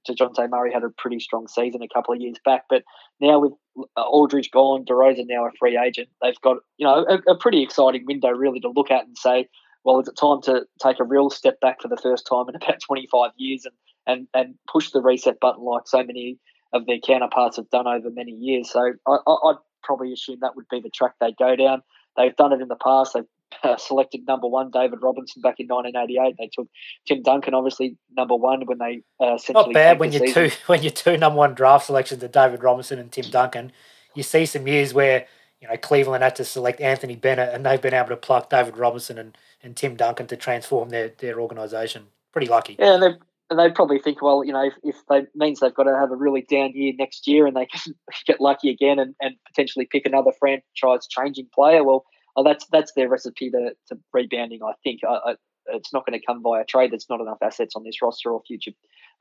DeJounte 0.09 0.49
Murray 0.49 0.73
had 0.73 0.83
a 0.83 0.89
pretty 0.89 1.19
strong 1.19 1.47
season 1.47 1.81
a 1.81 1.87
couple 1.87 2.13
of 2.13 2.21
years 2.21 2.37
back. 2.43 2.63
But 2.69 2.83
now 3.19 3.39
with 3.39 3.53
uh, 3.95 4.01
Aldridge 4.01 4.51
gone, 4.51 4.85
DeRozan 4.85 5.27
now 5.27 5.45
a 5.45 5.51
free 5.59 5.77
agent, 5.77 6.09
they've 6.21 6.39
got, 6.41 6.57
you 6.77 6.85
know, 6.85 7.05
a, 7.07 7.31
a 7.31 7.37
pretty 7.37 7.61
exciting 7.61 8.05
window 8.05 8.29
really 8.29 8.59
to 8.61 8.69
look 8.69 8.91
at 8.91 9.05
and 9.05 9.17
say, 9.17 9.47
well, 9.83 9.99
is 9.99 10.07
it 10.07 10.17
time 10.17 10.41
to 10.43 10.65
take 10.81 10.99
a 10.99 11.03
real 11.03 11.29
step 11.29 11.59
back 11.59 11.81
for 11.81 11.87
the 11.87 11.97
first 11.97 12.27
time 12.27 12.49
in 12.49 12.55
about 12.55 12.79
25 12.85 13.31
years 13.37 13.65
and, 13.65 13.75
and, 14.07 14.27
and 14.33 14.55
push 14.67 14.89
the 14.91 15.01
reset 15.01 15.39
button 15.39 15.63
like 15.63 15.87
so 15.87 16.03
many 16.03 16.39
of 16.73 16.85
their 16.85 16.99
counterparts 16.99 17.57
have 17.57 17.69
done 17.69 17.87
over 17.87 18.09
many 18.09 18.31
years. 18.31 18.69
So 18.71 18.93
I, 19.05 19.17
would 19.25 19.57
probably 19.87 20.13
assume 20.13 20.39
that 20.41 20.55
would 20.55 20.67
be 20.69 20.81
the 20.81 20.89
track 20.89 21.13
they 21.19 21.33
go 21.39 21.55
down. 21.55 21.81
They've 22.15 22.35
done 22.35 22.51
it 22.51 22.61
in 22.61 22.67
the 22.67 22.75
past. 22.75 23.13
They've 23.13 23.23
uh, 23.63 23.77
selected 23.77 24.27
number 24.27 24.47
one 24.47 24.69
David 24.69 24.99
Robinson 25.01 25.41
back 25.41 25.59
in 25.59 25.67
1988. 25.67 26.35
They 26.37 26.49
took 26.53 26.67
Tim 27.07 27.23
Duncan, 27.23 27.53
obviously 27.53 27.97
number 28.15 28.35
one 28.35 28.65
when 28.65 28.77
they 28.77 29.01
uh, 29.23 29.35
essentially 29.35 29.67
not 29.67 29.73
bad 29.73 29.99
when 29.99 30.11
you 30.11 30.31
two 30.31 30.51
when 30.67 30.83
you 30.83 30.89
two 30.89 31.17
number 31.17 31.37
one 31.37 31.53
draft 31.53 31.85
selections 31.85 32.23
are 32.23 32.27
David 32.27 32.63
Robinson 32.63 32.99
and 32.99 33.11
Tim 33.11 33.29
Duncan. 33.31 33.71
You 34.13 34.23
see 34.23 34.45
some 34.45 34.67
years 34.67 34.93
where 34.93 35.25
you 35.61 35.67
know 35.67 35.77
Cleveland 35.77 36.23
had 36.23 36.35
to 36.35 36.45
select 36.45 36.81
Anthony 36.81 37.15
Bennett, 37.15 37.53
and 37.53 37.65
they've 37.65 37.81
been 37.81 37.93
able 37.93 38.09
to 38.09 38.17
pluck 38.17 38.49
David 38.49 38.77
Robinson 38.77 39.17
and, 39.17 39.37
and 39.63 39.75
Tim 39.75 39.95
Duncan 39.95 40.27
to 40.27 40.35
transform 40.35 40.89
their 40.89 41.13
their 41.17 41.39
organisation. 41.39 42.07
Pretty 42.31 42.47
lucky. 42.47 42.75
Yeah, 42.77 42.95
and 42.95 43.03
they've 43.03 43.17
and 43.49 43.57
they 43.57 43.69
probably 43.69 43.99
think, 43.99 44.21
well, 44.21 44.43
you 44.43 44.51
know, 44.51 44.63
if, 44.63 44.73
if 44.83 44.95
they 45.09 45.25
means 45.35 45.59
they've 45.59 45.73
got 45.73 45.83
to 45.83 45.95
have 45.95 46.11
a 46.11 46.15
really 46.15 46.41
down 46.41 46.71
year 46.73 46.93
next 46.97 47.27
year 47.27 47.47
and 47.47 47.55
they 47.55 47.65
can 47.71 47.93
get 48.25 48.41
lucky 48.41 48.69
again 48.69 48.99
and, 48.99 49.15
and 49.21 49.35
potentially 49.47 49.87
pick 49.89 50.05
another 50.05 50.31
franchise 50.39 51.07
changing 51.07 51.47
player, 51.53 51.83
well, 51.83 52.05
oh, 52.35 52.43
that's 52.43 52.65
that's 52.71 52.91
their 52.93 53.09
recipe 53.09 53.49
to, 53.51 53.71
to 53.87 53.97
rebounding. 54.13 54.61
I 54.63 54.73
think 54.83 55.01
I, 55.07 55.31
I, 55.31 55.35
it's 55.67 55.93
not 55.93 56.05
going 56.05 56.19
to 56.19 56.25
come 56.25 56.41
via 56.43 56.65
trade. 56.65 56.91
There's 56.91 57.09
not 57.09 57.21
enough 57.21 57.39
assets 57.41 57.75
on 57.75 57.83
this 57.83 58.01
roster 58.01 58.31
or 58.31 58.41
future, 58.45 58.71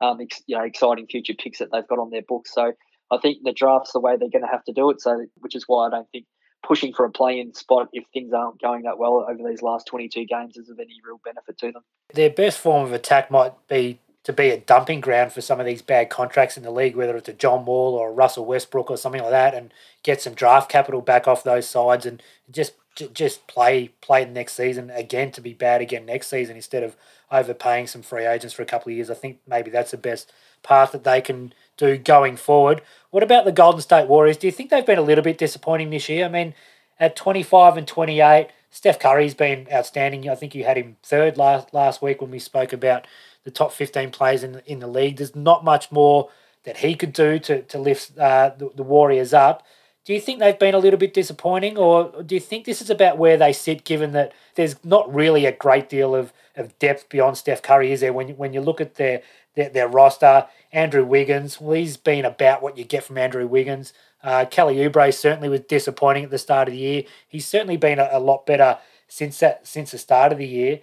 um, 0.01 0.19
ex, 0.21 0.41
you 0.47 0.57
know, 0.57 0.63
exciting 0.63 1.07
future 1.07 1.33
picks 1.37 1.59
that 1.59 1.69
they've 1.71 1.87
got 1.87 1.99
on 1.99 2.09
their 2.09 2.21
books. 2.27 2.53
So 2.53 2.73
I 3.11 3.17
think 3.17 3.39
the 3.43 3.53
draft's 3.53 3.93
the 3.93 3.99
way 3.99 4.17
they're 4.17 4.29
going 4.29 4.45
to 4.45 4.51
have 4.51 4.63
to 4.65 4.73
do 4.73 4.89
it. 4.89 5.01
So 5.01 5.25
which 5.37 5.55
is 5.55 5.65
why 5.67 5.87
I 5.87 5.89
don't 5.89 6.09
think 6.11 6.25
pushing 6.65 6.93
for 6.93 7.05
a 7.05 7.11
play-in 7.11 7.53
spot 7.53 7.87
if 7.93 8.03
things 8.13 8.33
aren't 8.33 8.59
going 8.61 8.83
that 8.83 8.97
well 8.97 9.25
over 9.29 9.47
these 9.47 9.61
last 9.61 9.87
22 9.87 10.25
games 10.25 10.57
is 10.57 10.69
of 10.69 10.79
any 10.79 10.95
real 11.05 11.19
benefit 11.23 11.57
to 11.59 11.71
them. 11.71 11.83
Their 12.13 12.29
best 12.29 12.59
form 12.59 12.85
of 12.85 12.93
attack 12.93 13.31
might 13.31 13.53
be 13.69 13.99
to 14.27 14.33
be 14.33 14.49
a 14.49 14.59
dumping 14.59 14.99
ground 14.99 15.31
for 15.31 15.39
some 15.39 15.57
of 15.57 15.65
these 15.65 15.81
bad 15.81 16.09
contracts 16.09 16.57
in 16.57 16.63
the 16.63 16.69
league, 16.69 16.97
whether 16.97 17.15
it's 17.15 17.29
a 17.29 17.33
John 17.33 17.63
Wall 17.63 17.95
or 17.95 18.09
a 18.09 18.11
Russell 18.11 18.43
Westbrook 18.43 18.91
or 18.91 18.97
something 18.97 19.21
like 19.21 19.31
that, 19.31 19.55
and 19.55 19.73
get 20.03 20.21
some 20.21 20.33
draft 20.33 20.69
capital 20.69 20.99
back 20.99 21.29
off 21.29 21.45
those 21.45 21.65
sides 21.65 22.05
and 22.05 22.21
just 22.51 22.73
just 23.13 23.47
play 23.47 23.87
play 24.01 24.25
next 24.25 24.55
season 24.55 24.89
again 24.89 25.31
to 25.31 25.39
be 25.39 25.53
bad 25.53 25.79
again 25.79 26.05
next 26.05 26.27
season 26.27 26.57
instead 26.57 26.83
of 26.83 26.97
overpaying 27.31 27.87
some 27.87 28.01
free 28.01 28.25
agents 28.25 28.53
for 28.53 28.63
a 28.63 28.65
couple 28.65 28.91
of 28.91 28.97
years. 28.97 29.09
I 29.09 29.13
think 29.13 29.39
maybe 29.47 29.71
that's 29.71 29.91
the 29.91 29.97
best 29.97 30.33
path 30.61 30.91
that 30.91 31.05
they 31.05 31.21
can 31.21 31.53
do 31.77 31.97
going 31.97 32.35
forward. 32.35 32.81
What 33.11 33.23
about 33.23 33.45
the 33.45 33.53
Golden 33.53 33.79
State 33.79 34.09
Warriors? 34.09 34.35
Do 34.35 34.47
you 34.47 34.51
think 34.51 34.71
they've 34.71 34.85
been 34.85 34.99
a 34.99 35.03
little 35.03 35.23
bit 35.23 35.37
disappointing 35.37 35.89
this 35.89 36.09
year? 36.09 36.25
I 36.25 36.29
mean, 36.29 36.53
at 36.99 37.15
25 37.15 37.77
and 37.77 37.87
28, 37.87 38.49
Steph 38.71 38.99
Curry's 38.99 39.35
been 39.35 39.69
outstanding. 39.71 40.29
I 40.29 40.35
think 40.35 40.53
you 40.53 40.65
had 40.65 40.77
him 40.77 40.97
third 41.01 41.37
last 41.37 41.73
last 41.73 42.01
week 42.01 42.21
when 42.21 42.31
we 42.31 42.39
spoke 42.39 42.73
about 42.73 43.07
the 43.47 43.51
top 43.51 43.71
15 43.71 44.11
players 44.11 44.43
in, 44.43 44.61
in 44.65 44.79
the 44.79 44.87
league. 44.87 45.15
There's 45.15 45.33
not 45.33 45.63
much 45.63 45.89
more 45.89 46.29
that 46.65 46.75
he 46.75 46.95
could 46.95 47.13
do 47.13 47.39
to, 47.39 47.61
to 47.61 47.77
lift 47.79 48.17
uh, 48.17 48.51
the, 48.57 48.71
the 48.75 48.83
Warriors 48.83 49.33
up. 49.33 49.65
Do 50.03 50.13
you 50.13 50.19
think 50.19 50.39
they've 50.39 50.59
been 50.59 50.75
a 50.75 50.79
little 50.79 50.99
bit 50.99 51.13
disappointing, 51.13 51.77
or 51.77 52.23
do 52.23 52.35
you 52.35 52.41
think 52.41 52.65
this 52.65 52.81
is 52.81 52.89
about 52.89 53.17
where 53.17 53.37
they 53.37 53.53
sit, 53.53 53.85
given 53.85 54.11
that 54.11 54.33
there's 54.55 54.83
not 54.83 55.13
really 55.13 55.45
a 55.45 55.53
great 55.53 55.87
deal 55.87 56.13
of, 56.13 56.33
of 56.57 56.77
depth 56.77 57.07
beyond 57.07 57.37
Steph 57.37 57.61
Curry, 57.61 57.93
is 57.93 58.01
there? 58.01 58.11
When 58.11 58.27
you, 58.27 58.33
when 58.33 58.51
you 58.51 58.59
look 58.59 58.81
at 58.81 58.95
their, 58.95 59.21
their, 59.55 59.69
their 59.69 59.87
roster, 59.87 60.47
Andrew 60.73 61.05
Wiggins, 61.05 61.61
well, 61.61 61.77
he's 61.77 61.95
been 61.95 62.25
about 62.25 62.61
what 62.61 62.77
you 62.77 62.83
get 62.83 63.05
from 63.05 63.17
Andrew 63.17 63.47
Wiggins. 63.47 63.93
Uh, 64.21 64.43
Kelly 64.43 64.75
Oubre 64.75 65.13
certainly 65.13 65.47
was 65.47 65.61
disappointing 65.61 66.25
at 66.25 66.31
the 66.31 66.37
start 66.37 66.67
of 66.67 66.73
the 66.73 66.79
year. 66.79 67.03
He's 67.29 67.47
certainly 67.47 67.77
been 67.77 67.97
a, 67.97 68.09
a 68.11 68.19
lot 68.19 68.45
better 68.45 68.77
since 69.07 69.39
that 69.39 69.65
since 69.65 69.91
the 69.91 69.97
start 69.97 70.33
of 70.33 70.37
the 70.37 70.47
year. 70.47 70.81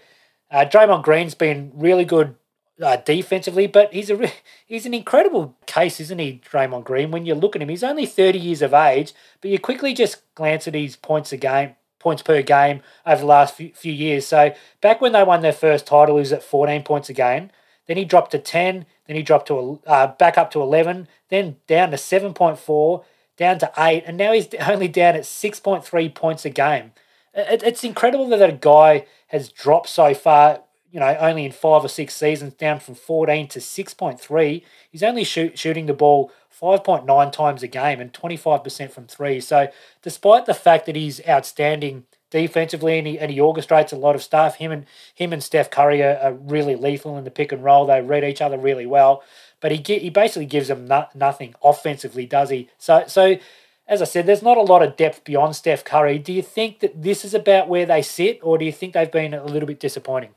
Uh, 0.50 0.64
Draymond 0.64 1.02
Green's 1.02 1.34
been 1.34 1.72
really 1.74 2.06
good 2.06 2.36
uh, 2.82 2.96
defensively, 2.96 3.66
but 3.66 3.92
he's 3.92 4.10
a 4.10 4.30
he's 4.66 4.86
an 4.86 4.94
incredible 4.94 5.56
case, 5.66 6.00
isn't 6.00 6.18
he, 6.18 6.40
Draymond 6.50 6.84
Green? 6.84 7.10
When 7.10 7.26
you 7.26 7.34
look 7.34 7.54
at 7.54 7.62
him, 7.62 7.68
he's 7.68 7.84
only 7.84 8.06
thirty 8.06 8.38
years 8.38 8.62
of 8.62 8.74
age, 8.74 9.12
but 9.40 9.50
you 9.50 9.58
quickly 9.58 9.94
just 9.94 10.22
glance 10.34 10.66
at 10.66 10.74
his 10.74 10.96
points 10.96 11.32
a 11.32 11.36
game, 11.36 11.76
points 11.98 12.22
per 12.22 12.42
game 12.42 12.80
over 13.06 13.20
the 13.20 13.26
last 13.26 13.54
few, 13.54 13.92
years. 13.92 14.26
So 14.26 14.54
back 14.80 15.00
when 15.00 15.12
they 15.12 15.22
won 15.22 15.42
their 15.42 15.52
first 15.52 15.86
title, 15.86 16.16
he 16.16 16.20
was 16.20 16.32
at 16.32 16.42
fourteen 16.42 16.82
points 16.82 17.08
a 17.08 17.14
game. 17.14 17.50
Then 17.86 17.96
he 17.96 18.04
dropped 18.04 18.32
to 18.32 18.38
ten. 18.38 18.86
Then 19.06 19.16
he 19.16 19.22
dropped 19.22 19.48
to 19.48 19.80
uh, 19.86 20.08
back 20.08 20.36
up 20.36 20.50
to 20.52 20.62
eleven. 20.62 21.06
Then 21.28 21.56
down 21.66 21.92
to 21.92 21.98
seven 21.98 22.34
point 22.34 22.58
four, 22.58 23.04
down 23.36 23.60
to 23.60 23.70
eight, 23.78 24.02
and 24.06 24.16
now 24.16 24.32
he's 24.32 24.48
only 24.66 24.88
down 24.88 25.14
at 25.14 25.26
six 25.26 25.60
point 25.60 25.84
three 25.84 26.08
points 26.08 26.44
a 26.44 26.50
game. 26.50 26.92
It, 27.32 27.62
it's 27.62 27.84
incredible 27.84 28.28
that 28.28 28.48
a 28.48 28.52
guy 28.52 29.06
has 29.28 29.48
dropped 29.48 29.88
so 29.88 30.14
far 30.14 30.60
you 30.94 31.00
know, 31.00 31.16
only 31.18 31.44
in 31.44 31.50
five 31.50 31.84
or 31.84 31.88
six 31.88 32.14
seasons, 32.14 32.54
down 32.54 32.78
from 32.78 32.94
14 32.94 33.48
to 33.48 33.58
6.3. 33.58 34.62
He's 34.92 35.02
only 35.02 35.24
shoot, 35.24 35.58
shooting 35.58 35.86
the 35.86 35.92
ball 35.92 36.30
5.9 36.62 37.32
times 37.32 37.64
a 37.64 37.66
game 37.66 38.00
and 38.00 38.12
25% 38.12 38.92
from 38.92 39.08
three. 39.08 39.40
So, 39.40 39.66
despite 40.02 40.46
the 40.46 40.54
fact 40.54 40.86
that 40.86 40.94
he's 40.94 41.20
outstanding 41.26 42.04
defensively 42.30 42.96
and 42.96 43.08
he, 43.08 43.18
and 43.18 43.32
he 43.32 43.38
orchestrates 43.38 43.92
a 43.92 43.96
lot 43.96 44.14
of 44.14 44.22
stuff, 44.22 44.54
him 44.54 44.70
and 44.70 44.86
him 45.12 45.32
and 45.32 45.42
Steph 45.42 45.68
Curry 45.68 46.00
are, 46.00 46.16
are 46.22 46.32
really 46.32 46.76
lethal 46.76 47.18
in 47.18 47.24
the 47.24 47.30
pick 47.32 47.50
and 47.50 47.64
roll. 47.64 47.86
They 47.86 48.00
read 48.00 48.22
each 48.22 48.40
other 48.40 48.56
really 48.56 48.86
well, 48.86 49.24
but 49.60 49.72
he 49.72 49.98
he 49.98 50.10
basically 50.10 50.46
gives 50.46 50.68
them 50.68 50.86
no, 50.86 51.06
nothing 51.12 51.56
offensively, 51.62 52.24
does 52.24 52.50
he? 52.50 52.70
So 52.78 53.04
so. 53.08 53.36
As 53.86 54.00
I 54.00 54.06
said, 54.06 54.24
there's 54.24 54.40
not 54.40 54.56
a 54.56 54.62
lot 54.62 54.82
of 54.82 54.96
depth 54.96 55.24
beyond 55.24 55.56
Steph 55.56 55.84
Curry. 55.84 56.18
Do 56.18 56.32
you 56.32 56.40
think 56.40 56.80
that 56.80 57.02
this 57.02 57.22
is 57.22 57.34
about 57.34 57.68
where 57.68 57.84
they 57.84 58.00
sit, 58.00 58.40
or 58.42 58.56
do 58.56 58.64
you 58.64 58.72
think 58.72 58.94
they've 58.94 59.12
been 59.12 59.34
a 59.34 59.44
little 59.44 59.66
bit 59.66 59.78
disappointing? 59.78 60.30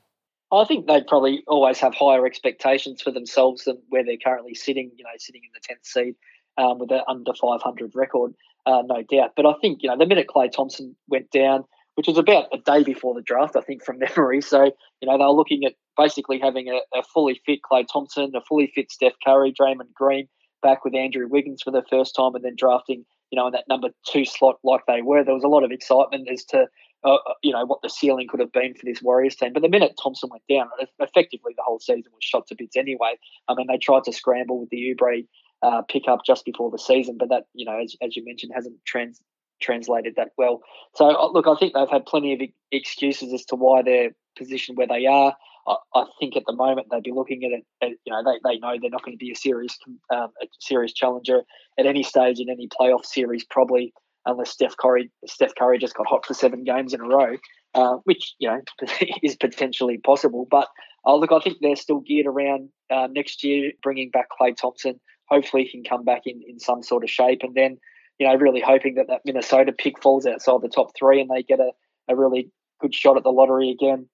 I 0.52 0.64
think 0.64 0.88
they 0.88 1.02
probably 1.02 1.44
always 1.48 1.80
have 1.80 1.94
higher 1.94 2.26
expectations 2.26 3.02
for 3.02 3.12
themselves 3.12 3.66
than 3.66 3.80
where 3.90 4.04
they're 4.04 4.18
currently 4.18 4.56
sitting. 4.56 4.92
You 4.96 5.04
know, 5.04 5.10
sitting 5.18 5.42
in 5.44 5.50
the 5.54 5.60
tenth 5.62 5.86
seed 5.86 6.16
um, 6.58 6.80
with 6.80 6.92
an 6.92 7.02
under 7.08 7.34
five 7.34 7.62
hundred 7.62 7.92
record, 7.96 8.34
uh, 8.66 8.84
no 8.86 9.04
doubt. 9.04 9.32
But 9.36 9.46
I 9.46 9.54
think 9.62 9.84
you 9.84 9.90
know 9.90 9.98
the 9.98 10.06
minute 10.06 10.28
Klay 10.34 10.52
Thompson 10.52 10.96
went 11.10 11.32
down, 11.32 11.66
which 11.96 12.08
was 12.08 12.18
about 12.18 12.48
a 12.54 12.58
day 12.60 12.84
before 12.84 13.14
the 13.14 13.22
draft, 13.22 13.56
I 13.56 13.62
think 13.62 13.84
from 13.84 14.00
memory. 14.18 14.42
So 14.42 14.72
you 15.02 15.08
know 15.08 15.18
they 15.18 15.26
were 15.26 15.32
looking 15.32 15.66
at 15.66 15.74
basically 15.98 16.40
having 16.40 16.70
a, 16.70 16.80
a 16.98 17.04
fully 17.14 17.42
fit 17.46 17.60
Klay 17.70 17.86
Thompson, 17.92 18.32
a 18.36 18.42
fully 18.42 18.72
fit 18.74 18.92
Steph 18.92 19.14
Curry, 19.26 19.54
Draymond 19.54 19.94
Green 19.94 20.28
back 20.64 20.84
with 20.84 20.96
Andrew 20.96 21.28
Wiggins 21.28 21.62
for 21.62 21.72
the 21.72 21.84
first 21.90 22.16
time, 22.16 22.36
and 22.36 22.44
then 22.44 22.56
drafting 22.58 23.06
you 23.32 23.36
know 23.36 23.48
in 23.48 23.54
that 23.54 23.66
number 23.68 23.90
two 24.06 24.24
slot 24.24 24.60
like 24.64 24.86
they 24.88 25.02
were. 25.02 25.26
There 25.26 25.34
was 25.34 25.44
a 25.44 25.50
lot 25.50 25.66
of 25.66 25.72
excitement 25.72 26.30
as 26.32 26.46
to 26.46 26.68
uh, 27.04 27.16
uh, 27.16 27.34
you 27.44 27.52
know 27.52 27.66
what 27.66 27.82
the 27.82 27.90
ceiling 27.90 28.28
could 28.28 28.40
have 28.40 28.52
been 28.52 28.74
for 28.74 28.86
this 28.86 29.02
Warriors 29.02 29.36
team. 29.36 29.54
But 29.54 29.62
the 29.62 29.70
minute 29.70 29.94
Thompson 30.02 30.30
went 30.30 30.44
down, 30.50 30.70
effectively 31.00 31.54
the 31.56 31.64
whole 31.64 31.80
season 31.80 32.12
was 32.12 32.24
shot 32.24 32.48
to 32.48 32.56
bits 32.56 32.76
anyway. 32.76 33.16
I 33.48 33.56
mean, 33.56 33.68
they 33.68 33.78
tried 33.78 34.04
to 34.06 34.14
scramble 34.14 34.60
with 34.60 34.70
the 34.70 34.96
Oubre 34.96 35.26
uh, 35.62 35.82
pickup 35.84 36.22
just 36.26 36.46
before 36.46 36.72
the 36.72 36.80
season, 36.80 37.18
but 37.20 37.30
that 37.30 37.46
you 37.54 37.66
know, 37.66 37.80
as, 37.80 37.96
as 38.02 38.16
you 38.16 38.26
mentioned, 38.26 38.52
hasn't 38.56 38.78
trans 38.86 39.22
translated 39.62 40.14
that 40.18 40.30
well. 40.38 40.62
So 40.96 41.10
uh, 41.10 41.32
look, 41.32 41.48
I 41.48 41.56
think 41.56 41.74
they've 41.74 41.90
had 41.90 42.06
plenty 42.06 42.34
of 42.34 42.42
excuses 42.72 43.34
as 43.34 43.46
to 43.46 43.56
why 43.56 43.82
they're 43.82 44.12
positioned 44.38 44.78
where 44.78 44.88
they 44.88 45.06
are. 45.06 45.36
I, 45.94 46.06
think 46.18 46.38
at 46.38 46.44
the 46.48 46.54
moment 46.54 46.88
they'd 46.90 47.04
be 47.04 47.12
looking 47.12 47.44
at 47.44 47.52
it. 47.52 48.00
You 48.06 48.14
know, 48.14 48.24
they, 48.24 48.40
they 48.44 48.58
know 48.60 48.78
they're 48.80 48.90
not 48.90 49.04
going 49.04 49.18
to 49.18 49.24
be 49.24 49.32
a 49.32 49.36
serious 49.36 49.78
um, 50.14 50.30
a 50.42 50.48
serious 50.60 50.94
challenger 50.94 51.42
at 51.78 51.86
any 51.86 52.04
stage 52.04 52.40
in 52.40 52.50
any 52.50 52.70
playoff 52.70 53.06
series, 53.06 53.44
probably 53.44 53.94
unless 54.28 54.52
Steph 54.52 54.78
Curry 54.78 55.10
Steph 55.26 55.56
Curry 55.58 55.80
just 55.80 55.96
got 55.96 56.06
hot 56.06 56.26
for 56.26 56.34
seven 56.34 56.64
games 56.64 56.94
in 56.94 57.02
a 57.02 57.08
row, 57.08 57.38
uh, 57.74 57.98
which 58.04 58.36
you 58.40 58.48
know 58.48 58.62
is 59.24 59.36
potentially 59.36 59.98
possible. 59.98 60.48
But 60.50 60.68
uh, 61.06 61.16
look, 61.16 61.32
I 61.32 61.40
think 61.40 61.58
they're 61.62 61.76
still 61.76 62.02
geared 62.02 62.28
around 62.28 62.70
uh, 62.92 63.08
next 63.10 63.44
year, 63.44 63.72
bringing 63.82 64.12
back 64.12 64.28
Klay 64.40 64.56
Thompson. 64.56 65.00
Hopefully, 65.30 65.64
he 65.64 65.72
can 65.72 65.84
come 65.84 66.04
back 66.04 66.24
in 66.26 66.42
in 66.48 66.60
some 66.60 66.84
sort 66.84 67.04
of 67.04 67.10
shape, 67.10 67.40
and 67.42 67.56
then 67.56 67.78
you 68.20 68.28
know 68.28 68.36
really 68.36 68.62
hoping 68.62 68.96
that 68.96 69.08
that 69.08 69.22
Minnesota 69.26 69.72
pick 69.72 70.02
falls 70.02 70.28
outside 70.28 70.62
the 70.62 70.70
top 70.70 70.92
three 70.98 71.20
and 71.20 71.30
they 71.30 71.44
get 71.44 71.60
a, 71.60 71.72
a 72.08 72.16
really 72.16 72.52
good 72.80 72.94
shot 72.94 73.18
at 73.18 73.24
the 73.24 73.32
lottery 73.32 73.72
again 73.72 74.08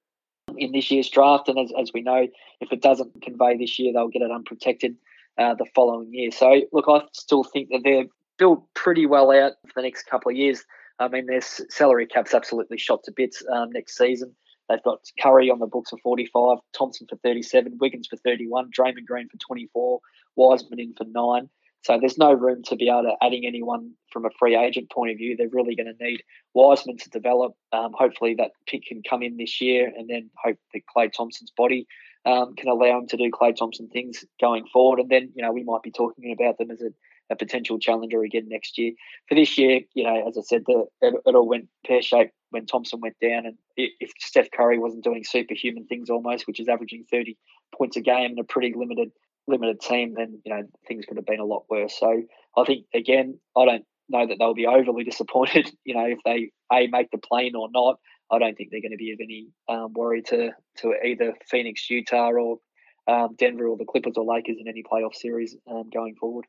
in 0.58 0.72
this 0.72 0.92
year's 0.92 1.10
draft. 1.10 1.50
And 1.50 1.60
as, 1.60 1.72
as 1.80 1.92
we 1.94 2.02
know, 2.02 2.28
if 2.62 2.72
it 2.72 2.82
doesn't 2.82 3.22
convey 3.22 3.58
this 3.58 3.78
year, 3.80 3.94
they'll 3.94 4.08
get 4.08 4.22
it 4.22 4.32
unprotected 4.32 4.96
uh, 5.38 5.56
the 5.56 5.66
following 5.76 6.14
year. 6.14 6.32
So, 6.32 6.62
look, 6.72 6.86
I 6.88 7.02
still 7.14 7.44
think 7.44 7.70
that 7.70 7.82
they're 7.84 8.06
built 8.44 8.66
pretty 8.74 9.06
well 9.06 9.32
out 9.32 9.54
for 9.68 9.74
the 9.78 9.84
next 9.84 10.04
couple 10.04 10.30
of 10.30 10.36
years. 10.36 10.66
I 11.00 11.08
mean, 11.08 11.28
their 11.28 11.40
salary 11.40 12.06
cap's 12.06 12.34
absolutely 12.34 12.78
shot 12.78 13.06
to 13.06 13.14
bits 13.16 13.42
um, 13.50 13.70
next 13.72 13.98
season. 13.98 14.36
They've 14.68 14.84
got 14.84 15.00
Curry 15.22 15.50
on 15.50 15.60
the 15.60 15.66
books 15.66 15.92
for 15.92 16.00
45, 16.04 16.58
Thompson 16.78 17.08
for 17.10 17.16
37, 17.24 17.78
Wiggins 17.80 18.08
for 18.08 18.18
31, 18.18 18.70
Draymond 18.78 19.06
Green 19.08 19.30
for 19.30 19.38
24, 19.38 20.02
Wiseman 20.36 20.82
in 20.82 20.94
for 20.98 21.06
nine. 21.06 21.50
So 21.84 21.98
there's 21.98 22.18
no 22.18 22.34
room 22.34 22.64
to 22.64 22.76
be 22.76 22.90
able 22.90 23.04
to 23.04 23.16
adding 23.22 23.46
anyone 23.46 23.92
from 24.12 24.26
a 24.26 24.30
free 24.38 24.58
agent 24.58 24.92
point 24.92 25.12
of 25.12 25.18
view. 25.18 25.38
They're 25.38 25.48
really 25.50 25.76
going 25.76 25.94
to 25.98 26.04
need 26.04 26.22
Wiseman 26.54 26.98
to 26.98 27.10
develop. 27.12 27.54
Um, 27.72 27.94
hopefully 27.98 28.36
that 28.40 28.52
pick 28.68 28.84
can 28.88 29.04
come 29.10 29.24
in 29.24 29.38
this 29.38 29.62
year, 29.62 29.90
and 29.98 30.10
then 30.10 30.30
hope 30.44 30.58
that 30.74 30.82
Klay 30.94 31.12
Thompson's 31.14 31.52
body 31.56 31.88
um, 32.26 32.56
can 32.56 32.68
allow 32.68 33.00
him 33.00 33.08
to 33.08 33.18
do 33.18 33.32
Klay 33.32 33.56
Thompson 33.56 33.88
things 33.88 34.26
going 34.42 34.66
forward. 34.74 35.00
And 35.00 35.10
then 35.10 35.32
you 35.34 35.44
know 35.44 35.54
we 35.54 35.64
might 35.64 35.82
be 35.82 35.92
talking 35.92 36.34
about 36.34 36.58
them 36.58 36.72
as 36.72 36.82
a, 36.82 36.92
a 37.34 37.36
potential 37.36 37.80
challenger 37.80 38.24
again 38.24 38.48
next 38.48 38.78
year. 38.78 38.94
For 39.28 39.36
this 39.36 39.58
year, 39.58 39.82
you 39.94 40.04
know, 40.04 40.28
as 40.28 40.38
I 40.38 40.42
said, 40.42 40.64
the, 40.66 40.86
it, 41.02 41.14
it 41.26 41.36
all 41.36 41.48
went 41.48 41.68
pear 41.86 42.02
shaped 42.02 42.34
when 42.52 42.66
Thompson 42.66 43.02
went 43.02 43.16
down, 43.20 43.46
and 43.46 43.58
if 43.76 44.12
Steph 44.20 44.52
Curry 44.52 44.78
wasn't 44.78 45.04
doing 45.04 45.24
superhuman 45.24 45.88
things 45.88 46.10
almost, 46.10 46.48
which 46.48 46.60
is 46.60 46.70
averaging 46.70 47.06
30 47.12 47.38
points 47.76 47.98
a 47.98 48.02
game 48.02 48.32
in 48.32 48.40
a 48.40 48.44
pretty 48.44 48.74
limited 48.76 49.12
limited 49.48 49.82
team, 49.82 50.14
then 50.16 50.40
you 50.46 50.54
know 50.54 50.64
things 50.88 51.06
could 51.06 51.18
have 51.18 51.26
been 51.26 51.40
a 51.40 51.46
lot 51.46 51.66
worse. 51.70 51.98
So 52.00 52.22
I 52.56 52.64
think 52.64 52.86
again, 52.94 53.40
I 53.58 53.66
don't 53.66 53.86
know 54.10 54.28
that 54.28 54.38
they'll 54.40 54.54
be 54.54 54.68
overly 54.68 55.04
disappointed. 55.12 55.72
You 55.84 55.96
know, 55.96 56.06
if 56.06 56.20
they 56.26 56.52
a 56.72 56.88
make 56.88 57.12
the 57.12 57.18
plane 57.18 57.56
or 57.56 57.70
not, 57.72 58.00
I 58.32 58.40
don't 58.40 58.56
think 58.56 58.70
they're 58.72 58.82
going 58.82 58.92
to 58.92 58.98
be 58.98 59.12
of 59.12 59.20
any 59.22 59.48
um, 59.68 59.94
worry 59.94 60.22
to 60.24 60.52
to 60.78 60.94
either 61.04 61.34
Phoenix, 61.50 61.90
Utah, 61.90 62.32
or 62.32 62.60
um, 63.08 63.36
Denver, 63.38 63.68
or 63.68 63.78
the 63.78 63.86
Clippers 63.86 64.14
or 64.16 64.26
Lakers 64.26 64.58
in 64.60 64.68
any 64.68 64.84
playoff 64.84 65.16
series 65.16 65.56
um, 65.70 65.90
going 65.94 66.16
forward. 66.16 66.46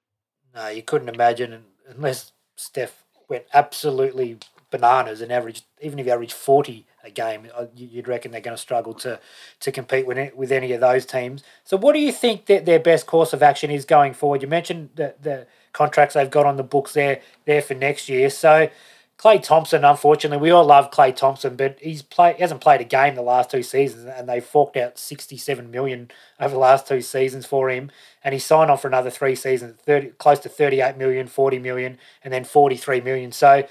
No, 0.55 0.69
you 0.69 0.83
couldn't 0.83 1.09
imagine 1.09 1.65
unless 1.89 2.33
Steph 2.57 3.05
went 3.29 3.45
absolutely 3.53 4.39
bananas 4.71 5.21
and 5.21 5.31
averaged 5.31 5.65
even 5.81 5.99
if 5.99 6.07
he 6.07 6.11
averaged 6.13 6.33
forty 6.33 6.87
a 7.05 7.11
game, 7.11 7.47
uh, 7.55 7.67
you'd 7.77 8.09
reckon 8.09 8.33
they're 8.33 8.41
going 8.41 8.57
to 8.57 8.61
struggle 8.61 8.95
to 8.95 9.21
to 9.61 9.73
compete 9.73 10.07
with 10.07 10.35
with 10.35 10.51
any 10.51 10.73
of 10.73 10.81
those 10.81 11.05
teams. 11.05 11.45
So, 11.65 11.77
what 11.77 11.93
do 11.93 12.01
you 12.01 12.13
think 12.13 12.47
that 12.47 12.65
their 12.65 12.81
best 12.81 13.07
course 13.07 13.33
of 13.33 13.43
action 13.43 13.71
is 13.71 13.85
going 13.85 14.15
forward? 14.15 14.43
You 14.43 14.49
mentioned 14.49 14.91
the 14.95 15.15
the 15.21 15.47
contracts 15.73 16.15
they've 16.15 16.31
got 16.31 16.47
on 16.47 16.57
the 16.57 16.63
books 16.63 16.95
there 16.95 17.21
there 17.45 17.63
for 17.63 17.75
next 17.75 18.09
year. 18.09 18.31
So, 18.31 18.69
Klay 19.17 19.43
Thompson, 19.43 19.85
unfortunately, 19.85 20.43
we 20.43 20.51
all 20.51 20.65
love 20.65 20.91
Klay 20.91 21.15
Thompson, 21.15 21.57
but 21.57 21.79
he's 21.81 22.03
play 22.03 22.35
he 22.35 22.43
hasn't 22.43 22.61
played 22.61 22.81
a 22.81 22.85
game 22.85 23.15
the 23.15 23.23
last 23.23 23.51
two 23.51 23.63
seasons, 23.63 24.05
and 24.07 24.29
they 24.29 24.41
forked 24.41 24.77
out 24.77 24.99
sixty 24.99 25.37
seven 25.37 25.71
million 25.71 26.11
over 26.41 26.53
the 26.53 26.59
last 26.59 26.87
two 26.89 27.01
seasons 27.01 27.47
for 27.47 27.71
him, 27.71 27.91
and 28.23 28.33
he 28.33 28.39
signed 28.39 28.71
on 28.71 28.79
for 28.79 28.89
another 28.89 29.11
three 29.11 29.35
seasons, 29.35 29.79
30, 29.87 30.09
close 30.19 30.41
to 30.41 30.49
38 30.49 30.97
million, 30.97 31.27
40 31.27 31.59
million, 31.61 31.99
and 32.23 32.33
then 32.33 32.45
forty 32.45 32.77
three 32.77 33.01
million. 33.01 33.31
So 33.33 33.65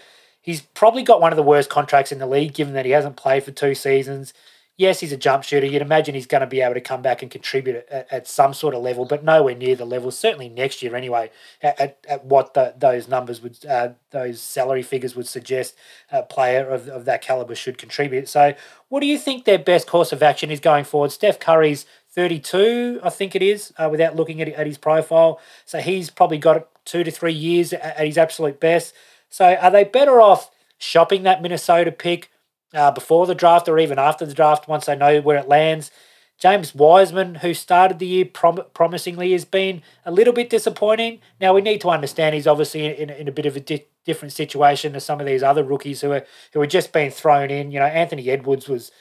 He's 0.44 0.62
probably 0.62 1.04
got 1.04 1.22
one 1.22 1.32
of 1.32 1.38
the 1.38 1.42
worst 1.42 1.70
contracts 1.70 2.12
in 2.12 2.20
the 2.20 2.28
league, 2.28 2.54
given 2.54 2.74
that 2.74 2.86
he 2.86 2.92
hasn't 2.92 3.16
played 3.16 3.44
for 3.46 3.52
two 3.52 3.74
seasons. 3.74 4.34
Yes, 4.76 5.02
he's 5.02 5.12
a 5.12 5.18
jump 5.18 5.44
shooter. 5.44 5.68
You'd 5.68 5.84
imagine 5.84 6.16
he's 6.16 6.26
going 6.26 6.42
to 6.42 6.48
be 6.48 6.62
able 6.62 6.74
to 6.74 6.82
come 6.82 7.04
back 7.04 7.22
and 7.22 7.30
contribute 7.30 7.86
at, 7.92 8.12
at 8.12 8.28
some 8.28 8.56
sort 8.56 8.74
of 8.74 8.82
level, 8.82 9.06
but 9.06 9.24
nowhere 9.24 9.54
near 9.54 9.76
the 9.76 9.86
level. 9.86 10.10
Certainly 10.10 10.50
next 10.50 10.82
year, 10.82 10.96
anyway, 10.96 11.30
at, 11.62 11.80
at, 11.80 11.98
at 12.10 12.26
what 12.26 12.56
the, 12.56 12.74
those 12.76 13.08
numbers 13.08 13.40
would, 13.42 13.64
uh, 13.68 13.90
those 14.10 14.42
salary 14.42 14.82
figures 14.82 15.16
would 15.16 15.28
suggest 15.28 15.76
a 16.12 16.24
player 16.24 16.68
of, 16.68 16.88
of 16.88 17.06
that 17.06 17.22
caliber 17.22 17.54
should 17.54 17.78
contribute. 17.78 18.28
So, 18.28 18.56
what 18.90 19.02
do 19.02 19.06
you 19.06 19.20
think 19.20 19.46
their 19.46 19.60
best 19.60 19.86
course 19.86 20.12
of 20.12 20.24
action 20.24 20.50
is 20.50 20.60
going 20.60 20.86
forward? 20.86 21.12
Steph 21.12 21.40
Curry's 21.40 21.86
32, 22.14 23.00
I 23.04 23.10
think 23.12 23.36
it 23.36 23.44
is, 23.44 23.74
uh, 23.78 23.90
without 23.92 24.16
looking 24.16 24.42
at, 24.42 24.48
at 24.50 24.66
his 24.66 24.80
profile. 24.80 25.40
So 25.66 25.80
he's 25.80 26.10
probably 26.10 26.38
got 26.40 26.68
two 26.86 27.04
to 27.04 27.12
three 27.12 27.34
years 27.34 27.74
at, 27.74 27.82
at 27.82 28.06
his 28.06 28.18
absolute 28.18 28.60
best. 28.60 28.94
So 29.30 29.54
are 29.56 29.72
they 29.72 29.84
better 29.84 30.20
off 30.20 30.52
shopping 30.78 31.24
that 31.24 31.42
Minnesota 31.42 31.92
pick 31.92 32.30
uh, 32.74 32.92
before 32.92 33.28
the 33.28 33.36
draft 33.36 33.68
or 33.68 33.80
even 33.80 34.00
after 34.00 34.26
the 34.26 34.34
draft 34.34 34.68
once 34.68 34.86
they 34.86 34.96
know 34.96 35.22
where 35.22 35.38
it 35.38 35.48
lands? 35.48 35.92
James 36.38 36.76
Wiseman, 36.76 37.36
who 37.36 37.54
started 37.54 38.00
the 38.00 38.08
year 38.08 38.26
prom- 38.26 38.66
promisingly, 38.74 39.32
has 39.32 39.46
been 39.46 39.82
a 40.06 40.12
little 40.12 40.34
bit 40.34 40.50
disappointing. 40.50 41.20
Now 41.40 41.54
we 41.54 41.62
need 41.62 41.80
to 41.82 41.90
understand 41.90 42.36
he's 42.36 42.48
obviously 42.48 42.86
in, 43.00 43.10
in 43.10 43.28
a 43.28 43.32
bit 43.32 43.46
of 43.46 43.56
a 43.56 43.60
di- 43.60 43.86
different 44.04 44.34
situation 44.34 44.94
to 44.94 45.00
some 45.00 45.20
of 45.20 45.26
these 45.26 45.44
other 45.44 45.64
rookies 45.64 46.02
who 46.02 46.12
are 46.12 46.26
who 46.52 46.62
are 46.62 46.68
just 46.68 46.92
being 46.92 47.12
thrown 47.12 47.50
in. 47.50 47.72
You 47.72 47.80
know, 47.80 47.86
Anthony 47.86 48.30
Edwards 48.30 48.68
was 48.68 48.92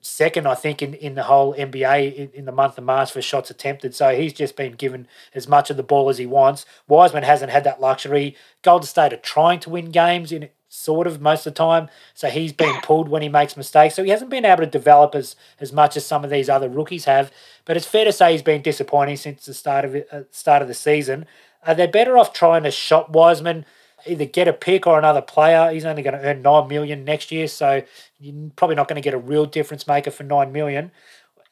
second, 0.00 0.46
I 0.46 0.54
think, 0.54 0.82
in, 0.82 0.94
in 0.94 1.14
the 1.14 1.24
whole 1.24 1.54
NBA 1.54 2.14
in, 2.14 2.30
in, 2.32 2.44
the 2.44 2.52
month 2.52 2.76
of 2.76 2.84
March 2.84 3.12
for 3.12 3.22
shots 3.22 3.50
attempted. 3.50 3.94
So 3.94 4.14
he's 4.14 4.32
just 4.32 4.56
been 4.56 4.72
given 4.72 5.06
as 5.34 5.48
much 5.48 5.70
of 5.70 5.76
the 5.76 5.82
ball 5.82 6.08
as 6.08 6.18
he 6.18 6.26
wants. 6.26 6.66
Wiseman 6.88 7.22
hasn't 7.22 7.50
had 7.50 7.64
that 7.64 7.80
luxury. 7.80 8.36
Golden 8.62 8.86
State 8.86 9.12
are 9.12 9.18
trying 9.18 9.60
to 9.60 9.70
win 9.70 9.90
games 9.90 10.32
in 10.32 10.48
sort 10.70 11.06
of 11.06 11.20
most 11.20 11.46
of 11.46 11.52
the 11.52 11.58
time. 11.58 11.88
So 12.14 12.28
he's 12.28 12.52
been 12.52 12.80
pulled 12.80 13.08
when 13.08 13.22
he 13.22 13.28
makes 13.28 13.56
mistakes. 13.56 13.94
So 13.94 14.04
he 14.04 14.10
hasn't 14.10 14.30
been 14.30 14.46
able 14.46 14.64
to 14.64 14.70
develop 14.70 15.14
as, 15.14 15.36
as 15.58 15.72
much 15.72 15.96
as 15.96 16.06
some 16.06 16.24
of 16.24 16.30
these 16.30 16.48
other 16.48 16.68
rookies 16.68 17.04
have. 17.04 17.30
But 17.66 17.76
it's 17.76 17.86
fair 17.86 18.04
to 18.04 18.12
say 18.12 18.32
he's 18.32 18.42
been 18.42 18.62
disappointing 18.62 19.16
since 19.16 19.44
the 19.44 19.52
start 19.52 19.84
of 19.84 19.96
uh, 20.10 20.22
start 20.30 20.62
of 20.62 20.68
the 20.68 20.74
season. 20.74 21.26
Are 21.66 21.74
they 21.74 21.86
better 21.86 22.16
off 22.16 22.32
trying 22.32 22.62
to 22.62 22.70
shop 22.70 23.10
Wiseman? 23.10 23.66
either 24.06 24.24
get 24.24 24.48
a 24.48 24.52
pick 24.54 24.86
or 24.86 24.98
another 24.98 25.20
player. 25.20 25.70
He's 25.70 25.84
only 25.84 26.02
going 26.02 26.18
to 26.18 26.24
earn 26.24 26.42
nine 26.42 26.68
million 26.68 27.04
next 27.04 27.30
year, 27.30 27.46
so 27.48 27.82
you're 28.18 28.50
probably 28.56 28.76
not 28.76 28.88
going 28.88 28.96
to 28.96 29.02
get 29.02 29.12
a 29.12 29.18
real 29.18 29.44
difference 29.44 29.86
maker 29.86 30.10
for 30.10 30.22
nine 30.22 30.52
million. 30.52 30.90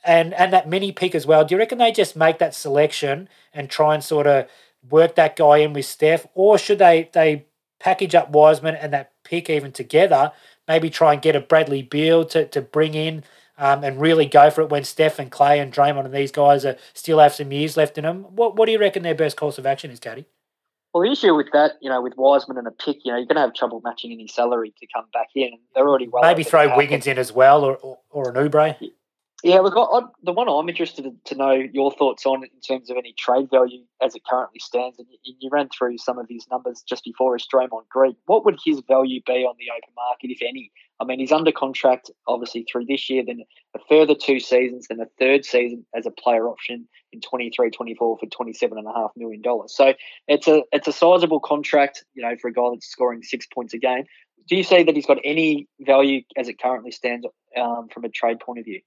And 0.05 0.33
and 0.35 0.53
that 0.53 0.69
mini 0.69 0.93
pick 0.93 1.15
as 1.15 1.27
well. 1.27 1.45
Do 1.45 1.55
you 1.55 1.59
reckon 1.59 1.79
they 1.79 1.93
just 1.93 2.17
make 2.17 2.39
that 2.39 2.55
selection 2.55 3.29
and 3.53 3.69
try 3.69 3.95
and 3.95 4.03
sort 4.03 4.27
of 4.27 4.49
work 4.89 5.17
that 5.17 5.37
guy 5.37 5.59
in 5.59 5.73
with 5.73 5.87
Steph, 5.87 6.27
or 6.35 6.57
should 6.57 6.79
they 6.79 7.11
they 7.13 7.47
package 7.79 8.15
up 8.15 8.31
Wiseman 8.31 8.75
and 8.75 8.93
that 8.93 9.13
pick 9.25 9.49
even 9.51 9.73
together? 9.73 10.33
Maybe 10.67 10.91
try 10.91 11.15
and 11.15 11.23
get 11.23 11.37
a 11.37 11.41
Bradley 11.41 11.83
Beal 11.83 12.25
to, 12.27 12.47
to 12.47 12.61
bring 12.61 12.95
in 12.95 13.25
um, 13.59 13.83
and 13.83 14.01
really 14.01 14.27
go 14.27 14.51
for 14.51 14.63
it 14.63 14.71
when 14.71 14.85
Steph 14.85 15.19
and 15.19 15.31
Klay 15.31 15.61
and 15.61 15.73
Draymond 15.73 16.05
and 16.05 16.15
these 16.15 16.33
guys 16.33 16.65
are 16.65 16.77
still 16.95 17.19
have 17.19 17.35
some 17.35 17.53
years 17.53 17.77
left 17.77 17.99
in 17.99 18.05
them. 18.05 18.25
What 18.31 18.57
what 18.57 18.67
do 18.67 18.73
you 18.73 18.79
reckon 18.79 19.03
their 19.03 19.15
best 19.15 19.37
course 19.37 19.59
of 19.59 19.67
action 19.67 19.91
is, 19.91 20.01
Caddy? 20.01 20.27
Well, 20.95 21.03
the 21.03 21.13
issue 21.13 21.35
with 21.35 21.49
that, 21.53 21.73
you 21.83 21.91
know, 21.91 22.01
with 22.01 22.15
Wiseman 22.17 22.57
and 22.57 22.67
a 22.67 22.71
pick, 22.71 23.05
you 23.05 23.13
know, 23.13 23.19
you're 23.19 23.27
going 23.27 23.37
to 23.37 23.43
have 23.43 23.53
trouble 23.53 23.83
matching 23.85 24.11
any 24.11 24.27
salary 24.27 24.73
to 24.81 24.87
come 24.95 25.05
back 25.13 25.29
in. 25.35 25.51
They're 25.75 25.87
already 25.87 26.09
well. 26.09 26.23
Maybe 26.23 26.45
throw 26.45 26.75
Wiggins 26.77 27.07
in 27.07 27.19
as 27.19 27.31
well, 27.31 27.63
or 27.63 27.77
or, 27.77 27.99
or 28.11 28.31
an 28.31 28.37
Oubre. 28.37 28.75
Yeah, 29.45 29.61
look, 29.61 29.75
I, 29.77 30.01
the 30.25 30.33
one 30.33 30.49
I'm 30.49 30.69
interested 30.69 31.07
to 31.27 31.35
know 31.37 31.53
your 31.53 31.93
thoughts 31.93 32.27
on 32.27 32.43
in 32.43 32.61
terms 32.67 32.91
of 32.91 32.97
any 32.97 33.15
trade 33.17 33.49
value 33.53 33.85
as 34.03 34.17
it 34.17 34.23
currently 34.29 34.59
stands, 34.59 34.99
and 34.99 35.07
you, 35.23 35.49
ran 35.53 35.69
through 35.69 35.99
some 35.99 36.19
of 36.19 36.27
these 36.27 36.45
numbers 36.51 36.83
just 36.89 37.05
before 37.05 37.37
is 37.37 37.47
Draymond 37.47 37.89
Green. 37.89 38.17
What 38.27 38.45
would 38.45 38.59
his 38.65 38.83
value 38.89 39.21
be 39.25 39.45
on 39.45 39.55
the 39.57 39.71
open 39.71 39.95
market, 39.95 40.33
if 40.33 40.43
any? 40.43 40.73
I 40.99 41.05
mean, 41.05 41.21
he's 41.21 41.31
under 41.31 41.53
contract, 41.53 42.11
obviously, 42.27 42.67
through 42.71 42.87
this 42.87 43.09
year, 43.09 43.23
then 43.25 43.45
a 43.77 43.79
further 43.89 44.17
two 44.17 44.41
seasons, 44.41 44.89
then 44.89 44.99
a 44.99 45.07
third 45.21 45.45
season 45.45 45.87
as 45.95 46.05
a 46.05 46.11
player 46.11 46.49
option 46.49 46.89
in 47.13 47.21
23 47.21 47.71
24 47.71 48.19
for 48.19 48.27
$27.5 48.27 49.11
million. 49.17 49.43
So 49.69 49.95
it's 50.27 50.49
a, 50.49 50.65
it's 50.73 50.89
a 50.89 50.93
sizable 50.93 51.39
contract, 51.39 52.05
you 52.15 52.23
know, 52.25 52.35
for 52.43 52.49
a 52.49 52.53
guy 52.53 52.71
that's 52.73 52.89
scoring 52.89 53.23
six 53.23 53.47
points 53.47 53.73
a 53.73 53.79
game. 53.79 54.05
Do 54.49 54.57
you 54.57 54.65
say 54.65 54.83
that 54.83 54.97
he's 54.97 55.07
got 55.07 55.19
any 55.23 55.69
value 55.81 56.23
as 56.37 56.49
it 56.49 56.61
currently 56.61 56.91
stands 56.91 57.25
um, 57.57 57.87
from 57.95 58.03
a 58.05 58.09
trade 58.09 58.41
point 58.41 58.59
of 58.59 58.65
view? 58.65 58.81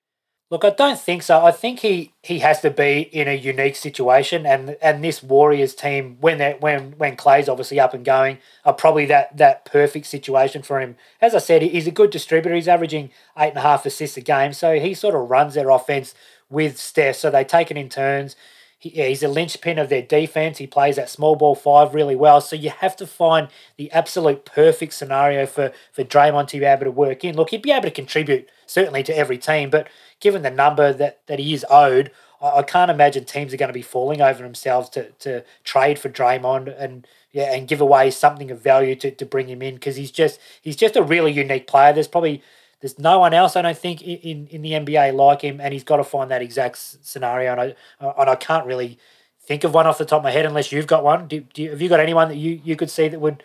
Look, 0.52 0.66
I 0.66 0.70
don't 0.72 1.00
think 1.00 1.24
so. 1.24 1.46
I 1.46 1.52
think 1.52 1.80
he, 1.80 2.12
he 2.24 2.40
has 2.40 2.60
to 2.60 2.70
be 2.70 3.04
in 3.04 3.30
a 3.30 3.38
unique 3.38 3.78
situation, 3.78 4.46
and 4.46 4.76
and 4.82 5.02
this 5.02 5.24
Warriors 5.24 5.74
team, 5.74 6.18
when 6.20 6.40
they 6.40 6.58
when 6.60 6.92
when 6.98 7.16
Klay's 7.16 7.48
obviously 7.48 7.80
up 7.80 7.94
and 7.94 8.04
going, 8.04 8.38
are 8.66 8.74
probably 8.74 9.06
that 9.06 9.38
that 9.38 9.64
perfect 9.64 10.08
situation 10.08 10.62
for 10.62 10.82
him. 10.82 10.98
As 11.22 11.34
I 11.34 11.40
said, 11.40 11.62
he's 11.62 11.88
a 11.88 11.92
good 11.92 12.10
distributor. 12.10 12.54
He's 12.54 12.68
averaging 12.68 13.12
eight 13.40 13.52
and 13.52 13.60
a 13.60 13.62
half 13.62 13.86
assists 13.86 14.18
a 14.18 14.22
game, 14.22 14.52
so 14.52 14.78
he 14.78 14.94
sort 14.94 15.16
of 15.16 15.30
runs 15.30 15.54
their 15.54 15.70
offense 15.70 16.14
with 16.50 16.78
Steph. 16.78 17.16
So 17.16 17.32
they 17.32 17.46
take 17.46 17.72
it 17.72 17.78
in 17.78 17.88
turns. 17.88 18.36
He, 18.78 18.90
yeah, 18.90 19.06
he's 19.06 19.24
a 19.24 19.30
linchpin 19.30 19.80
of 19.80 19.88
their 19.88 20.02
defense. 20.02 20.58
He 20.58 20.68
plays 20.68 20.98
that 20.98 21.10
small 21.10 21.38
ball 21.38 21.56
five 21.56 21.94
really 21.94 22.16
well. 22.18 22.42
So 22.42 22.58
you 22.58 22.72
have 22.72 22.98
to 22.98 23.08
find 23.08 23.48
the 23.78 23.90
absolute 23.92 24.44
perfect 24.44 24.96
scenario 24.96 25.46
for 25.46 25.72
for 25.94 26.04
Draymond 26.04 26.50
to 26.50 26.60
be 26.60 26.66
able 26.66 26.84
to 26.84 26.92
work 26.92 27.24
in. 27.24 27.38
Look, 27.38 27.52
he'd 27.52 27.62
be 27.62 27.72
able 27.72 27.84
to 27.84 27.92
contribute 27.92 28.50
certainly 28.66 29.04
to 29.04 29.16
every 29.16 29.38
team, 29.38 29.70
but 29.70 29.88
given 30.22 30.44
the 30.44 30.50
number 30.50 30.94
that, 30.94 31.26
that 31.28 31.40
he 31.40 31.54
is 31.54 31.66
owed, 31.70 32.12
I, 32.42 32.60
I 32.60 32.64
can't 32.64 32.92
imagine 32.92 33.26
teams 33.26 33.54
are 33.54 33.58
going 33.58 33.70
to 33.70 33.74
be 33.74 33.82
falling 33.82 34.22
over 34.22 34.42
themselves 34.42 34.90
to, 34.90 35.12
to 35.20 35.44
trade 35.64 36.00
for 36.00 36.10
Draymond 36.10 36.74
and 36.80 37.06
yeah 37.32 37.54
and 37.54 37.68
give 37.68 37.82
away 37.82 38.12
something 38.12 38.52
of 38.52 38.62
value 38.62 38.96
to, 38.96 39.12
to 39.12 39.26
bring 39.26 39.48
him 39.48 39.62
in 39.62 39.76
because 39.76 39.96
he's 39.96 40.12
just 40.12 40.40
he's 40.62 40.76
just 40.76 40.96
a 40.96 41.04
really 41.04 41.32
unique 41.32 41.68
player. 41.68 41.92
There's 41.92 42.08
probably 42.08 42.42
there's 42.82 42.98
no 42.98 43.20
one 43.20 43.34
else 43.34 43.56
I 43.56 43.62
don't 43.62 43.78
think 43.78 44.02
in, 44.02 44.48
in 44.48 44.62
the 44.62 44.72
NBA 44.72 45.14
like 45.14 45.42
him, 45.42 45.62
and 45.62 45.72
he's 45.74 45.84
got 45.84 45.98
to 45.98 46.04
find 46.04 46.32
that 46.32 46.42
exact 46.42 46.78
scenario. 46.78 47.52
And 47.52 47.62
I 47.62 47.76
and 48.18 48.30
I 48.30 48.36
can't 48.36 48.66
really 48.66 48.98
think 49.42 49.64
of 49.64 49.74
one 49.74 49.88
off 49.88 49.98
the 49.98 50.06
top 50.06 50.20
of 50.20 50.24
my 50.24 50.32
head 50.32 50.46
unless 50.46 50.72
you've 50.72 50.88
got 50.88 51.04
one. 51.04 51.28
Do, 51.28 51.42
do 51.42 51.64
you, 51.64 51.72
have 51.72 51.82
you 51.82 51.90
got 51.90 52.00
anyone 52.00 52.30
that 52.30 52.38
you, 52.38 52.62
you 52.64 52.76
could 52.76 52.90
see 52.90 53.08
that 53.08 53.20
would 53.20 53.44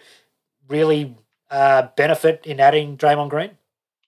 really 0.68 1.16
uh, 1.50 1.88
benefit 1.96 2.42
in 2.44 2.60
adding 2.60 2.96
Draymond 2.96 3.30
Green? 3.30 3.50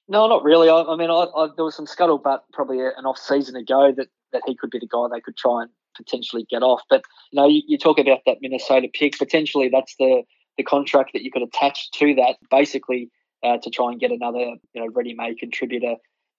No, 0.09 0.27
not 0.27 0.43
really. 0.43 0.69
I, 0.69 0.83
I 0.83 0.97
mean, 0.97 1.11
I, 1.11 1.27
I, 1.37 1.49
there 1.55 1.65
was 1.65 1.75
some 1.75 1.87
scuttlebutt 1.87 2.41
probably 2.53 2.81
an 2.81 3.05
off 3.05 3.19
season 3.19 3.57
ago 3.57 3.93
that, 3.97 4.09
that 4.33 4.43
he 4.47 4.57
could 4.57 4.71
be 4.71 4.79
the 4.79 4.89
guy 4.89 5.07
they 5.13 5.21
could 5.21 5.37
try 5.37 5.63
and 5.63 5.71
potentially 5.97 6.47
get 6.49 6.63
off. 6.63 6.83
But 6.89 7.03
you 7.31 7.41
know, 7.41 7.47
you, 7.47 7.63
you 7.67 7.77
talk 7.77 7.99
about 7.99 8.21
that 8.27 8.39
Minnesota 8.41 8.89
pick. 8.93 9.19
Potentially, 9.19 9.69
that's 9.69 9.95
the 9.99 10.23
the 10.57 10.65
contract 10.65 11.11
that 11.13 11.23
you 11.23 11.31
could 11.31 11.43
attach 11.43 11.91
to 11.93 12.15
that, 12.17 12.37
basically 12.51 13.11
uh, 13.45 13.59
to 13.59 13.71
try 13.71 13.91
and 13.91 14.01
get 14.01 14.11
another 14.11 14.39
you 14.39 14.81
know 14.81 14.89
ready-made 14.93 15.39
contributor 15.39 15.97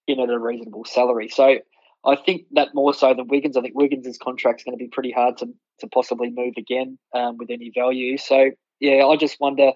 in 0.07 0.19
at 0.19 0.29
a 0.29 0.39
reasonable 0.39 0.83
salary. 0.85 1.29
So 1.29 1.59
I 2.05 2.15
think 2.15 2.43
that 2.53 2.73
more 2.73 2.93
so 2.93 3.13
than 3.13 3.27
Wiggins. 3.27 3.57
I 3.57 3.61
think 3.61 3.75
Wiggins' 3.75 4.17
contract's 4.17 4.63
going 4.63 4.77
to 4.77 4.83
be 4.83 4.89
pretty 4.89 5.11
hard 5.11 5.37
to, 5.37 5.47
to 5.81 5.87
possibly 5.87 6.31
move 6.31 6.53
again 6.57 6.97
um, 7.13 7.37
with 7.37 7.49
any 7.49 7.71
value. 7.75 8.17
So, 8.17 8.51
yeah, 8.79 9.05
I 9.05 9.15
just 9.17 9.39
wonder 9.39 9.73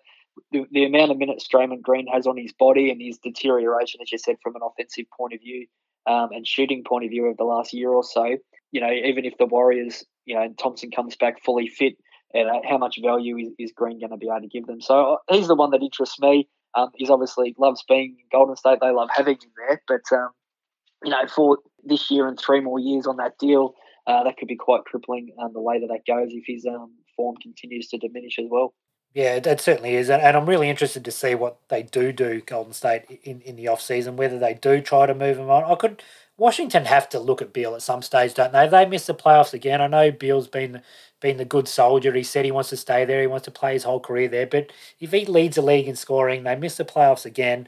the, 0.52 0.66
the 0.72 0.86
amount 0.86 1.12
of 1.12 1.18
minutes 1.18 1.48
Draymond 1.48 1.82
Green 1.82 2.08
has 2.08 2.28
on 2.28 2.38
his 2.38 2.54
body 2.54 2.90
and 2.90 3.02
his 3.02 3.18
deterioration, 3.18 4.00
as 4.02 4.12
you 4.12 4.18
said, 4.18 4.38
from 4.42 4.56
an 4.56 4.62
offensive 4.64 5.06
point 5.16 5.34
of 5.34 5.42
view 5.42 5.68
um, 6.08 6.30
and 6.32 6.48
shooting 6.48 6.84
point 6.84 7.06
of 7.06 7.12
view 7.12 7.26
of 7.26 7.38
the 7.38 7.44
last 7.44 7.74
year 7.74 7.90
or 7.90 8.04
so. 8.04 8.38
You 8.72 8.82
know, 8.82 8.92
even 8.92 9.26
if 9.26 9.38
the 9.38 9.46
Warriors, 9.46 10.04
you 10.26 10.36
know, 10.36 10.42
and 10.42 10.58
Thompson 10.58 10.92
comes 10.92 11.16
back 11.16 11.44
fully 11.44 11.68
fit, 11.68 11.94
and 12.34 12.50
uh, 12.50 12.62
how 12.68 12.78
much 12.78 13.00
value 13.02 13.38
is, 13.38 13.50
is 13.60 13.72
Green 13.72 14.00
going 14.00 14.12
to 14.12 14.18
be 14.18 14.28
able 14.28 14.42
to 14.42 14.48
give 14.48 14.66
them? 14.66 14.82
So 14.82 15.14
uh, 15.14 15.34
he's 15.34 15.48
the 15.48 15.56
one 15.56 15.72
that 15.72 15.84
interests 15.84 16.20
me. 16.20 16.50
Um, 16.76 16.90
he's 16.96 17.12
obviously 17.12 17.56
loves 17.60 17.84
being 17.88 18.18
in 18.20 18.26
Golden 18.32 18.56
State. 18.56 18.80
They 18.82 18.90
love 18.90 19.10
having 19.14 19.36
him 19.36 19.52
there, 19.68 19.82
but 19.88 20.16
um, 20.16 20.30
you 21.04 21.12
know, 21.12 21.28
for 21.28 21.60
this 21.84 22.10
year 22.10 22.28
and 22.28 22.40
three 22.40 22.62
more 22.62 22.80
years 22.80 23.06
on 23.06 23.18
that 23.18 23.38
deal, 23.38 23.76
uh, 24.08 24.24
that 24.24 24.38
could 24.38 24.48
be 24.48 24.56
quite 24.56 24.86
crippling 24.86 25.34
um, 25.42 25.54
the 25.54 25.60
later 25.60 25.86
that 25.88 26.02
goes 26.08 26.30
if 26.32 26.44
his 26.48 26.66
um, 26.66 26.92
form 27.16 27.36
continues 27.42 27.88
to 27.90 27.98
diminish 27.98 28.40
as 28.40 28.46
well. 28.50 28.74
Yeah, 29.14 29.36
it 29.36 29.62
certainly 29.62 29.96
is. 29.96 30.10
And 30.10 30.22
and, 30.24 30.36
I'm 30.36 30.48
really 30.48 30.70
interested 30.70 31.06
to 31.06 31.12
see 31.12 31.36
what 31.36 31.58
they 31.70 31.84
do 31.84 32.12
do, 32.12 32.42
Golden 32.42 32.74
State, 32.74 33.04
in, 33.24 33.42
in 33.42 33.56
the 33.56 33.68
off 33.68 33.82
season, 33.82 34.16
whether 34.16 34.40
they 34.40 34.56
do 34.56 34.82
try 34.82 35.06
to 35.06 35.14
move 35.14 35.38
him 35.38 35.50
on. 35.50 35.64
I 35.64 35.76
could. 35.76 36.02
Washington 36.36 36.86
have 36.86 37.08
to 37.10 37.20
look 37.20 37.44
at 37.44 37.54
Beal 37.54 37.76
at 37.76 37.84
some 37.84 38.02
stage, 38.02 38.34
don't 38.34 38.52
they? 38.52 38.68
They 38.68 38.88
miss 38.88 39.06
the 39.06 39.14
playoffs 39.14 39.54
again, 39.54 39.82
I 39.82 39.88
know 39.88 40.12
Beal's 40.12 40.48
been 40.48 40.82
been 41.22 41.38
the 41.38 41.46
good 41.46 41.68
soldier. 41.68 42.12
He 42.14 42.24
said 42.24 42.44
he 42.44 42.52
wants 42.52 42.70
to 42.72 42.78
stay 42.78 43.06
there. 43.06 43.22
He 43.22 43.28
wants 43.28 43.46
to 43.46 43.52
play 43.52 43.74
his 43.74 43.84
whole 43.84 44.00
career 44.00 44.28
there. 44.28 44.48
But 44.48 44.72
if 45.00 45.12
he 45.12 45.26
leads 45.26 45.56
the 45.56 45.62
league 45.62 45.88
in 45.88 45.96
scoring, 45.96 46.44
they 46.44 46.56
miss 46.56 46.76
the 46.78 46.84
playoffs 46.86 47.26
again 47.26 47.68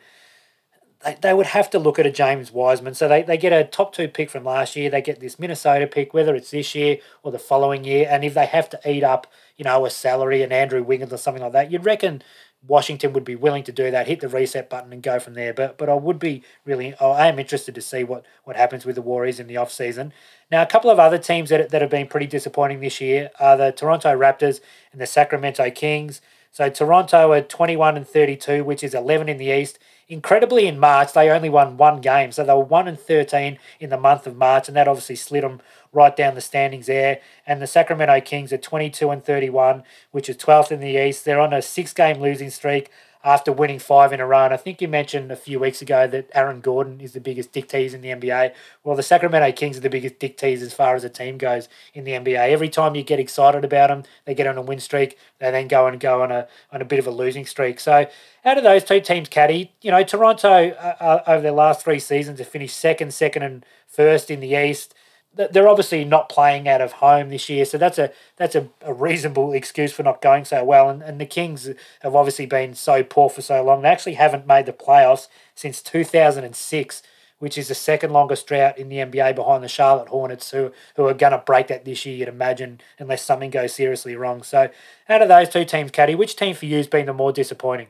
they, 1.03 1.17
they 1.21 1.33
would 1.33 1.47
have 1.47 1.69
to 1.71 1.79
look 1.79 1.99
at 1.99 2.05
a 2.05 2.11
James 2.11 2.51
Wiseman. 2.51 2.93
So 2.93 3.07
they, 3.07 3.23
they 3.23 3.37
get 3.37 3.53
a 3.53 3.63
top 3.63 3.93
two 3.93 4.07
pick 4.07 4.29
from 4.29 4.43
last 4.43 4.75
year. 4.75 4.89
They 4.89 5.01
get 5.01 5.19
this 5.19 5.39
Minnesota 5.39 5.87
pick, 5.87 6.13
whether 6.13 6.35
it's 6.35 6.51
this 6.51 6.75
year 6.75 6.97
or 7.23 7.31
the 7.31 7.39
following 7.39 7.83
year. 7.83 8.07
And 8.09 8.23
if 8.23 8.33
they 8.33 8.45
have 8.45 8.69
to 8.69 8.79
eat 8.89 9.03
up, 9.03 9.27
you 9.57 9.65
know, 9.65 9.85
a 9.85 9.89
salary 9.89 10.41
and 10.43 10.53
Andrew 10.53 10.83
Wiggins 10.83 11.13
or 11.13 11.17
something 11.17 11.43
like 11.43 11.53
that, 11.53 11.71
you'd 11.71 11.85
reckon 11.85 12.21
Washington 12.67 13.13
would 13.13 13.23
be 13.23 13.35
willing 13.35 13.63
to 13.63 13.71
do 13.71 13.91
that, 13.91 14.07
hit 14.07 14.21
the 14.21 14.27
reset 14.27 14.69
button 14.69 14.91
and 14.91 15.03
go 15.03 15.19
from 15.19 15.35
there. 15.35 15.53
But 15.53 15.77
but 15.77 15.89
I 15.89 15.93
would 15.93 16.19
be 16.19 16.43
really, 16.65 16.95
I 16.95 17.27
am 17.27 17.39
interested 17.39 17.75
to 17.75 17.81
see 17.81 18.03
what, 18.03 18.25
what 18.43 18.55
happens 18.55 18.85
with 18.85 18.95
the 18.95 19.01
Warriors 19.01 19.39
in 19.39 19.47
the 19.47 19.57
off 19.57 19.71
season. 19.71 20.13
Now, 20.51 20.61
a 20.61 20.67
couple 20.67 20.89
of 20.89 20.99
other 20.99 21.17
teams 21.17 21.49
that, 21.49 21.69
that 21.69 21.81
have 21.81 21.91
been 21.91 22.07
pretty 22.07 22.27
disappointing 22.27 22.79
this 22.79 23.01
year 23.01 23.29
are 23.39 23.57
the 23.57 23.71
Toronto 23.71 24.17
Raptors 24.17 24.61
and 24.91 24.99
the 24.99 25.05
Sacramento 25.05 25.69
Kings. 25.71 26.21
So 26.55 26.69
Toronto 26.69 27.33
are 27.33 27.41
21 27.41 27.97
and 27.97 28.07
32, 28.07 28.63
which 28.63 28.81
is 28.81 28.93
11 28.93 29.27
in 29.27 29.37
the 29.37 29.47
East. 29.47 29.77
Incredibly, 30.07 30.67
in 30.67 30.79
March, 30.79 31.11
they 31.11 31.29
only 31.29 31.49
won 31.49 31.75
one 31.75 31.99
game. 31.99 32.31
So 32.31 32.45
they 32.45 32.53
were 32.53 32.63
1 32.63 32.87
and 32.87 32.97
13 32.97 33.59
in 33.81 33.89
the 33.89 33.97
month 33.97 34.25
of 34.25 34.37
March, 34.37 34.69
and 34.69 34.77
that 34.77 34.87
obviously 34.87 35.17
slid 35.17 35.43
them 35.43 35.59
right 35.91 36.15
down 36.15 36.33
the 36.33 36.39
standings 36.39 36.85
there. 36.85 37.19
And 37.45 37.61
the 37.61 37.67
Sacramento 37.67 38.21
Kings 38.21 38.53
are 38.53 38.57
22 38.57 39.09
and 39.09 39.21
31, 39.21 39.83
which 40.11 40.29
is 40.29 40.37
12th 40.37 40.71
in 40.71 40.79
the 40.79 40.95
East. 40.95 41.25
They're 41.25 41.41
on 41.41 41.51
a 41.51 41.61
six 41.61 41.91
game 41.91 42.21
losing 42.21 42.49
streak 42.49 42.89
after 43.25 43.51
winning 43.51 43.79
five 43.79 44.13
in 44.13 44.19
a 44.19 44.25
row. 44.25 44.45
And 44.45 44.53
I 44.53 44.57
think 44.57 44.79
you 44.79 44.87
mentioned 44.87 45.31
a 45.31 45.35
few 45.35 45.59
weeks 45.59 45.81
ago 45.81 46.05
that 46.05 46.29
Aaron 46.35 46.61
Gordon 46.61 47.01
is 47.01 47.13
the 47.13 47.19
biggest 47.19 47.51
dick 47.51 47.73
in 47.73 48.01
the 48.01 48.09
NBA. 48.09 48.53
Well, 48.83 48.95
the 48.95 49.01
Sacramento 49.01 49.51
Kings 49.53 49.77
are 49.77 49.81
the 49.81 49.89
biggest 49.89 50.19
dick 50.19 50.41
as 50.43 50.73
far 50.73 50.95
as 50.95 51.03
a 51.03 51.09
team 51.09 51.39
goes 51.39 51.67
in 51.95 52.03
the 52.03 52.11
NBA. 52.11 52.37
Every 52.37 52.69
time 52.69 52.93
you 52.93 53.01
get 53.01 53.19
excited 53.19 53.65
about 53.65 53.87
them, 53.87 54.03
they 54.25 54.35
get 54.35 54.45
on 54.45 54.59
a 54.59 54.61
win 54.61 54.79
streak. 54.79 55.17
They 55.39 55.49
then 55.49 55.67
go 55.67 55.87
and 55.87 55.99
go 55.99 56.21
on 56.21 56.31
a 56.31 56.47
on 56.71 56.83
a 56.83 56.85
bit 56.85 56.99
of 56.99 57.07
a 57.07 57.11
losing 57.11 57.47
streak. 57.47 57.79
So 57.79 58.07
out 58.45 58.57
of 58.57 58.63
those 58.63 58.83
two 58.83 59.01
teams, 59.01 59.27
Caddy, 59.27 59.73
you 59.81 59.89
know, 59.89 60.03
Toronto 60.03 60.69
uh, 60.69 60.95
uh, 60.99 61.23
over 61.25 61.41
their 61.41 61.51
last 61.51 61.83
three 61.83 61.99
seasons 61.99 62.37
have 62.37 62.47
finished 62.47 62.77
second, 62.77 63.11
second, 63.11 63.41
and 63.41 63.65
first 63.87 64.29
in 64.29 64.39
the 64.39 64.55
East 64.55 64.93
they're 65.35 65.67
obviously 65.67 66.05
not 66.05 66.29
playing 66.29 66.67
out 66.67 66.81
of 66.81 66.93
home 66.93 67.29
this 67.29 67.49
year, 67.49 67.65
so 67.65 67.77
that's 67.77 67.97
a 67.97 68.11
that's 68.37 68.55
a, 68.55 68.69
a 68.81 68.93
reasonable 68.93 69.53
excuse 69.53 69.91
for 69.91 70.03
not 70.03 70.21
going 70.21 70.45
so 70.45 70.63
well. 70.63 70.89
And, 70.89 71.01
and 71.01 71.19
the 71.19 71.25
Kings 71.25 71.69
have 72.01 72.15
obviously 72.15 72.45
been 72.45 72.73
so 72.73 73.03
poor 73.03 73.29
for 73.29 73.41
so 73.41 73.63
long. 73.63 73.81
They 73.81 73.89
actually 73.89 74.13
haven't 74.13 74.47
made 74.47 74.65
the 74.65 74.73
playoffs 74.73 75.27
since 75.53 75.81
2006, 75.81 77.03
which 77.39 77.57
is 77.57 77.67
the 77.67 77.75
second 77.75 78.11
longest 78.11 78.47
drought 78.47 78.77
in 78.77 78.89
the 78.89 78.97
NBA 78.97 79.35
behind 79.35 79.63
the 79.63 79.67
Charlotte 79.67 80.09
Hornets, 80.09 80.51
who, 80.51 80.71
who 80.95 81.05
are 81.05 81.13
going 81.13 81.31
to 81.31 81.37
break 81.39 81.67
that 81.67 81.85
this 81.85 82.05
year, 82.05 82.15
you'd 82.15 82.27
imagine, 82.27 82.79
unless 82.97 83.21
something 83.21 83.49
goes 83.49 83.73
seriously 83.73 84.15
wrong. 84.15 84.41
So, 84.43 84.69
out 85.09 85.21
of 85.21 85.27
those 85.27 85.49
two 85.49 85.65
teams, 85.65 85.91
Caddy, 85.91 86.15
which 86.15 86.35
team 86.35 86.55
for 86.55 86.65
you 86.65 86.77
has 86.77 86.87
been 86.87 87.07
the 87.07 87.13
more 87.13 87.31
disappointing? 87.31 87.87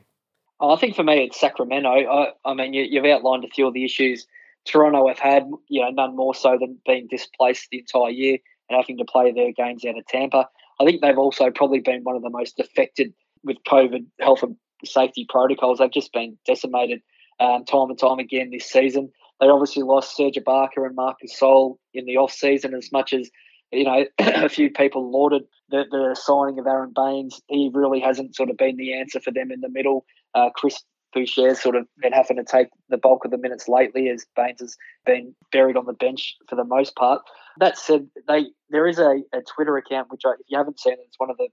Oh, 0.58 0.74
I 0.74 0.78
think 0.78 0.96
for 0.96 1.02
me, 1.02 1.24
it's 1.24 1.38
Sacramento. 1.38 1.88
I, 1.88 2.32
I 2.44 2.54
mean, 2.54 2.72
you, 2.72 2.82
you've 2.82 3.04
outlined 3.04 3.44
a 3.44 3.48
few 3.48 3.66
of 3.66 3.74
the 3.74 3.84
issues 3.84 4.26
Toronto 4.66 5.08
have 5.08 5.18
had, 5.18 5.44
you 5.68 5.80
know, 5.80 5.90
none 5.90 6.16
more 6.16 6.34
so 6.34 6.56
than 6.60 6.78
being 6.86 7.06
displaced 7.08 7.68
the 7.70 7.78
entire 7.78 8.10
year 8.10 8.38
and 8.68 8.76
having 8.76 8.98
to 8.98 9.04
play 9.04 9.32
their 9.32 9.52
games 9.52 9.84
out 9.84 9.98
of 9.98 10.06
Tampa. 10.06 10.48
I 10.80 10.84
think 10.84 11.00
they've 11.00 11.18
also 11.18 11.50
probably 11.50 11.80
been 11.80 12.02
one 12.02 12.16
of 12.16 12.22
the 12.22 12.30
most 12.30 12.58
affected 12.58 13.14
with 13.44 13.56
COVID 13.68 14.06
health 14.20 14.42
and 14.42 14.56
safety 14.84 15.26
protocols. 15.28 15.78
They've 15.78 15.90
just 15.90 16.12
been 16.12 16.36
decimated 16.46 17.00
um, 17.40 17.64
time 17.64 17.90
and 17.90 17.98
time 17.98 18.18
again 18.18 18.50
this 18.50 18.66
season. 18.66 19.10
They 19.40 19.48
obviously 19.48 19.82
lost 19.82 20.16
Serge 20.16 20.34
Ibaka 20.34 20.86
and 20.86 20.96
Marcus 20.96 21.38
Gasol 21.38 21.76
in 21.94 22.06
the 22.06 22.16
off 22.16 22.32
season. 22.32 22.74
As 22.74 22.90
much 22.90 23.12
as 23.12 23.30
you 23.72 23.84
know, 23.84 24.06
a 24.18 24.48
few 24.48 24.70
people 24.70 25.10
lauded 25.10 25.42
the, 25.70 25.84
the 25.90 26.16
signing 26.18 26.58
of 26.58 26.66
Aaron 26.66 26.92
Baynes. 26.94 27.40
He 27.48 27.70
really 27.72 28.00
hasn't 28.00 28.34
sort 28.34 28.50
of 28.50 28.56
been 28.56 28.76
the 28.76 28.94
answer 28.94 29.20
for 29.20 29.32
them 29.32 29.50
in 29.50 29.60
the 29.60 29.68
middle. 29.68 30.04
Uh, 30.34 30.50
Chris 30.54 30.82
Boucher's 31.16 31.62
sort 31.62 31.76
of 31.76 31.86
been 32.02 32.12
having 32.12 32.36
to 32.36 32.44
take 32.44 32.68
the 32.90 32.98
bulk 32.98 33.24
of 33.24 33.30
the 33.30 33.38
minutes 33.38 33.68
lately 33.68 34.10
as 34.10 34.26
Baynes 34.36 34.60
has 34.60 34.76
been 35.06 35.34
buried 35.50 35.76
on 35.76 35.86
the 35.86 35.94
bench 35.94 36.36
for 36.46 36.56
the 36.56 36.64
most 36.64 36.94
part. 36.94 37.22
That 37.58 37.78
said, 37.78 38.06
they 38.28 38.46
there 38.68 38.86
is 38.86 38.98
a, 38.98 39.22
a 39.32 39.40
Twitter 39.54 39.78
account 39.78 40.10
which 40.10 40.22
I, 40.26 40.32
if 40.32 40.46
you 40.48 40.58
haven't 40.58 40.78
seen 40.78 40.92
it, 40.92 41.00
it's 41.06 41.18
one 41.18 41.30
of 41.30 41.38
the 41.38 41.48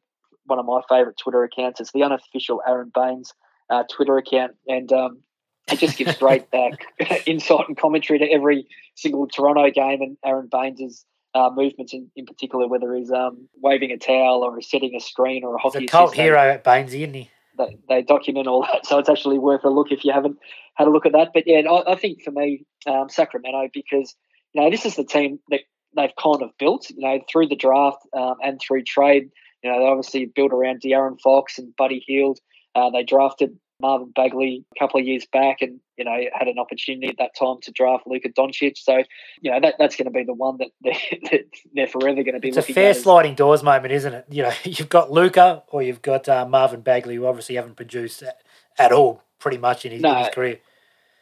one 0.46 0.60
of 0.60 0.66
my 0.66 0.82
favourite 0.90 1.18
Twitter 1.18 1.44
accounts. 1.44 1.80
It's 1.80 1.94
the 1.94 2.04
unofficial 2.04 2.62
Aaron 2.68 2.92
Baynes 2.94 3.34
uh, 3.70 3.84
Twitter 3.90 4.18
account, 4.18 4.56
and 4.68 4.92
um, 4.92 5.20
it 5.72 5.80
just 5.80 5.98
gives 5.98 6.18
great 6.18 6.46
uh, 6.54 6.72
insight 7.26 7.70
and 7.70 7.78
commentary 7.78 8.20
to 8.20 8.30
every 8.30 8.68
single 8.96 9.28
Toronto 9.28 9.72
game 9.72 10.02
and 10.02 10.18
Aaron 10.26 10.50
Baynes's 10.52 11.06
uh, 11.34 11.50
movements 11.56 11.94
in, 11.94 12.12
in 12.18 12.26
particular, 12.26 12.68
whether 12.68 12.94
he's 12.94 13.12
um, 13.12 13.48
waving 13.62 13.92
a 13.92 13.98
towel 13.98 14.44
or 14.44 14.62
setting 14.62 14.94
a 14.94 15.00
screen 15.00 15.46
or 15.46 15.56
a 15.56 15.58
hockey. 15.58 15.80
He's 15.80 15.90
a 15.90 15.92
cult 15.92 16.16
hero 16.16 16.38
at 16.38 16.66
Baynes, 16.66 16.94
isn't 16.94 17.14
he? 17.14 17.30
They, 17.90 18.02
document 18.02 18.48
all 18.48 18.62
that. 18.62 18.86
So 18.86 19.00
it's 19.00 19.10
actually 19.10 19.40
worth 19.40 19.64
a 19.64 19.70
look 19.70 19.92
if 19.92 20.04
you 20.06 20.14
haven't 20.14 20.38
had 20.76 20.88
a 20.88 20.92
look 20.92 21.06
at 21.06 21.14
that. 21.14 21.30
But 21.34 21.44
yeah, 21.46 21.62
I, 21.70 21.94
I 21.94 21.96
think 21.96 22.22
for 22.22 22.32
me, 22.32 22.66
um, 22.88 23.10
Sacramento, 23.10 23.70
because 23.74 24.16
you 24.54 24.62
know 24.62 24.70
this 24.70 24.86
is 24.86 24.96
the 24.96 25.04
team 25.04 25.40
that 25.50 25.62
they've 25.96 26.16
kind 26.22 26.42
of 26.42 26.52
built, 26.58 26.90
you 26.90 27.08
know, 27.08 27.20
through 27.32 27.48
the 27.48 27.56
draft 27.56 28.00
um, 28.16 28.36
and 28.44 28.60
through 28.60 28.84
trade. 28.84 29.30
You 29.64 29.72
know, 29.72 29.80
they 29.80 29.86
obviously 29.86 30.26
built 30.26 30.52
around 30.52 30.82
De'Aaron 30.82 31.20
Fox 31.22 31.58
and 31.58 31.76
Buddy 31.76 32.04
Hield. 32.06 32.40
Uh, 32.76 32.90
they 32.90 33.04
drafted 33.04 33.58
Marvin 33.84 34.12
Bagley 34.16 34.64
a 34.76 34.80
couple 34.80 35.00
of 35.00 35.06
years 35.06 35.28
back, 35.32 35.58
and 35.62 35.80
you 35.98 36.06
know 36.06 36.18
had 36.34 36.48
an 36.48 36.58
opportunity 36.58 37.08
at 37.08 37.18
that 37.20 37.36
time 37.38 37.58
to 37.64 37.72
draft 37.72 38.08
Luka 38.08 38.30
Doncic. 38.30 38.78
So 38.78 39.04
you 39.42 39.52
know 39.52 39.60
that 39.60 39.76
that's 39.78 39.98
going 39.98 40.06
to 40.06 40.12
be 40.12 40.24
the 40.24 40.34
one 40.34 40.58
that 40.58 40.70
they're, 41.30 41.40
they're 41.76 41.88
forever 41.88 42.24
going 42.24 42.34
to 42.34 42.40
be. 42.40 42.48
It's 42.48 42.58
a 42.58 42.62
fair 42.62 42.94
sliding 42.94 43.36
doors 43.36 43.62
moment, 43.62 43.94
isn't 43.94 44.14
it? 44.14 44.26
You 44.30 44.44
know, 44.44 44.54
you've 44.64 44.90
got 44.90 45.12
Luka 45.12 45.64
or 45.68 45.84
you've 45.84 46.02
got 46.02 46.28
uh, 46.28 46.48
Marvin 46.48 46.82
Bagley, 46.82 47.16
who 47.16 47.26
obviously 47.26 47.56
haven't 47.56 47.76
produced 47.76 48.24
at, 48.24 48.42
at 48.80 48.92
all, 48.92 49.22
pretty 49.38 49.58
much 49.58 49.86
in 49.86 49.92
his, 49.92 50.02
no. 50.02 50.12
in 50.12 50.18
his 50.20 50.34
career. 50.34 50.60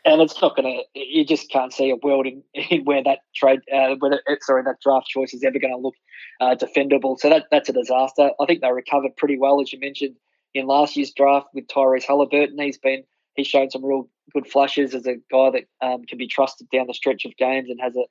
And 0.05 0.21
it's 0.21 0.39
not 0.41 0.55
going 0.55 0.77
to. 0.77 0.99
You 0.99 1.25
just 1.25 1.51
can't 1.51 1.73
see 1.73 1.89
a 1.89 1.95
world 1.95 2.27
in, 2.27 2.43
in 2.69 2.85
where 2.85 3.03
that 3.03 3.19
trade, 3.35 3.61
uh, 3.73 3.95
where 3.97 4.11
the, 4.11 4.37
sorry, 4.41 4.61
that 4.63 4.79
draft 4.81 5.07
choice 5.07 5.33
is 5.33 5.43
ever 5.43 5.57
going 5.57 5.73
to 5.73 5.79
look 5.79 5.95
uh, 6.39 6.55
defendable. 6.55 7.19
So 7.19 7.29
that 7.29 7.47
that's 7.49 7.69
a 7.69 7.73
disaster. 7.73 8.29
I 8.39 8.45
think 8.45 8.61
they 8.61 8.71
recovered 8.71 9.17
pretty 9.17 9.39
well, 9.39 9.61
as 9.61 9.73
you 9.73 9.79
mentioned 9.79 10.15
in 10.53 10.67
last 10.67 10.95
year's 10.95 11.11
draft 11.11 11.47
with 11.53 11.67
Tyrese 11.67 12.05
Halliburton. 12.05 12.59
He's 12.59 12.77
been 12.77 13.03
he's 13.35 13.47
shown 13.47 13.69
some 13.69 13.85
real 13.85 14.09
good 14.33 14.47
flashes 14.47 14.93
as 14.93 15.05
a 15.05 15.15
guy 15.31 15.51
that 15.51 15.63
um, 15.81 16.03
can 16.03 16.17
be 16.17 16.27
trusted 16.27 16.67
down 16.69 16.87
the 16.87 16.93
stretch 16.93 17.25
of 17.25 17.35
games 17.37 17.69
and 17.69 17.79
has 17.81 17.95
a 17.95 18.03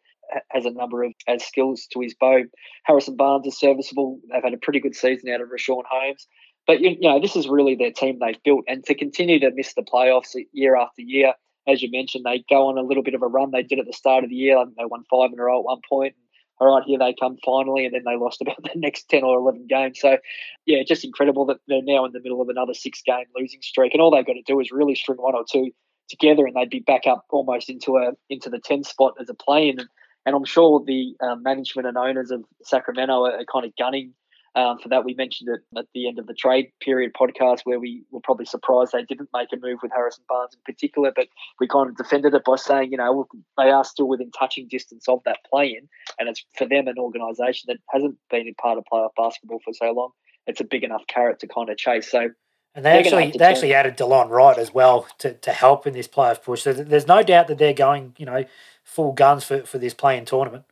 has 0.51 0.65
a 0.65 0.71
number 0.71 1.03
of 1.03 1.13
as 1.29 1.45
skills 1.45 1.87
to 1.93 2.01
his 2.01 2.15
bow. 2.15 2.43
Harrison 2.85 3.17
Barnes 3.17 3.47
is 3.47 3.59
serviceable. 3.59 4.21
They've 4.33 4.43
had 4.43 4.55
a 4.55 4.59
pretty 4.59 4.81
good 4.81 4.95
season 4.95 5.31
out 5.31 5.41
of 5.41 5.49
Richaun 5.49 5.83
Holmes. 5.91 6.27
But 6.67 6.81
you, 6.81 6.99
know, 7.01 7.21
this 7.21 7.37
is 7.37 7.49
really 7.49 7.75
their 7.75 7.91
team 7.91 8.19
they've 8.21 8.43
built, 8.45 8.65
and 8.69 8.85
to 8.85 8.95
continue 8.95 9.41
to 9.41 9.51
miss 9.55 9.75
the 9.75 9.83
playoffs 9.83 10.37
year 10.53 10.77
after 10.77 11.03
year, 11.03 11.35
as 11.67 11.83
you 11.83 11.91
mentioned, 11.91 12.25
they 12.25 12.45
go 12.49 12.69
on 12.69 12.79
a 12.79 12.83
little 12.83 13.03
bit 13.03 13.15
of 13.15 13.23
a 13.23 13.27
run. 13.27 13.51
They 13.51 13.63
did 13.63 13.79
at 13.79 13.87
the 13.87 13.93
start 13.93 14.25
of 14.25 14.31
the 14.31 14.37
year. 14.37 14.63
They 14.77 14.85
won 14.85 15.03
five 15.11 15.33
in 15.33 15.41
a 15.41 15.43
row 15.43 15.59
at 15.59 15.65
one 15.65 15.81
point 15.89 16.15
all 16.61 16.77
right, 16.77 16.85
here 16.87 16.99
they 16.99 17.15
come 17.19 17.39
finally, 17.45 17.87
and 17.87 17.95
then 17.95 18.03
they 18.05 18.17
lost 18.17 18.43
about 18.43 18.57
the 18.63 18.79
next 18.79 19.09
10 19.09 19.25
or 19.25 19.39
11 19.39 19.67
games. 19.69 19.99
So, 20.01 20.19
yeah, 20.67 20.83
just 20.87 21.05
incredible 21.05 21.47
that 21.47 21.59
they're 21.67 21.83
now 21.83 22.05
in 22.05 22.13
the 22.13 22.21
middle 22.21 22.43
of 22.43 22.49
another 22.49 22.75
six 22.75 23.03
game 23.03 23.25
losing 23.35 23.63
streak. 23.63 23.95
And 23.95 24.01
all 24.01 24.11
they've 24.11 24.27
got 24.27 24.35
to 24.35 24.43
do 24.43 24.61
is 24.61 24.71
really 24.71 24.95
string 24.95 25.19
one 25.19 25.35
or 25.35 25.45
two 25.51 25.71
together, 26.09 26.47
and 26.47 26.55
they'd 26.55 26.71
be 26.71 26.81
back 26.81 27.07
up 27.07 27.25
almost 27.31 27.71
into 27.71 27.97
a 27.97 28.13
into 28.29 28.51
the 28.51 28.59
10 28.59 28.85
spot 28.85 29.15
as 29.21 29.29
a 29.31 29.35
play 29.35 29.69
in. 29.69 29.81
And, 29.81 29.89
and 30.27 30.37
I'm 30.37 30.45
sure 30.45 30.85
the 30.85 31.15
um, 31.23 31.43
management 31.43 31.89
and 31.89 31.97
owners 31.97 32.31
of 32.31 32.45
Sacramento 32.63 33.25
are, 33.25 33.39
are 33.39 33.45
kind 33.51 33.65
of 33.65 33.73
gunning 33.77 34.13
um, 34.55 34.79
for 34.79 34.89
that. 34.89 35.05
We 35.05 35.15
mentioned 35.15 35.49
it 35.49 35.79
at 35.79 35.87
the 35.95 36.09
end 36.09 36.19
of 36.19 36.27
the 36.27 36.35
trade 36.35 36.73
period 36.81 37.13
podcast 37.15 37.61
where 37.65 37.79
we 37.79 38.03
were 38.11 38.21
probably 38.21 38.47
surprised 38.47 38.93
they 38.93 39.05
didn't 39.05 39.29
make 39.33 39.49
a 39.53 39.57
move 39.57 39.79
with 39.83 39.93
Harrison 39.93 40.25
Barnes 40.29 40.55
in 40.55 40.61
particular, 40.65 41.13
but 41.15 41.29
we 41.61 41.69
kind 41.69 41.89
of 41.89 41.97
defended 41.97 42.35
it 42.35 42.45
by 42.45 42.57
saying, 42.57 42.91
you 42.91 42.99
know, 42.99 43.27
they 43.57 43.71
are 43.71 43.85
still 43.85 44.09
within 44.09 44.31
touching 44.31 44.69
distance 44.69 45.09
of 45.09 45.21
that 45.25 45.39
play 45.51 45.69
in, 45.69 45.89
and 46.19 46.29
it's 46.29 46.45
for 46.57 46.67
them 46.67 46.89
an 46.89 46.99
organisation 46.99 47.67
that 47.69 47.79
hasn't 47.91 48.17
been 48.31 48.47
in 48.47 48.55
part 48.55 48.79
of 48.79 48.85
playoff 48.93 49.11
basketball 49.17 49.61
for 49.65 49.73
so 49.73 49.93
long. 49.93 50.11
It's 50.47 50.61
a 50.61 50.65
big 50.65 50.85
enough 50.85 51.03
carrot 51.07 51.39
to 51.41 51.47
kind 51.47 51.69
of 51.69 51.77
chase. 51.77 52.11
So 52.11 52.31
and 52.75 52.85
they 52.85 52.99
actually 52.99 53.33
they 53.37 53.45
actually 53.45 53.75
added 53.75 53.97
Delon 53.97 54.31
Wright 54.31 54.57
as 54.57 54.73
well 54.73 55.07
to, 55.19 55.35
to 55.35 55.53
help 55.53 55.87
in 55.87 55.93
this 55.93 56.07
playoff 56.07 56.43
push. 56.43 56.63
So 56.63 56.73
there's 56.73 57.09
no 57.09 57.23
doubt 57.23 57.49
that 57.49 57.59
they're 57.59 57.75
going, 57.75 58.15
you 58.17 58.27
know, 58.27 58.45
full 58.85 59.13
guns 59.13 59.45
for, 59.45 59.63
for 59.63 59.79
this 59.79 59.95
play-in 59.95 60.25
tournament. 60.25 60.65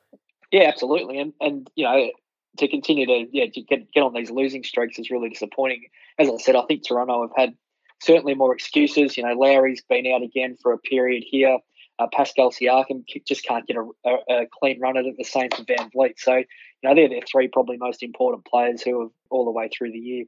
Yeah, 0.53 0.69
absolutely. 0.69 1.19
And 1.19 1.33
and 1.41 1.69
you 1.75 1.85
know, 1.85 2.11
to 2.59 2.69
continue 2.69 3.07
to 3.07 3.27
yeah 3.33 3.47
to 3.53 3.61
get 3.63 3.91
get 3.93 4.03
on 4.03 4.15
these 4.15 4.31
losing 4.31 4.65
streaks 4.65 4.99
is 4.99 5.11
really 5.11 5.29
disappointing. 5.29 5.85
As 6.19 6.29
I 6.29 6.37
said, 6.39 6.57
I 6.57 6.63
think 6.67 6.87
Toronto 6.87 7.23
have 7.23 7.37
had 7.37 7.55
certainly 8.01 8.35
more 8.35 8.55
excuses. 8.55 9.17
You 9.17 9.25
know, 9.25 9.35
Lowry's 9.35 9.83
been 9.89 10.07
out 10.07 10.23
again 10.23 10.57
for 10.63 10.73
a 10.73 10.79
period 10.79 11.25
here. 11.27 11.59
Uh, 11.99 12.07
Pascal 12.13 12.53
Siakam 12.53 13.05
just 13.27 13.45
can't 13.45 13.67
get 13.67 13.77
a, 13.77 13.89
a, 14.09 14.43
a, 14.43 14.47
clean 14.61 14.79
run 14.81 14.97
at 14.97 15.05
it. 15.05 15.17
The 15.19 15.25
same 15.25 15.51
for 15.51 15.65
VanVleet. 15.65 16.15
So 16.19 16.37
you 16.37 16.45
know 16.85 16.95
they're 16.95 17.09
their 17.09 17.23
three 17.23 17.49
probably 17.49 17.77
most 17.77 18.03
important 18.03 18.45
players 18.45 18.83
who 18.83 19.01
have 19.01 19.11
all 19.31 19.45
the 19.45 19.51
way 19.51 19.69
through 19.69 19.93
the 19.93 19.99
year 19.99 20.25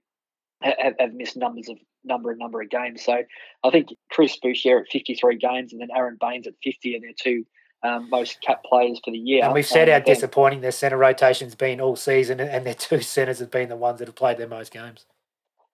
have, 0.63 0.95
have 0.99 1.15
missed 1.15 1.37
numbers 1.37 1.69
of 1.69 1.79
number 2.05 2.31
and 2.31 2.39
number 2.39 2.61
of 2.61 2.71
games. 2.71 3.05
So 3.05 3.23
I 3.63 3.71
think 3.71 3.89
Chris 4.11 4.37
Boucher 4.43 4.81
at 4.81 4.89
53 4.91 5.37
games 5.37 5.73
and 5.73 5.81
then 5.81 5.89
Aaron 5.95 6.17
Baynes 6.21 6.47
at 6.47 6.55
50 6.63 6.97
are 6.97 7.01
their 7.01 7.11
two 7.17 7.45
um, 7.83 8.09
most 8.11 8.41
cap 8.43 8.63
players 8.65 9.01
for 9.05 9.11
the 9.11 9.19
year. 9.19 9.45
And 9.45 9.55
we've 9.55 9.67
said 9.67 9.89
how 9.89 9.99
disappointing 10.01 10.61
their 10.61 10.73
centre 10.73 10.97
rotation's 10.97 11.55
been 11.55 11.81
all 11.81 11.97
season, 11.97 12.41
and 12.41 12.67
their 12.67 12.75
two 12.79 13.01
centres 13.01 13.39
have 13.39 13.51
been 13.51 13.69
the 13.69 13.77
ones 13.77 13.99
that 13.99 14.09
have 14.09 14.17
played 14.17 14.39
their 14.39 14.49
most 14.49 14.73
games. 14.73 15.07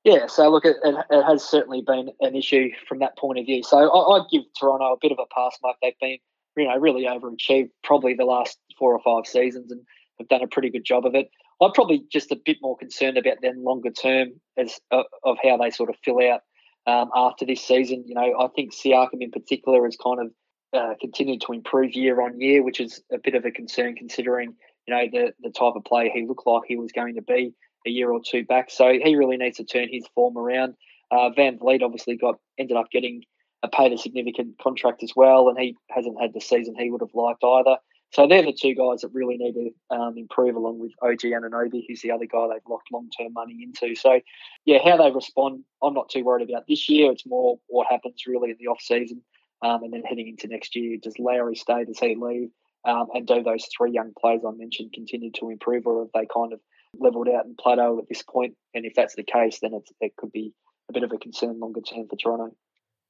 Yeah, 0.04 0.26
so 0.28 0.48
look, 0.50 0.64
it, 0.64 0.76
it 0.84 1.22
has 1.24 1.42
certainly 1.42 1.82
been 1.82 2.10
an 2.20 2.36
issue 2.36 2.70
from 2.88 3.00
that 3.00 3.18
point 3.18 3.40
of 3.40 3.46
view. 3.46 3.64
So 3.64 3.78
I, 3.78 4.16
I'd 4.16 4.30
give 4.30 4.42
Toronto 4.56 4.92
a 4.92 4.96
bit 5.00 5.10
of 5.10 5.18
a 5.18 5.26
pass 5.34 5.58
mark. 5.64 5.76
They've 5.82 5.98
been, 6.00 6.18
you 6.56 6.68
know, 6.68 6.76
really 6.76 7.06
overachieved 7.06 7.70
probably 7.82 8.14
the 8.14 8.24
last 8.24 8.56
four 8.78 8.94
or 8.94 9.00
five 9.00 9.28
seasons 9.28 9.72
and 9.72 9.80
have 10.20 10.28
done 10.28 10.42
a 10.42 10.46
pretty 10.46 10.70
good 10.70 10.84
job 10.84 11.06
of 11.06 11.16
it. 11.16 11.28
I'm 11.60 11.72
probably 11.72 12.04
just 12.12 12.30
a 12.30 12.36
bit 12.36 12.58
more 12.62 12.76
concerned 12.76 13.18
about 13.18 13.40
them 13.42 13.64
longer 13.64 13.90
term 13.90 14.28
as 14.56 14.78
uh, 14.92 15.02
of 15.24 15.38
how 15.42 15.56
they 15.56 15.70
sort 15.70 15.90
of 15.90 15.96
fill 16.04 16.20
out 16.20 16.42
um, 16.86 17.10
after 17.14 17.44
this 17.44 17.66
season. 17.66 18.04
You 18.06 18.14
know, 18.14 18.38
I 18.38 18.46
think 18.54 18.74
Siakam 18.74 19.20
in 19.22 19.32
particular 19.32 19.84
has 19.86 19.96
kind 19.96 20.20
of 20.20 20.30
uh, 20.72 20.94
continued 21.00 21.40
to 21.42 21.52
improve 21.52 21.94
year 21.94 22.20
on 22.20 22.40
year, 22.40 22.62
which 22.62 22.80
is 22.80 23.02
a 23.12 23.18
bit 23.18 23.34
of 23.34 23.44
a 23.44 23.50
concern 23.50 23.94
considering 23.94 24.54
you 24.86 24.94
know 24.94 25.06
the 25.10 25.32
the 25.40 25.50
type 25.50 25.74
of 25.76 25.84
player 25.84 26.10
he 26.12 26.26
looked 26.26 26.46
like 26.46 26.62
he 26.66 26.76
was 26.76 26.92
going 26.92 27.14
to 27.14 27.22
be 27.22 27.54
a 27.86 27.90
year 27.90 28.10
or 28.10 28.20
two 28.24 28.44
back. 28.44 28.70
So 28.70 28.92
he 28.92 29.16
really 29.16 29.36
needs 29.36 29.58
to 29.58 29.64
turn 29.64 29.88
his 29.90 30.06
form 30.14 30.36
around. 30.36 30.74
Uh, 31.10 31.30
VanVleet 31.36 31.82
obviously 31.82 32.16
got 32.16 32.36
ended 32.58 32.76
up 32.76 32.90
getting 32.90 33.22
a 33.62 33.68
paid 33.68 33.92
a 33.92 33.98
significant 33.98 34.58
contract 34.58 35.02
as 35.02 35.12
well, 35.14 35.48
and 35.48 35.58
he 35.58 35.76
hasn't 35.90 36.20
had 36.20 36.32
the 36.34 36.40
season 36.40 36.74
he 36.76 36.90
would 36.90 37.00
have 37.00 37.14
liked 37.14 37.44
either. 37.44 37.76
So 38.12 38.26
they're 38.26 38.42
the 38.42 38.52
two 38.52 38.74
guys 38.74 39.00
that 39.00 39.10
really 39.12 39.36
need 39.36 39.54
to 39.54 39.96
um, 39.96 40.16
improve, 40.16 40.54
along 40.54 40.78
with 40.78 40.92
OG 41.02 41.20
Anunoby, 41.20 41.84
who's 41.86 42.02
the 42.02 42.12
other 42.12 42.26
guy 42.26 42.46
they've 42.48 42.60
locked 42.68 42.92
long 42.92 43.10
term 43.10 43.32
money 43.32 43.58
into. 43.62 43.94
So, 43.96 44.20
yeah, 44.64 44.78
how 44.84 44.96
they 44.96 45.10
respond, 45.10 45.64
I'm 45.82 45.94
not 45.94 46.08
too 46.08 46.24
worried 46.24 46.48
about 46.48 46.64
this 46.68 46.88
year. 46.88 47.10
It's 47.10 47.26
more 47.26 47.58
what 47.66 47.88
happens 47.90 48.22
really 48.26 48.50
in 48.50 48.56
the 48.58 48.68
off 48.68 48.80
season, 48.80 49.22
um, 49.62 49.82
and 49.82 49.92
then 49.92 50.02
heading 50.02 50.28
into 50.28 50.48
next 50.48 50.76
year. 50.76 50.98
Does 51.02 51.18
Lowry 51.18 51.56
stay? 51.56 51.84
Does 51.84 51.98
he 51.98 52.16
leave? 52.18 52.50
Um, 52.84 53.08
and 53.14 53.26
do 53.26 53.42
those 53.42 53.66
three 53.76 53.90
young 53.90 54.12
players 54.18 54.42
I 54.46 54.52
mentioned 54.52 54.92
continue 54.92 55.32
to 55.32 55.50
improve, 55.50 55.86
or 55.86 56.02
have 56.02 56.10
they 56.14 56.26
kind 56.32 56.52
of 56.52 56.60
leveled 56.98 57.28
out 57.28 57.44
and 57.44 57.56
plateaued 57.56 57.98
at 57.98 58.08
this 58.08 58.22
point? 58.22 58.54
And 58.74 58.84
if 58.86 58.94
that's 58.94 59.16
the 59.16 59.24
case, 59.24 59.58
then 59.60 59.72
it 60.00 60.16
could 60.16 60.30
be 60.30 60.52
a 60.88 60.92
bit 60.92 61.02
of 61.02 61.12
a 61.12 61.18
concern 61.18 61.58
longer 61.58 61.80
term 61.80 62.06
for 62.08 62.16
Toronto. 62.16 62.54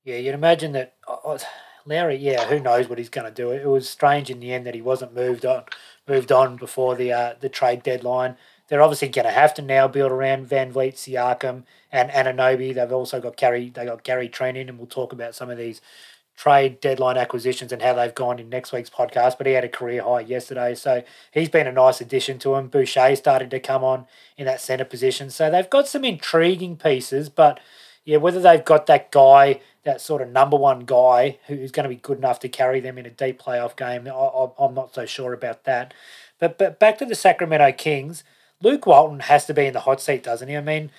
Yeah, 0.05 0.17
you'd 0.17 0.35
imagine 0.35 0.73
that. 0.73 0.95
Uh, 1.07 1.39
Larry, 1.85 2.17
yeah, 2.17 2.47
who 2.47 2.59
knows 2.59 2.89
what 2.89 2.99
he's 2.99 3.09
going 3.09 3.33
to 3.33 3.35
do? 3.35 3.51
It 3.51 3.67
was 3.67 3.89
strange 3.89 4.29
in 4.29 4.41
the 4.41 4.53
end 4.53 4.67
that 4.67 4.75
he 4.75 4.83
wasn't 4.83 5.15
moved 5.15 5.47
on, 5.47 5.65
moved 6.09 6.33
on 6.33 6.57
before 6.57 6.97
the 6.97 7.13
uh, 7.13 7.35
the 7.39 7.49
trade 7.49 7.83
deadline. 7.83 8.37
They're 8.69 8.83
obviously 8.83 9.09
going 9.09 9.27
to 9.27 9.33
have 9.33 9.55
to 9.55 9.63
now 9.63 9.87
build 9.87 10.11
around 10.11 10.49
VanVleet, 10.49 10.95
Siakam, 10.95 11.63
and 11.93 12.11
Anunoby. 12.11 12.75
They've 12.75 12.93
also 12.93 13.21
got 13.21 13.37
Gary. 13.37 13.71
They 13.71 13.85
got 13.85 14.03
Gary 14.03 14.29
Trent 14.29 14.57
in, 14.57 14.69
and 14.69 14.79
we'll 14.79 14.89
talk 14.89 15.13
about 15.13 15.37
some 15.37 15.51
of 15.51 15.59
these 15.59 15.81
trade 16.37 16.81
deadline 16.81 17.17
acquisitions 17.17 17.73
and 17.73 17.83
how 17.83 17.95
they've 17.95 18.15
gone 18.15 18.39
in 18.39 18.49
next 18.49 18.73
week's 18.73 18.91
podcast. 18.91 19.39
But 19.39 19.47
he 19.47 19.55
had 19.55 19.65
a 19.65 19.69
career 19.69 20.03
high 20.03 20.21
yesterday, 20.21 20.75
so 20.75 21.03
he's 21.31 21.49
been 21.49 21.67
a 21.67 21.73
nice 21.73 22.01
addition 22.01 22.39
to 22.41 22.55
him. 22.55 22.69
Boucher 22.69 23.17
started 23.17 23.51
to 23.51 23.61
come 23.61 23.83
on 23.83 24.07
in 24.37 24.47
that 24.47 24.61
centre 24.61 24.85
position, 24.85 25.31
so 25.31 25.51
they've 25.51 25.71
got 25.71 25.89
some 25.89 26.05
intriguing 26.05 26.77
pieces, 26.77 27.29
but 27.29 27.59
yeah, 28.07 28.19
whether 28.19 28.41
they've 28.41 28.65
got 28.65 28.87
that 28.87 29.11
guy, 29.11 29.61
that 29.83 30.01
sort 30.01 30.23
of 30.23 30.29
number 30.29 30.57
one 30.57 30.81
guy 30.81 31.39
who's 31.49 31.73
going 31.73 31.85
to 31.85 31.95
be 31.95 32.01
good 32.01 32.19
enough 32.19 32.39
to 32.41 32.49
carry 32.49 32.79
them 32.79 32.99
in 32.99 33.05
a 33.05 33.11
deep 33.11 33.43
playoff 33.43 33.77
game, 33.77 34.07
I, 34.07 34.65
am 34.65 34.75
not 34.75 34.95
so 34.95 35.07
sure 35.07 35.33
about 35.33 35.65
that. 35.65 35.93
But 36.39 36.57
but 36.57 36.79
back 36.79 36.99
to 36.99 37.05
the 37.05 37.17
Sacramento 37.17 37.73
Kings, 37.73 38.23
Luke 38.63 38.87
Walton 38.87 39.21
has 39.21 39.45
to 39.47 39.55
be 39.55 39.67
in 39.67 39.73
the 39.73 39.81
hot 39.81 40.01
seat, 40.01 40.23
doesn't 40.23 40.49
he? 40.49 40.57
I 40.57 40.61
mean, 40.61 40.93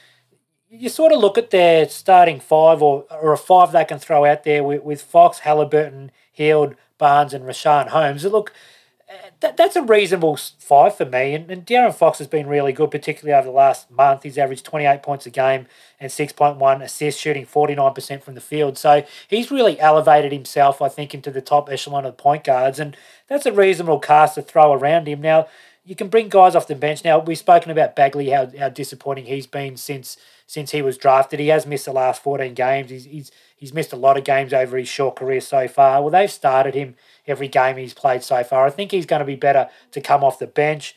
you 0.70 0.90
sort 0.90 1.12
of 1.12 1.20
look 1.20 1.38
at 1.38 1.52
their 1.52 1.88
starting 1.88 2.40
five 2.40 2.82
or 2.82 3.06
or 3.10 3.34
a 3.34 3.38
five 3.38 3.72
they 3.72 3.86
can 3.86 4.00
throw 4.00 4.26
out 4.26 4.44
there 4.44 4.64
with, 4.64 4.84
with 4.84 5.02
Fox, 5.02 5.40
Halliburton, 5.40 6.12
Hield, 6.32 6.76
Barnes, 6.98 7.34
and 7.34 7.46
Richaun 7.46 7.88
Holmes. 7.88 8.26
Look, 8.26 8.54
eh, 9.08 9.30
that, 9.40 9.56
that's 9.56 9.76
a 9.76 9.82
reasonable 9.82 10.38
five 10.60 10.96
for 10.98 11.06
me. 11.06 11.34
And, 11.34 11.50
and 11.50 11.66
De'Aaron 11.66 11.94
Fox 11.94 12.18
has 12.18 12.28
been 12.28 12.48
really 12.48 12.74
good, 12.74 12.92
particularly 12.92 13.38
over 13.38 13.48
the 13.48 13.56
last 13.56 13.90
month. 13.90 14.24
He's 14.24 14.38
averaged 14.38 14.66
28 14.66 15.02
points 15.04 15.26
a 15.26 15.30
game 15.30 15.68
and 16.00 16.12
6.1 16.12 16.84
assists, 16.84 17.22
shooting 17.22 17.46
49% 17.46 18.22
from 18.22 18.36
the 18.36 18.42
field. 18.42 18.78
So 18.78 19.06
he's 19.28 19.52
really 19.52 19.80
elevated 19.80 20.34
himself, 20.34 20.82
I 20.82 20.90
think, 20.90 21.14
into 21.14 21.32
the 21.32 21.42
top 21.42 21.70
echelon 21.70 22.06
of 22.06 22.18
point 22.18 22.44
guards. 22.44 22.80
And 22.80 22.98
that's 23.28 23.46
a 23.46 23.54
reasonable 23.54 24.00
cast 24.00 24.36
to 24.36 24.42
throw 24.42 24.74
around 24.74 25.08
him. 25.08 25.22
Now, 25.22 25.48
you 25.86 25.96
can 25.96 26.10
bring 26.10 26.28
guys 26.28 26.54
off 26.54 26.68
the 26.68 26.76
bench. 26.76 27.06
Now, 27.06 27.20
we've 27.20 27.38
spoken 27.38 27.72
about 27.72 27.96
Bagley, 27.96 28.32
how, 28.32 28.52
how 28.60 28.68
disappointing 28.68 29.26
he's 29.26 29.48
been 29.48 29.78
since 29.78 30.18
since 30.48 30.72
he 30.72 30.82
was 30.82 30.98
drafted. 30.98 31.40
He 31.40 31.50
has 31.50 31.68
missed 31.68 31.86
the 31.86 31.92
last 31.92 32.24
14 32.24 32.54
games. 32.54 32.90
He's, 32.90 33.04
he's, 33.04 33.32
he's 33.56 33.74
missed 33.74 33.94
a 33.94 33.98
lot 33.98 34.18
of 34.18 34.24
games 34.24 34.54
over 34.54 34.78
his 34.78 34.88
short 34.88 35.18
career 35.18 35.42
so 35.42 35.68
far. 35.68 36.02
Well, 36.02 36.10
they've 36.10 36.32
started 36.32 36.74
him 36.74 36.96
every 37.28 37.50
game 37.50 37.76
he's 37.76 37.94
played 37.94 38.24
so 38.24 38.44
far. 38.44 38.66
I 38.66 38.70
think 38.70 38.92
he's 38.92 39.06
going 39.06 39.20
to 39.20 39.26
be 39.26 39.36
better 39.36 39.70
to 39.92 40.02
come 40.02 40.24
off 40.24 40.40
the 40.40 40.48
bench. 40.48 40.96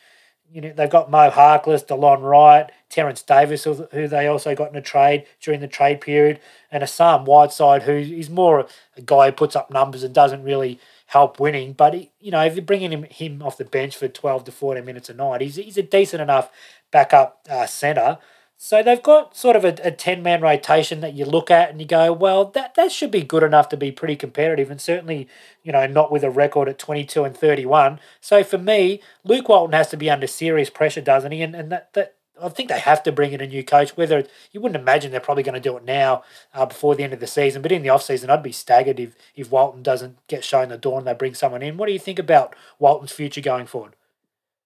You 0.49 0.61
know, 0.61 0.73
they've 0.73 0.89
got 0.89 1.11
Mo 1.11 1.29
Harkless, 1.29 1.85
Delon 1.85 2.21
Wright, 2.23 2.71
Terrence 2.89 3.21
Davis, 3.21 3.63
who 3.63 4.07
they 4.07 4.27
also 4.27 4.53
got 4.55 4.69
in 4.69 4.75
a 4.75 4.81
trade 4.81 5.25
during 5.39 5.61
the 5.61 5.67
trade 5.67 6.01
period, 6.01 6.41
and 6.69 6.83
Hassan 6.83 7.23
Whiteside, 7.23 7.83
who 7.83 7.93
is 7.93 8.29
more 8.29 8.67
a 8.97 9.01
guy 9.01 9.27
who 9.27 9.31
puts 9.31 9.55
up 9.55 9.71
numbers 9.71 10.03
and 10.03 10.13
doesn't 10.13 10.43
really 10.43 10.77
help 11.07 11.39
winning. 11.39 11.71
But, 11.71 11.93
he, 11.93 12.11
you 12.19 12.31
know, 12.31 12.43
if 12.43 12.55
you're 12.55 12.65
bringing 12.65 12.91
him, 12.91 13.03
him 13.03 13.41
off 13.41 13.57
the 13.57 13.63
bench 13.63 13.95
for 13.95 14.09
12 14.09 14.45
to 14.45 14.51
14 14.51 14.83
minutes 14.83 15.09
a 15.09 15.13
night, 15.13 15.39
he's, 15.39 15.55
he's 15.55 15.77
a 15.77 15.83
decent 15.83 16.21
enough 16.21 16.51
backup 16.91 17.47
uh, 17.49 17.65
centre. 17.65 18.17
So 18.63 18.83
they've 18.83 19.01
got 19.01 19.35
sort 19.35 19.55
of 19.55 19.65
a, 19.65 19.75
a 19.83 19.89
10 19.89 20.21
man 20.21 20.39
rotation 20.39 20.99
that 21.01 21.15
you 21.15 21.25
look 21.25 21.49
at 21.49 21.71
and 21.71 21.81
you 21.81 21.87
go, 21.87 22.13
well, 22.13 22.45
that, 22.45 22.75
that 22.75 22.91
should 22.91 23.09
be 23.09 23.23
good 23.23 23.41
enough 23.41 23.69
to 23.69 23.75
be 23.75 23.91
pretty 23.91 24.15
competitive 24.15 24.69
and 24.69 24.79
certainly, 24.79 25.27
you 25.63 25.71
know, 25.71 25.87
not 25.87 26.11
with 26.11 26.23
a 26.23 26.29
record 26.29 26.69
at 26.69 26.77
22 26.77 27.23
and 27.23 27.35
31. 27.35 27.99
So 28.19 28.43
for 28.43 28.59
me, 28.59 29.01
Luke 29.23 29.49
Walton 29.49 29.73
has 29.73 29.89
to 29.89 29.97
be 29.97 30.11
under 30.11 30.27
serious 30.27 30.69
pressure, 30.69 31.01
doesn't 31.01 31.31
he? 31.31 31.41
And, 31.41 31.55
and 31.55 31.71
that, 31.71 31.91
that 31.93 32.17
I 32.39 32.49
think 32.49 32.69
they 32.69 32.79
have 32.79 33.01
to 33.01 33.11
bring 33.11 33.31
in 33.31 33.41
a 33.41 33.47
new 33.47 33.63
coach. 33.63 33.97
Whether 33.97 34.27
you 34.51 34.61
wouldn't 34.61 34.79
imagine 34.79 35.09
they're 35.09 35.19
probably 35.19 35.41
going 35.41 35.55
to 35.55 35.59
do 35.59 35.75
it 35.75 35.83
now 35.83 36.23
uh, 36.53 36.67
before 36.67 36.93
the 36.93 37.03
end 37.03 37.13
of 37.13 37.19
the 37.19 37.25
season, 37.25 37.63
but 37.63 37.71
in 37.71 37.81
the 37.81 37.89
off 37.89 38.03
season, 38.03 38.29
I'd 38.29 38.43
be 38.43 38.51
staggered 38.51 38.99
if 38.99 39.15
if 39.35 39.49
Walton 39.49 39.81
doesn't 39.81 40.19
get 40.27 40.43
shown 40.43 40.69
the 40.69 40.77
door 40.77 40.99
and 40.99 41.07
they 41.07 41.15
bring 41.15 41.33
someone 41.33 41.63
in. 41.63 41.77
What 41.77 41.87
do 41.87 41.93
you 41.93 41.99
think 41.99 42.19
about 42.19 42.55
Walton's 42.77 43.11
future 43.11 43.41
going 43.41 43.65
forward? 43.65 43.95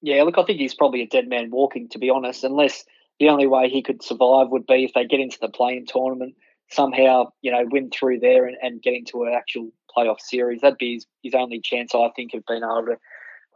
Yeah, 0.02 0.22
look, 0.24 0.38
I 0.38 0.44
think 0.44 0.60
he's 0.60 0.76
probably 0.76 1.02
a 1.02 1.08
dead 1.08 1.30
man 1.30 1.50
walking, 1.50 1.88
to 1.90 1.98
be 1.98 2.10
honest, 2.10 2.44
unless 2.44 2.84
the 3.20 3.30
only 3.30 3.48
way 3.48 3.70
he 3.70 3.82
could 3.82 4.04
survive 4.04 4.50
would 4.50 4.66
be 4.68 4.84
if 4.84 4.94
they 4.94 5.06
get 5.06 5.20
into 5.20 5.38
the 5.40 5.50
play-in 5.50 5.86
tournament 5.86 6.36
somehow, 6.70 7.32
you 7.42 7.52
know, 7.52 7.64
win 7.70 7.90
through 7.90 8.20
there 8.20 8.46
and, 8.46 8.58
and 8.62 8.82
get 8.82 8.94
into 8.94 9.24
an 9.24 9.34
actual 9.34 9.72
playoff 9.96 10.20
series. 10.20 10.62
That'd 10.62 10.78
be 10.78 10.96
his, 10.96 11.06
his 11.24 11.36
only 11.36 11.62
chance, 11.62 11.94
I 11.94 12.10
think, 12.16 12.34
of 12.34 12.44
being 12.48 12.64
able 12.64 12.86
to, 12.88 12.98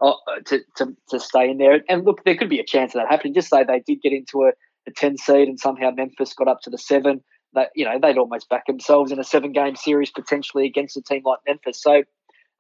uh, 0.02 0.14
to, 0.46 0.60
to 0.78 0.96
to 1.10 1.20
stay 1.20 1.50
in 1.50 1.58
there. 1.58 1.82
And 1.90 2.06
look, 2.06 2.24
there 2.24 2.38
could 2.38 2.50
be 2.50 2.60
a 2.60 2.66
chance 2.66 2.94
of 2.94 3.02
that 3.02 3.10
happening. 3.10 3.34
Just 3.34 3.50
say 3.50 3.64
they 3.64 3.84
did 3.86 4.02
get 4.02 4.14
into 4.14 4.44
a, 4.44 4.52
a 4.88 4.92
ten 4.96 5.18
seed 5.18 5.48
and 5.48 5.60
somehow 5.60 5.92
Memphis 5.92 6.34
got 6.34 6.48
up 6.48 6.62
to 6.62 6.70
the 6.70 6.78
seven. 6.78 7.22
That 7.54 7.70
you 7.76 7.84
know 7.84 7.98
they'd 8.00 8.18
almost 8.18 8.48
back 8.48 8.68
themselves 8.68 9.12
in 9.12 9.20
a 9.20 9.24
seven 9.24 9.52
game 9.52 9.76
series 9.76 10.12
potentially 10.12 10.66
against 10.66 10.98
a 10.98 11.02
team 11.02 11.24
like 11.26 11.40
Memphis. 11.48 11.82
So. 11.82 12.04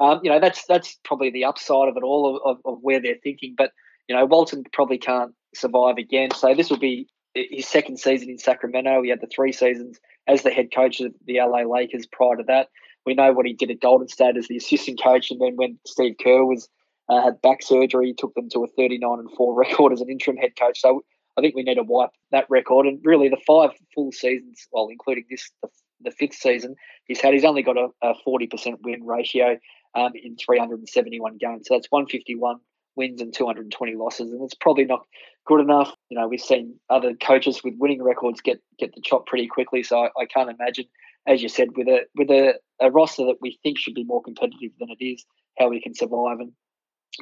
Um, 0.01 0.21
you 0.23 0.31
know 0.31 0.39
that's 0.39 0.63
that's 0.65 0.97
probably 1.03 1.29
the 1.29 1.43
upside 1.43 1.89
of 1.89 1.97
it 1.97 2.03
all 2.03 2.37
of, 2.37 2.41
of, 2.45 2.61
of 2.63 2.79
where 2.81 3.01
they're 3.01 3.17
thinking. 3.21 3.53
But 3.57 3.71
you 4.09 4.15
know 4.15 4.25
Walton 4.25 4.63
probably 4.73 4.97
can't 4.97 5.33
survive 5.55 5.97
again. 5.97 6.31
So 6.31 6.53
this 6.53 6.69
will 6.69 6.79
be 6.79 7.07
his 7.35 7.67
second 7.67 7.99
season 7.99 8.29
in 8.29 8.39
Sacramento. 8.39 9.01
He 9.03 9.09
had 9.09 9.21
the 9.21 9.29
three 9.33 9.53
seasons 9.53 9.99
as 10.27 10.41
the 10.41 10.49
head 10.49 10.69
coach 10.73 10.99
of 10.99 11.13
the 11.25 11.39
LA 11.39 11.61
Lakers 11.61 12.07
prior 12.11 12.35
to 12.35 12.43
that. 12.47 12.67
We 13.05 13.13
know 13.13 13.31
what 13.31 13.45
he 13.45 13.53
did 13.53 13.71
at 13.71 13.79
Golden 13.79 14.07
State 14.07 14.35
as 14.35 14.47
the 14.47 14.57
assistant 14.57 15.01
coach, 15.01 15.31
and 15.31 15.39
then 15.39 15.55
when 15.55 15.79
Steve 15.85 16.15
Kerr 16.21 16.43
was 16.43 16.67
uh, 17.07 17.21
had 17.23 17.41
back 17.41 17.61
surgery, 17.61 18.07
he 18.07 18.13
took 18.13 18.33
them 18.33 18.49
to 18.53 18.63
a 18.63 18.67
39 18.67 19.19
and 19.19 19.31
four 19.37 19.53
record 19.57 19.93
as 19.93 20.01
an 20.01 20.09
interim 20.09 20.37
head 20.37 20.51
coach. 20.59 20.81
So 20.81 21.03
I 21.37 21.41
think 21.41 21.55
we 21.55 21.63
need 21.63 21.75
to 21.75 21.83
wipe 21.83 22.09
that 22.31 22.45
record. 22.49 22.87
And 22.87 22.99
really, 23.03 23.29
the 23.29 23.41
five 23.47 23.71
full 23.95 24.11
seasons, 24.11 24.67
well, 24.71 24.89
including 24.91 25.25
this, 25.29 25.49
the, 25.61 25.69
the 26.01 26.11
fifth 26.11 26.35
season, 26.35 26.75
he's 27.05 27.21
had, 27.21 27.33
he's 27.33 27.45
only 27.45 27.63
got 27.63 27.77
a, 27.77 27.87
a 28.01 28.13
40% 28.27 28.75
win 28.83 29.05
ratio 29.05 29.57
um, 29.95 30.11
in 30.21 30.35
371 30.35 31.37
games. 31.37 31.67
So 31.67 31.75
that's 31.75 31.87
151 31.89 32.57
wins 32.95 33.21
and 33.21 33.33
220 33.33 33.95
losses, 33.95 34.31
and 34.31 34.43
it's 34.43 34.55
probably 34.55 34.85
not 34.85 35.05
good 35.45 35.61
enough. 35.61 35.93
You 36.09 36.17
know, 36.17 36.27
we've 36.27 36.41
seen 36.41 36.75
other 36.89 37.13
coaches 37.15 37.61
with 37.63 37.75
winning 37.77 38.03
records 38.03 38.41
get 38.41 38.59
get 38.77 38.93
the 38.93 39.01
chop 39.01 39.25
pretty 39.25 39.47
quickly, 39.47 39.83
so 39.83 40.03
I, 40.03 40.09
I 40.21 40.25
can't 40.25 40.49
imagine, 40.49 40.85
as 41.27 41.41
you 41.41 41.49
said, 41.49 41.69
with 41.75 41.87
a 41.87 42.01
with 42.15 42.29
a, 42.29 42.55
a 42.79 42.91
roster 42.91 43.25
that 43.25 43.41
we 43.41 43.59
think 43.63 43.77
should 43.77 43.95
be 43.95 44.03
more 44.03 44.21
competitive 44.21 44.71
than 44.79 44.89
it 44.89 45.03
is, 45.03 45.25
how 45.57 45.69
we 45.69 45.81
can 45.81 45.95
survive. 45.95 46.39
And 46.39 46.51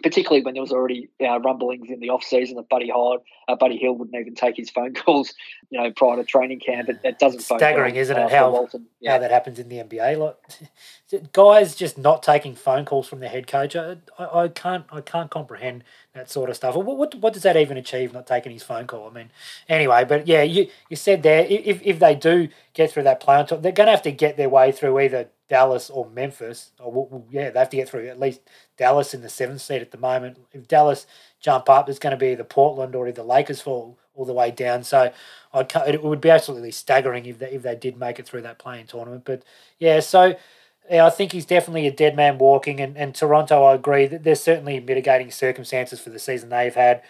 particularly 0.02 0.44
when 0.44 0.54
there 0.54 0.62
was 0.62 0.72
already 0.72 1.10
uh, 1.22 1.40
rumblings 1.40 1.90
in 1.90 2.00
the 2.00 2.10
off 2.10 2.24
season 2.24 2.56
that 2.58 2.70
Buddy 2.70 2.88
Hield, 2.88 3.22
uh, 3.48 3.56
Buddy 3.56 3.78
Hield 3.78 4.00
wouldn't 4.00 4.16
even 4.20 4.36
take 4.36 4.58
his 4.58 4.70
phone 4.70 4.94
calls, 4.94 5.34
you 5.70 5.82
know, 5.82 5.92
prior 5.92 6.16
to 6.16 6.24
training 6.24 6.60
camp. 6.60 6.90
It, 6.90 7.00
it 7.04 7.20
doesn't 7.20 7.42
staggering, 7.42 7.94
phone 7.94 8.02
isn't 8.02 8.18
it? 8.18 8.32
How 8.32 8.52
Walton, 8.52 8.86
yeah. 9.00 9.14
how 9.14 9.20
that 9.20 9.32
happens 9.32 9.60
in 9.60 9.70
the 9.70 9.78
NBA, 9.78 10.18
like 10.18 11.32
guys 11.34 11.76
just 11.76 11.98
not 11.98 12.24
taking 12.24 12.56
phone 12.56 12.86
calls 12.86 13.08
from 13.08 13.20
their 13.20 13.30
head 13.30 13.48
coach. 13.48 13.76
I, 13.76 13.98
I, 14.20 14.48
can't 14.50 14.86
I 14.92 15.02
can't 15.02 15.32
comprehend 15.32 15.84
that 16.14 16.30
sort 16.30 16.50
of 16.50 16.56
stuff. 16.56 16.76
What, 16.76 16.98
what 16.98 17.16
what 17.16 17.34
does 17.34 17.44
that 17.44 17.58
even 17.58 17.78
achieve? 17.78 18.14
Not 18.14 18.28
taking 18.28 18.52
his 18.52 18.64
phone 18.64 18.88
call. 18.88 19.10
I 19.10 19.14
mean, 19.14 19.32
anyway, 19.70 20.06
but 20.06 20.28
yeah, 20.28 20.44
you 20.44 20.68
you 20.90 20.96
said 20.96 21.24
there 21.24 21.46
if 21.50 21.82
if 21.84 22.00
they 22.00 22.16
do 22.16 22.50
get 22.74 22.92
through 22.92 23.04
that 23.04 23.20
play 23.20 23.36
on 23.36 23.48
top, 23.48 23.62
they're 23.62 23.72
going 23.72 23.88
to 23.88 23.92
have 23.92 24.02
to 24.04 24.12
get 24.12 24.38
their 24.38 24.50
way 24.50 24.72
through 24.72 25.00
either 25.00 25.30
Dallas 25.50 25.90
or 25.90 26.10
Memphis. 26.10 26.72
Oh, 26.80 26.86
or 26.86 27.08
well, 27.08 27.26
yeah, 27.30 27.50
they 27.50 27.60
have 27.60 27.70
to 27.70 27.78
get 27.78 27.90
through 27.90 28.08
at 28.08 28.20
least 28.20 28.42
Dallas 28.78 29.14
in 29.14 29.22
the 29.22 29.30
seventh 29.30 29.62
seed 29.62 29.82
at 29.82 29.92
the 29.92 29.98
moment. 29.98 30.38
If 30.54 30.68
Dallas 30.68 31.08
jump 31.40 31.70
up, 31.70 31.90
it's 31.90 32.00
going 32.00 32.12
to 32.12 32.18
be 32.18 32.36
the 32.36 32.44
Portland 32.44 32.96
or 32.96 33.12
the 33.12 33.24
Lakers 33.24 33.62
fall 33.62 33.98
all 34.16 34.26
the 34.26 34.34
way 34.34 34.52
down. 34.52 34.84
So 34.84 35.12
I'd, 35.54 35.72
it 35.88 36.04
would 36.04 36.22
be 36.22 36.30
absolutely 36.30 36.72
staggering 36.72 37.26
if 37.26 37.40
they, 37.40 37.52
if 37.52 37.62
they 37.62 37.76
did 37.76 37.98
make 37.98 38.20
it 38.20 38.28
through 38.28 38.42
that 38.42 38.60
play-in 38.60 38.88
tournament. 38.88 39.24
But 39.26 39.44
yeah, 39.80 40.00
so 40.00 40.36
yeah, 40.90 41.06
I 41.06 41.10
think 41.10 41.32
he's 41.32 41.46
definitely 41.46 41.88
a 41.88 41.92
dead 41.92 42.16
man 42.16 42.38
walking. 42.38 42.80
And, 42.80 42.98
and 42.98 43.14
Toronto, 43.14 43.64
I 43.64 43.76
agree 43.76 44.08
that 44.08 44.24
there's 44.24 44.42
certainly 44.42 44.80
mitigating 44.80 45.32
circumstances 45.32 46.00
for 46.00 46.10
the 46.10 46.20
season 46.20 46.50
they've 46.50 46.74
had 46.74 47.02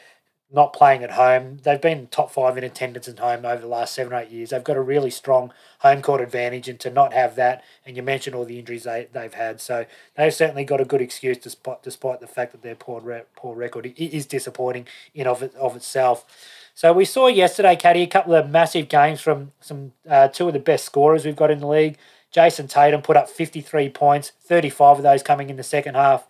not 0.50 0.72
playing 0.72 1.04
at 1.04 1.12
home. 1.12 1.58
They've 1.64 1.82
been 1.82 2.08
top 2.08 2.32
five 2.32 2.58
in 2.58 2.64
attendance 2.64 3.08
at 3.10 3.20
home 3.20 3.46
over 3.46 3.62
the 3.62 3.68
last 3.68 3.94
seven 3.94 4.14
or 4.14 4.18
eight 4.18 4.30
years. 4.30 4.52
They've 4.52 4.64
got 4.64 4.78
a 4.78 4.82
really 4.82 5.10
strong 5.10 5.52
home 5.80 6.02
court 6.02 6.22
advantage, 6.22 6.70
and 6.70 6.80
to 6.80 6.90
not 6.90 7.14
have 7.14 7.36
that, 7.36 7.64
and 7.86 7.98
you 7.98 8.04
mentioned 8.04 8.36
all 8.36 8.46
the 8.46 8.58
injuries 8.58 8.84
they, 8.84 9.08
they've 9.12 9.34
had, 9.34 9.60
so 9.60 9.86
they've 10.16 10.34
certainly 10.34 10.64
got 10.64 10.80
a 10.80 10.86
good 10.86 11.02
excuse 11.02 11.38
despite 11.38 11.84
despite 11.84 12.22
the 12.22 12.28
fact 12.28 12.54
that 12.54 12.62
their 12.62 12.76
poor 12.76 13.26
poor 13.36 13.56
record 13.56 13.94
is 13.98 14.26
disappointing 14.26 14.88
in 15.14 15.28
of 15.28 15.44
it, 15.44 15.54
of 15.56 15.76
itself. 15.76 16.26
So 16.74 16.94
we 16.94 17.06
saw 17.06 17.28
yesterday, 17.28 17.76
Caddy, 17.76 18.04
a 18.04 18.08
couple 18.08 18.36
of 18.36 18.50
massive 18.50 18.88
games 18.88 19.20
from 19.20 19.52
some 19.60 19.94
uh, 20.08 20.30
two 20.30 20.48
of 20.48 20.54
the 20.54 20.60
best 20.60 20.86
scorers 20.86 21.26
we've 21.26 21.36
got 21.36 21.52
in 21.52 21.60
the 21.60 21.68
league. 21.68 21.98
Jayson 22.32 22.68
Tatum 22.68 23.02
put 23.02 23.18
up 23.18 23.30
53 23.30 23.90
points, 23.90 24.32
35 24.42 24.98
of 24.98 25.04
those 25.04 25.24
coming 25.24 25.50
in 25.50 25.56
the 25.56 25.64
second 25.64 25.96
half 25.96 26.28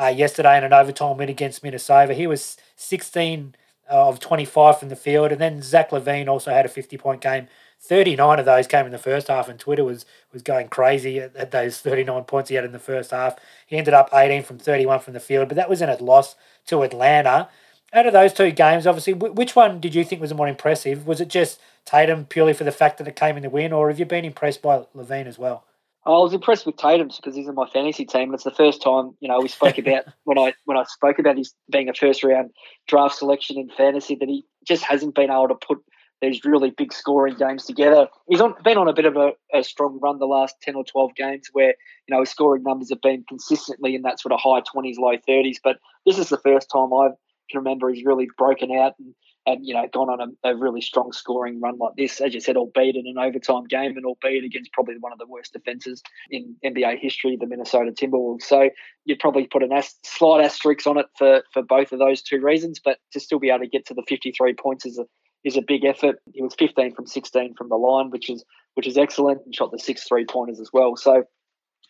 uh, 0.00 0.06
yesterday 0.06 0.56
in 0.56 0.64
an 0.64 0.72
overtime 0.72 1.16
win 1.18 1.28
against 1.28 1.62
Minnesota. 1.62 2.14
He 2.14 2.26
was 2.26 2.56
16 2.76 3.54
Uh, 3.90 4.08
of 4.08 4.20
25 4.20 4.78
from 4.78 4.88
the 4.88 4.94
field. 4.94 5.32
And 5.32 5.40
then 5.40 5.62
Zach 5.62 5.90
LaVine 5.90 6.28
also 6.28 6.52
had 6.52 6.64
a 6.64 6.68
50 6.68 6.96
point 6.96 7.20
game. 7.20 7.48
39 7.80 8.38
of 8.38 8.44
those 8.44 8.66
came 8.66 8.84
in 8.84 8.92
the 8.92 8.98
first 8.98 9.28
half, 9.28 9.48
and 9.48 9.58
Twitter 9.58 9.82
was 9.82 10.04
was 10.32 10.42
going 10.42 10.68
crazy 10.68 11.18
at, 11.18 11.34
at, 11.34 11.50
those 11.50 11.80
39 11.80 12.24
points 12.24 12.50
he 12.50 12.54
had 12.54 12.64
in 12.64 12.72
the 12.72 12.78
first 12.78 13.10
half. 13.10 13.36
He 13.66 13.76
ended 13.76 13.94
up 13.94 14.10
18 14.12 14.42
from 14.44 14.58
31 14.58 15.00
from 15.00 15.14
the 15.14 15.18
field, 15.18 15.48
but 15.48 15.56
that 15.56 15.70
was 15.70 15.82
in 15.82 15.88
a 15.88 15.96
loss 15.96 16.36
to 16.66 16.82
Atlanta. 16.82 17.48
Out 17.92 18.06
of 18.06 18.12
those 18.12 18.32
two 18.32 18.52
games, 18.52 18.86
obviously, 18.86 19.14
which 19.14 19.56
one 19.56 19.80
did 19.80 19.94
you 19.94 20.04
think 20.04 20.20
was 20.20 20.32
more 20.32 20.46
impressive? 20.46 21.06
Was 21.06 21.20
it 21.20 21.28
just 21.28 21.58
Tatum 21.84 22.26
purely 22.26 22.52
for 22.52 22.64
the 22.64 22.70
fact 22.70 22.98
that 22.98 23.08
it 23.08 23.16
came 23.16 23.36
in 23.36 23.42
the 23.42 23.50
win, 23.50 23.72
or 23.72 23.88
have 23.88 23.98
you 23.98 24.04
been 24.04 24.24
impressed 24.24 24.62
by 24.62 24.84
LaVine 24.94 25.26
as 25.26 25.38
well? 25.38 25.64
Oh, 26.06 26.20
I 26.20 26.22
was 26.22 26.32
impressed 26.32 26.64
with 26.64 26.76
Tatum 26.76 27.08
because 27.08 27.36
he's 27.36 27.48
in 27.48 27.54
my 27.54 27.68
fantasy 27.68 28.06
team. 28.06 28.24
And 28.24 28.34
it's 28.34 28.44
the 28.44 28.50
first 28.50 28.82
time, 28.82 29.14
you 29.20 29.28
know, 29.28 29.40
we 29.40 29.48
spoke 29.48 29.78
about 29.78 30.04
when 30.24 30.38
I 30.38 30.54
when 30.64 30.78
I 30.78 30.84
spoke 30.84 31.18
about 31.18 31.36
his 31.36 31.54
being 31.70 31.88
a 31.88 31.94
first 31.94 32.24
round 32.24 32.50
draft 32.88 33.16
selection 33.16 33.58
in 33.58 33.68
fantasy 33.70 34.16
that 34.16 34.28
he 34.28 34.44
just 34.66 34.82
hasn't 34.82 35.14
been 35.14 35.30
able 35.30 35.48
to 35.48 35.54
put 35.54 35.78
these 36.20 36.44
really 36.44 36.70
big 36.70 36.92
scoring 36.92 37.34
games 37.36 37.64
together. 37.64 38.08
He's 38.28 38.40
on, 38.40 38.54
been 38.62 38.76
on 38.76 38.88
a 38.88 38.92
bit 38.92 39.06
of 39.06 39.16
a, 39.16 39.32
a, 39.54 39.62
strong 39.64 39.98
run 40.02 40.18
the 40.18 40.26
last 40.26 40.54
10 40.62 40.74
or 40.74 40.84
12 40.84 41.14
games 41.14 41.48
where, 41.52 41.74
you 42.06 42.14
know, 42.14 42.20
his 42.20 42.28
scoring 42.28 42.62
numbers 42.62 42.90
have 42.90 43.00
been 43.00 43.24
consistently 43.26 43.94
in 43.94 44.02
that 44.02 44.20
sort 44.20 44.32
of 44.32 44.40
high 44.40 44.60
20s, 44.60 44.98
low 44.98 45.16
30s. 45.26 45.56
But 45.64 45.78
this 46.04 46.18
is 46.18 46.28
the 46.28 46.36
first 46.38 46.70
time 46.70 46.92
I 46.92 47.08
can 47.50 47.58
remember 47.58 47.90
he's 47.90 48.04
really 48.04 48.28
broken 48.36 48.70
out 48.70 48.94
and 48.98 49.14
and 49.46 49.66
you 49.66 49.74
know 49.74 49.86
gone 49.92 50.08
on 50.08 50.20
a, 50.20 50.50
a, 50.50 50.56
really 50.56 50.80
strong 50.80 51.12
scoring 51.12 51.60
run 51.60 51.78
like 51.78 51.94
this, 51.96 52.20
as 52.20 52.34
you 52.34 52.40
said, 52.40 52.56
albeit 52.56 52.96
in 52.96 53.06
an 53.06 53.18
overtime 53.18 53.64
game 53.64 53.96
and 53.96 54.04
albeit 54.04 54.44
against 54.44 54.72
probably 54.72 54.96
one 54.98 55.12
of 55.12 55.18
the 55.18 55.26
worst 55.26 55.52
defenses 55.52 56.02
in 56.30 56.56
NBA 56.64 56.98
history, 56.98 57.36
the 57.38 57.46
Minnesota 57.46 57.92
Timberwolves. 57.92 58.42
So 58.42 58.70
you'd 59.04 59.18
probably 59.18 59.46
put 59.46 59.62
a 59.62 59.82
slight 60.04 60.44
asterisk 60.44 60.86
on 60.86 60.98
it 60.98 61.06
for 61.16 61.42
for 61.52 61.62
both 61.62 61.92
of 61.92 61.98
those 61.98 62.22
two 62.22 62.40
reasons, 62.40 62.80
but 62.82 62.98
to 63.12 63.20
still 63.20 63.38
be 63.38 63.50
able 63.50 63.60
to 63.60 63.68
get 63.68 63.86
to 63.86 63.94
the 63.94 64.04
53 64.08 64.54
points 64.54 64.86
is 64.86 64.98
a 64.98 65.06
is 65.44 65.56
a 65.56 65.62
big 65.62 65.84
effort. 65.84 66.20
He 66.32 66.42
was 66.42 66.54
15 66.54 66.94
from 66.94 67.06
16 67.06 67.54
from 67.56 67.68
the 67.68 67.76
line, 67.76 68.10
which 68.10 68.28
is 68.28 68.44
which 68.74 68.86
is 68.86 68.98
excellent, 68.98 69.42
and 69.44 69.54
shot 69.54 69.72
the 69.72 69.78
six 69.78 70.06
three 70.06 70.26
pointers 70.26 70.60
as 70.60 70.70
well. 70.72 70.96
So 70.96 71.24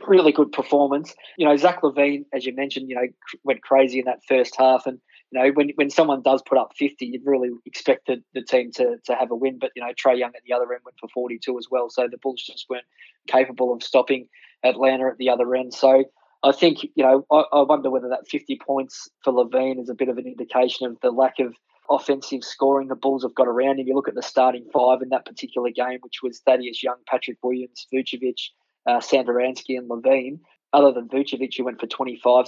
really 0.06 0.32
good 0.32 0.52
performance. 0.52 1.14
You 1.36 1.46
know, 1.46 1.56
Zach 1.56 1.82
LaVine, 1.82 2.24
as 2.32 2.46
you 2.46 2.54
mentioned, 2.54 2.88
you 2.88 2.96
know, 2.96 3.08
went 3.44 3.62
crazy 3.62 3.98
in 3.98 4.06
that 4.06 4.20
first 4.26 4.54
half, 4.58 4.86
and 4.86 4.98
you 5.30 5.40
know, 5.40 5.50
when, 5.52 5.70
when 5.76 5.90
someone 5.90 6.22
does 6.22 6.42
put 6.42 6.58
up 6.58 6.72
50, 6.76 7.06
you'd 7.06 7.24
really 7.24 7.50
expect 7.64 8.06
the, 8.06 8.22
the 8.34 8.42
team 8.42 8.72
to, 8.72 8.96
to 9.04 9.14
have 9.14 9.30
a 9.30 9.36
win. 9.36 9.58
But, 9.60 9.70
you 9.76 9.82
know, 9.82 9.92
Trae 9.92 10.18
Young 10.18 10.32
at 10.34 10.42
the 10.46 10.52
other 10.52 10.72
end 10.72 10.82
went 10.84 10.96
for 10.98 11.08
42 11.08 11.58
as 11.58 11.68
well. 11.70 11.88
So 11.88 12.08
the 12.10 12.18
Bulls 12.18 12.42
just 12.42 12.66
weren't 12.68 12.84
capable 13.28 13.72
of 13.72 13.82
stopping 13.82 14.28
Atlanta 14.64 15.06
at 15.06 15.18
the 15.18 15.30
other 15.30 15.54
end. 15.54 15.72
So 15.72 16.04
I 16.42 16.52
think, 16.52 16.82
you 16.82 17.04
know, 17.04 17.26
I, 17.30 17.44
I 17.52 17.62
wonder 17.62 17.90
whether 17.90 18.08
that 18.08 18.28
50 18.28 18.58
points 18.64 19.08
for 19.22 19.32
LaVine 19.32 19.80
is 19.80 19.88
a 19.88 19.94
bit 19.94 20.08
of 20.08 20.18
an 20.18 20.26
indication 20.26 20.86
of 20.86 20.96
the 21.00 21.10
lack 21.10 21.38
of 21.38 21.54
offensive 21.88 22.42
scoring 22.42 22.88
the 22.88 22.96
Bulls 22.96 23.22
have 23.22 23.34
got 23.34 23.48
around 23.48 23.78
him. 23.78 23.86
You 23.86 23.94
look 23.94 24.08
at 24.08 24.14
the 24.14 24.22
starting 24.22 24.66
five 24.72 25.02
in 25.02 25.10
that 25.10 25.26
particular 25.26 25.70
game, 25.70 25.98
which 26.00 26.22
was 26.22 26.40
Thaddeus 26.40 26.82
Young, 26.82 26.96
Patrick 27.06 27.38
Williams, 27.42 27.86
Vucevic, 27.92 28.50
uh, 28.86 28.98
Satoransky, 28.98 29.76
and 29.76 29.88
LaVine 29.88 30.40
Other 30.72 30.92
than 30.92 31.08
Vucevic, 31.08 31.56
who 31.56 31.64
went 31.64 31.80
for 31.80 31.86
25, 31.86 32.46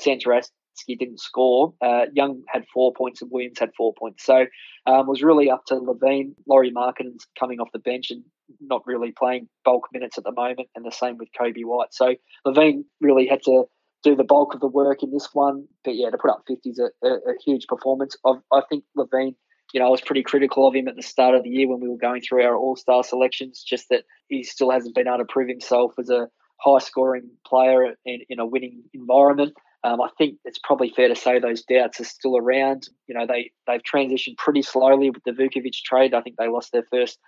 Satoransky 0.73 0.99
didn't 0.99 1.21
score. 1.21 1.75
Uh, 1.81 2.07
Young 2.13 2.43
had 2.49 2.65
four 2.73 2.93
points 2.93 3.23
and 3.23 3.31
Williams 3.31 3.59
had 3.59 3.71
four 3.77 3.95
points. 3.99 4.25
So 4.25 4.47
um, 4.87 5.07
was 5.07 5.23
really 5.23 5.51
up 5.51 5.65
to 5.67 5.75
LaVine. 5.75 6.35
Lauri 6.47 6.73
Markkanen's 6.73 7.27
coming 7.39 7.61
off 7.61 7.69
the 7.73 7.79
bench 7.79 8.11
and 8.11 8.23
not 8.61 8.83
really 8.87 9.13
playing 9.13 9.49
bulk 9.65 9.89
minutes 9.93 10.19
at 10.19 10.25
the 10.25 10.33
moment, 10.33 10.69
and 10.75 10.85
the 10.85 10.91
same 10.91 11.17
with 11.17 11.29
Coby 11.39 11.65
White. 11.65 11.93
So 11.93 12.15
LaVine 12.47 12.85
really 13.01 13.27
had 13.27 13.43
to 13.45 13.65
do 14.03 14.17
the 14.17 14.25
bulk 14.25 14.55
of 14.55 14.61
the 14.61 14.67
work 14.67 15.03
in 15.03 15.13
this 15.13 15.29
one. 15.33 15.67
But 15.85 15.95
yeah, 15.95 16.11
to 16.11 16.19
put 16.19 16.31
up 16.31 16.43
50 16.49 16.69
is 16.69 16.79
a, 16.79 17.07
a, 17.07 17.11
a 17.11 17.35
huge 17.45 17.67
performance. 17.67 18.17
I've, 18.27 18.43
I 18.53 18.63
think 18.69 18.85
LaVine 18.97 19.35
you 19.73 19.81
know, 19.81 19.87
I 19.87 19.91
was 19.91 20.03
pretty 20.03 20.23
critical 20.23 20.69
of 20.69 20.75
him 20.75 20.87
at 20.87 20.97
the 20.97 21.03
start 21.03 21.35
of 21.35 21.45
the 21.45 21.49
year 21.49 21.67
when 21.67 21.81
we 21.81 21.89
were 21.89 21.97
going 21.97 22.21
through 22.21 22.45
our 22.45 22.55
All 22.55 22.77
Star 22.77 23.03
selections, 23.03 23.65
just 23.67 23.89
that 23.89 24.05
he 24.29 24.43
still 24.43 24.71
hasn't 24.71 24.95
been 24.95 25.09
able 25.09 25.19
to 25.19 25.25
prove 25.25 25.49
himself 25.49 25.95
as 25.99 26.11
a 26.11 26.29
high 26.61 26.79
scoring 26.79 27.31
player 27.47 27.95
in, 28.05 28.21
in 28.29 28.39
a 28.39 28.47
winning 28.47 28.83
environment. 28.93 29.55
Um, 29.85 30.01
I 30.01 30.09
think 30.17 30.39
it's 30.45 30.61
probably 30.63 30.91
fair 30.91 31.09
to 31.09 31.17
say 31.17 31.39
those 31.39 31.63
doubts 31.63 32.01
are 32.01 32.05
still 32.05 32.37
around. 32.37 32.89
You 33.09 33.15
know, 33.15 33.27
they 33.27 33.51
they've 33.67 33.83
transitioned 33.83 34.37
pretty 34.39 34.63
slowly 34.63 35.11
with 35.11 35.25
the 35.25 35.33
Vucevic 35.33 35.83
trade. 35.85 36.15
I 36.15 36.21
think 36.21 36.37
they 36.37 36.49
lost 36.49 36.73
their 36.73 36.85
first 36.91 37.19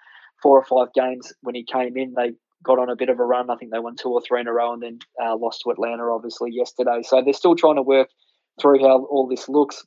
four 0.43 0.59
or 0.59 0.65
five 0.65 0.93
games 0.95 1.33
when 1.43 1.55
he 1.55 1.65
came 1.65 1.97
in. 1.97 2.15
They 2.17 2.33
got 2.63 2.79
on 2.79 2.89
a 2.89 2.97
bit 2.97 3.09
of 3.09 3.19
a 3.19 3.25
run. 3.25 3.51
I 3.51 3.57
think 3.57 3.73
they 3.73 3.79
won 3.79 3.97
two 3.97 4.11
or 4.11 4.23
three 4.23 4.41
in 4.41 4.49
a 4.49 4.53
row 4.53 4.73
and 4.73 4.83
then 4.83 4.99
uh, 5.23 5.37
lost 5.37 5.63
to 5.63 5.71
Atlanta, 5.71 6.05
obviously, 6.05 6.51
yesterday. 6.53 7.03
So 7.03 7.23
they're 7.23 7.33
still 7.33 7.57
trying 7.57 7.77
to 7.77 7.83
work 7.83 8.09
through 8.61 8.81
how 8.81 9.05
all 9.07 9.27
this 9.29 9.49
looks. 9.49 9.85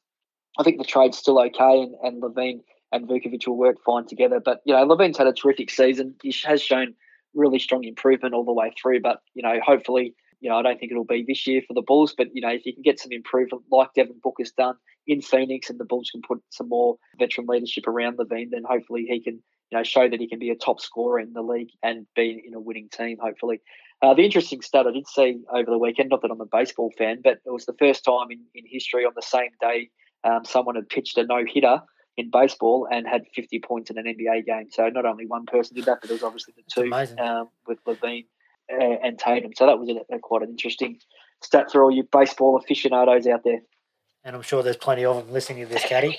I 0.60 0.64
think 0.64 0.78
the 0.78 0.84
trade's 0.84 1.18
still 1.18 1.40
okay, 1.40 1.82
and, 1.82 1.96
and 2.04 2.22
LaVine 2.22 2.62
and 2.92 3.08
Vucevic 3.08 3.48
will 3.48 3.58
work 3.58 3.78
fine 3.86 4.08
together. 4.08 4.40
But, 4.44 4.62
you 4.66 4.74
know, 4.74 4.86
LaVine's 4.86 5.18
had 5.18 5.28
a 5.28 5.34
terrific 5.34 5.70
season. 5.70 6.16
He 6.22 6.34
has 6.46 6.62
shown 6.62 6.94
really 7.34 7.60
strong 7.60 7.84
improvement 7.84 8.34
all 8.34 8.46
the 8.46 8.54
way 8.54 8.74
through. 8.82 9.02
But, 9.02 9.22
you 9.34 9.44
know, 9.44 9.60
hopefully 9.64 10.16
you 10.40 10.50
know, 10.50 10.58
I 10.58 10.62
don't 10.62 10.80
think 10.80 10.92
it'll 10.92 11.06
be 11.06 11.26
this 11.28 11.48
year 11.48 11.62
for 11.68 11.74
the 11.74 11.82
Bulls, 11.82 12.14
but 12.18 12.28
you 12.34 12.42
know, 12.42 12.50
if 12.50 12.66
you 12.66 12.74
can 12.74 12.84
get 12.84 13.00
some 13.00 13.12
improvement 13.12 13.64
like 13.72 13.94
Devin 13.96 14.20
Booker's 14.24 14.52
done 14.52 14.76
in 15.06 15.22
Phoenix, 15.22 15.70
and 15.70 15.80
the 15.80 15.86
Bulls 15.86 16.10
can 16.12 16.22
put 16.22 16.42
some 16.50 16.70
more 16.70 16.98
veteran 17.18 17.48
leadership 17.48 17.88
around 17.88 18.18
LaVine, 18.18 18.52
then 18.52 18.64
hopefully 18.68 19.06
he 19.08 19.22
can, 19.22 19.42
you 19.72 19.78
know, 19.78 19.84
show 19.84 20.10
that 20.10 20.20
he 20.20 20.28
can 20.28 20.40
be 20.40 20.50
a 20.50 20.56
top 20.56 20.80
scorer 20.80 21.20
in 21.20 21.34
the 21.34 21.42
league 21.42 21.70
and 21.82 22.06
be 22.16 22.44
in 22.46 22.54
a 22.54 22.60
winning 22.60 22.90
team. 22.90 23.18
Hopefully, 23.22 23.62
uh, 24.02 24.14
the 24.14 24.24
interesting 24.24 24.62
stat 24.62 24.86
I 24.86 24.92
did 24.92 25.08
see 25.08 25.40
over 25.52 25.72
the 25.72 25.78
weekend, 25.78 26.10
not 26.10 26.22
that 26.22 26.32
I'm 26.32 26.42
a 26.42 26.46
baseball 26.46 26.92
fan, 26.98 27.22
but 27.24 27.40
it 27.46 27.52
was 27.52 27.66
the 27.66 27.76
first 27.80 28.04
time 28.04 28.28
in, 28.30 28.42
in 28.54 28.64
history 28.68 29.06
on 29.06 29.14
the 29.16 29.22
same 29.22 29.52
day 29.62 29.90
um, 30.24 30.46
someone 30.46 30.76
had 30.76 30.90
pitched 30.90 31.18
a 31.18 31.26
no 31.26 31.44
hitter 31.48 31.82
in 32.18 32.30
baseball 32.32 32.88
and 32.92 33.08
had 33.08 33.26
50 33.36 33.60
points 33.60 33.90
in 33.90 33.98
an 33.98 34.06
NBA 34.06 34.46
game. 34.46 34.68
So 34.72 34.90
not 34.90 35.06
only 35.06 35.26
one 35.26 35.46
person 35.46 35.76
did 35.76 35.86
that, 35.86 36.00
but 36.02 36.10
there 36.10 36.16
was 36.16 36.24
obviously 36.24 36.56
the 36.58 36.64
two 36.70 36.92
um, 37.22 37.50
with 37.68 37.84
LaVine 38.72 39.00
and 39.04 39.20
Tatum. 39.20 39.52
So 39.56 39.66
that 39.66 39.80
was 39.80 39.90
a, 39.90 40.16
a, 40.16 40.20
quite 40.20 40.42
an 40.42 40.50
interesting 40.50 41.00
stat 41.42 41.72
for 41.72 41.84
all 41.84 41.92
you 41.92 42.08
baseball 42.12 42.58
aficionados 42.58 43.28
out 43.28 43.44
there. 43.44 43.62
And 44.24 44.36
I'm 44.36 44.42
sure 44.42 44.64
there's 44.64 44.78
plenty 44.78 45.06
of 45.06 45.16
them 45.16 45.34
listening 45.34 45.66
to 45.66 45.74
this, 45.74 45.84
Caddy. 45.84 46.18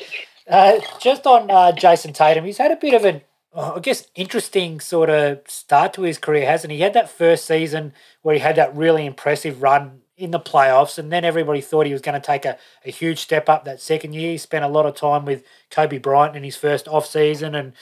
Uh, 0.48 0.80
just 1.00 1.26
on 1.26 1.50
uh, 1.50 1.72
Jayson 1.72 2.14
Tatum, 2.14 2.44
he's 2.44 2.58
had 2.58 2.70
a 2.70 2.76
bit 2.76 2.94
of 2.94 3.04
an, 3.04 3.20
uh, 3.52 3.74
I 3.76 3.80
guess, 3.80 4.06
interesting 4.14 4.80
sort 4.80 5.10
of 5.10 5.40
start 5.46 5.92
to 5.94 6.02
his 6.02 6.16
career, 6.16 6.46
hasn't 6.46 6.70
he? 6.70 6.78
He 6.78 6.82
had 6.82 6.94
that 6.94 7.10
first 7.10 7.44
season 7.44 7.92
where 8.22 8.34
he 8.34 8.40
had 8.40 8.56
that 8.56 8.74
really 8.74 9.04
impressive 9.04 9.60
run 9.60 10.00
in 10.16 10.30
the 10.30 10.40
playoffs, 10.40 10.98
and 10.98 11.12
then 11.12 11.24
everybody 11.24 11.60
thought 11.60 11.86
he 11.86 11.92
was 11.92 12.00
going 12.00 12.20
to 12.20 12.26
take 12.26 12.44
a, 12.44 12.58
a 12.84 12.90
huge 12.90 13.18
step 13.18 13.48
up 13.48 13.64
that 13.64 13.80
second 13.80 14.14
year. 14.14 14.32
He 14.32 14.38
spent 14.38 14.64
a 14.64 14.68
lot 14.68 14.86
of 14.86 14.94
time 14.94 15.24
with 15.24 15.44
Kobe 15.70 15.98
Bryant 15.98 16.34
in 16.34 16.44
his 16.44 16.56
first 16.56 16.88
off 16.88 17.06
season, 17.06 17.54
and 17.54 17.72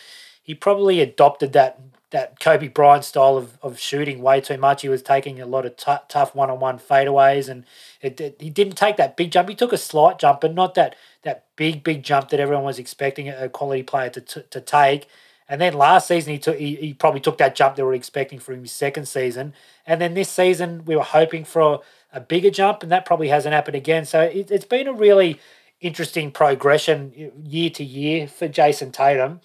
he 0.43 0.55
probably 0.55 1.01
adopted 1.01 1.53
that 1.55 1.81
that 2.11 2.39
Kobe 2.39 2.69
Bryant 2.69 3.05
style 3.05 3.37
of, 3.37 3.59
of 3.63 3.79
shooting 3.79 4.23
way 4.23 4.41
too 4.41 4.57
much. 4.57 4.83
He 4.83 4.89
was 4.89 5.03
taking 5.03 5.41
a 5.41 5.47
lot 5.47 5.67
of 5.67 5.77
t- 5.77 5.93
tough 6.09 6.35
one 6.35 6.51
on 6.51 6.61
one 6.61 6.79
fadeaways, 6.79 7.49
and 7.49 7.65
it, 8.01 8.21
it, 8.21 8.37
he 8.41 8.51
didn't 8.51 8.77
take 8.77 8.97
that 8.97 9.17
big 9.17 9.33
jump. 9.33 9.49
He 9.49 9.55
took 9.55 9.73
a 9.73 9.79
slight 9.79 10.19
jump, 10.19 10.41
but 10.41 10.55
not 10.55 10.75
that 10.75 10.95
that 11.23 11.45
big 11.57 11.83
big 11.83 12.03
jump 12.03 12.29
that 12.29 12.41
everyone 12.41 12.65
was 12.65 12.79
expecting 12.79 13.29
a 13.29 13.49
quality 13.49 13.83
player 13.83 14.11
to 14.11 14.21
to, 14.21 14.43
to 14.43 14.61
take. 14.61 15.07
And 15.49 15.61
then 15.61 15.75
last 15.75 16.09
season 16.09 16.33
he 16.33 16.39
took 16.39 16.57
he, 16.59 16.77
he 16.77 16.95
probably 16.95 17.21
took 17.21 17.39
that 17.39 17.57
jump 17.57 17.77
they 17.77 17.83
were 17.83 17.95
expecting 17.95 18.39
from 18.39 18.63
his 18.63 18.73
second 18.73 19.07
season. 19.07 19.53
And 19.87 20.01
then 20.01 20.15
this 20.15 20.31
season 20.31 20.85
we 20.85 20.97
were 20.97 21.03
hoping 21.03 21.45
for 21.45 21.61
a, 21.61 21.79
a 22.19 22.21
bigger 22.21 22.51
jump, 22.51 22.83
and 22.85 22.93
that 22.93 23.05
probably 23.05 23.29
hasn't 23.29 23.55
happened 23.55 23.77
again. 23.77 24.05
So 24.05 24.23
it, 24.23 24.51
it's 24.51 24.65
been 24.65 24.87
a 24.87 24.93
really 24.93 25.41
interesting 25.81 26.31
progression 26.31 27.33
year 27.45 27.71
to 27.71 27.85
year 27.85 28.29
for 28.29 28.49
Jayson 28.49 28.93
Tatum 28.93 29.41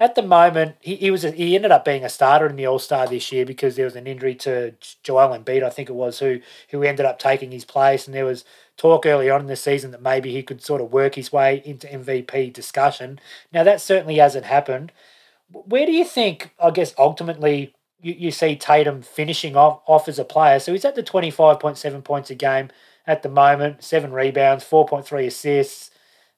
at 0.00 0.16
the 0.16 0.22
moment, 0.22 0.76
he, 0.80 0.96
he 0.96 1.10
was 1.10 1.24
a, 1.24 1.30
he 1.30 1.54
ended 1.54 1.70
up 1.70 1.84
being 1.84 2.04
a 2.04 2.08
starter 2.08 2.46
in 2.46 2.56
the 2.56 2.66
All 2.66 2.78
Star 2.78 3.06
this 3.06 3.30
year 3.30 3.46
because 3.46 3.76
there 3.76 3.84
was 3.84 3.96
an 3.96 4.06
injury 4.06 4.34
to 4.36 4.74
Joel 5.02 5.38
Embiid, 5.38 5.62
I 5.62 5.70
think 5.70 5.88
it 5.88 5.94
was, 5.94 6.18
who 6.18 6.40
who 6.70 6.82
ended 6.82 7.06
up 7.06 7.18
taking 7.18 7.52
his 7.52 7.64
place, 7.64 8.06
and 8.06 8.14
there 8.14 8.24
was 8.24 8.44
talk 8.76 9.06
early 9.06 9.30
on 9.30 9.42
in 9.42 9.46
the 9.46 9.56
season 9.56 9.92
that 9.92 10.02
maybe 10.02 10.32
he 10.32 10.42
could 10.42 10.62
sort 10.62 10.80
of 10.80 10.92
work 10.92 11.14
his 11.14 11.32
way 11.32 11.62
into 11.64 11.86
MVP 11.86 12.52
discussion. 12.52 13.20
Now 13.52 13.62
that 13.62 13.80
certainly 13.80 14.16
hasn't 14.16 14.46
happened. 14.46 14.90
Where 15.52 15.86
do 15.86 15.92
you 15.92 16.04
think? 16.04 16.50
I 16.60 16.70
guess 16.70 16.92
ultimately 16.98 17.74
you, 18.00 18.14
you 18.14 18.30
see 18.32 18.56
Tatum 18.56 19.02
finishing 19.02 19.56
off 19.56 19.80
off 19.86 20.08
as 20.08 20.18
a 20.18 20.24
player. 20.24 20.58
So 20.58 20.72
he's 20.72 20.84
at 20.84 20.96
the 20.96 21.02
twenty 21.04 21.30
five 21.30 21.60
point 21.60 21.78
seven 21.78 22.02
points 22.02 22.30
a 22.30 22.34
game 22.34 22.70
at 23.06 23.22
the 23.22 23.28
moment, 23.28 23.84
seven 23.84 24.12
rebounds, 24.12 24.64
four 24.64 24.86
point 24.86 25.06
three 25.06 25.26
assists 25.26 25.90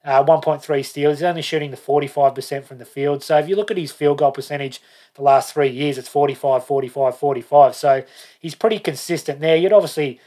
uh, 0.07 0.23
1.3 0.25 0.85
steals. 0.85 1.19
He's 1.19 1.25
only 1.25 1.43
shooting 1.43 1.73
the 1.73 1.77
45% 1.77 2.65
from 2.65 2.79
the 2.79 2.85
field. 2.85 3.25
So 3.25 3.39
if 3.39 3.49
you 3.49 3.57
look 3.57 3.73
at 3.73 3.77
his 3.77 3.91
field 3.91 4.19
goal 4.19 4.31
percentage 4.31 4.81
the 5.15 5.23
last 5.23 5.53
three 5.53 5.69
years, 5.69 5.99
it's 5.99 6.09
45, 6.09 6.65
45, 6.65 7.19
45. 7.19 7.75
So 7.75 8.05
he's 8.39 8.55
pretty 8.55 8.79
consistent 8.79 9.41
there. 9.41 9.57
You'd 9.57 9.73
obviously 9.73 10.21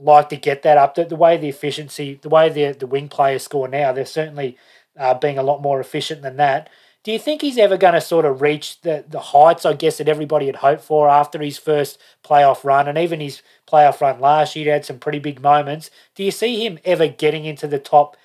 like 0.00 0.30
to 0.30 0.36
get 0.36 0.62
that 0.62 0.78
up. 0.78 0.94
The, 0.94 1.04
the 1.04 1.16
way 1.16 1.36
the 1.36 1.50
efficiency, 1.50 2.18
the 2.20 2.30
way 2.30 2.48
the, 2.48 2.72
the 2.72 2.86
wing 2.86 3.08
players 3.08 3.42
score 3.42 3.68
now, 3.68 3.92
they're 3.92 4.06
certainly 4.06 4.56
uh, 4.98 5.12
being 5.12 5.36
a 5.36 5.42
lot 5.42 5.60
more 5.60 5.80
efficient 5.80 6.22
than 6.22 6.36
that. 6.38 6.70
Do 7.04 7.12
you 7.12 7.18
think 7.18 7.40
he's 7.40 7.58
ever 7.58 7.76
going 7.76 7.94
to 7.94 8.00
sort 8.00 8.24
of 8.24 8.40
reach 8.40 8.80
the, 8.80 9.04
the 9.06 9.20
heights, 9.20 9.64
I 9.64 9.74
guess, 9.74 9.98
that 9.98 10.08
everybody 10.08 10.46
had 10.46 10.56
hoped 10.56 10.82
for 10.82 11.08
after 11.08 11.40
his 11.40 11.58
first 11.58 12.00
playoff 12.24 12.64
run 12.64 12.88
and 12.88 12.98
even 12.98 13.20
his 13.20 13.42
playoff 13.70 14.00
run 14.00 14.18
last 14.18 14.56
year? 14.56 14.64
He 14.64 14.70
had 14.70 14.84
some 14.86 14.98
pretty 14.98 15.20
big 15.20 15.40
moments. 15.40 15.90
Do 16.16 16.24
you 16.24 16.32
see 16.32 16.66
him 16.66 16.78
ever 16.84 17.06
getting 17.06 17.44
into 17.44 17.68
the 17.68 17.78
top 17.78 18.16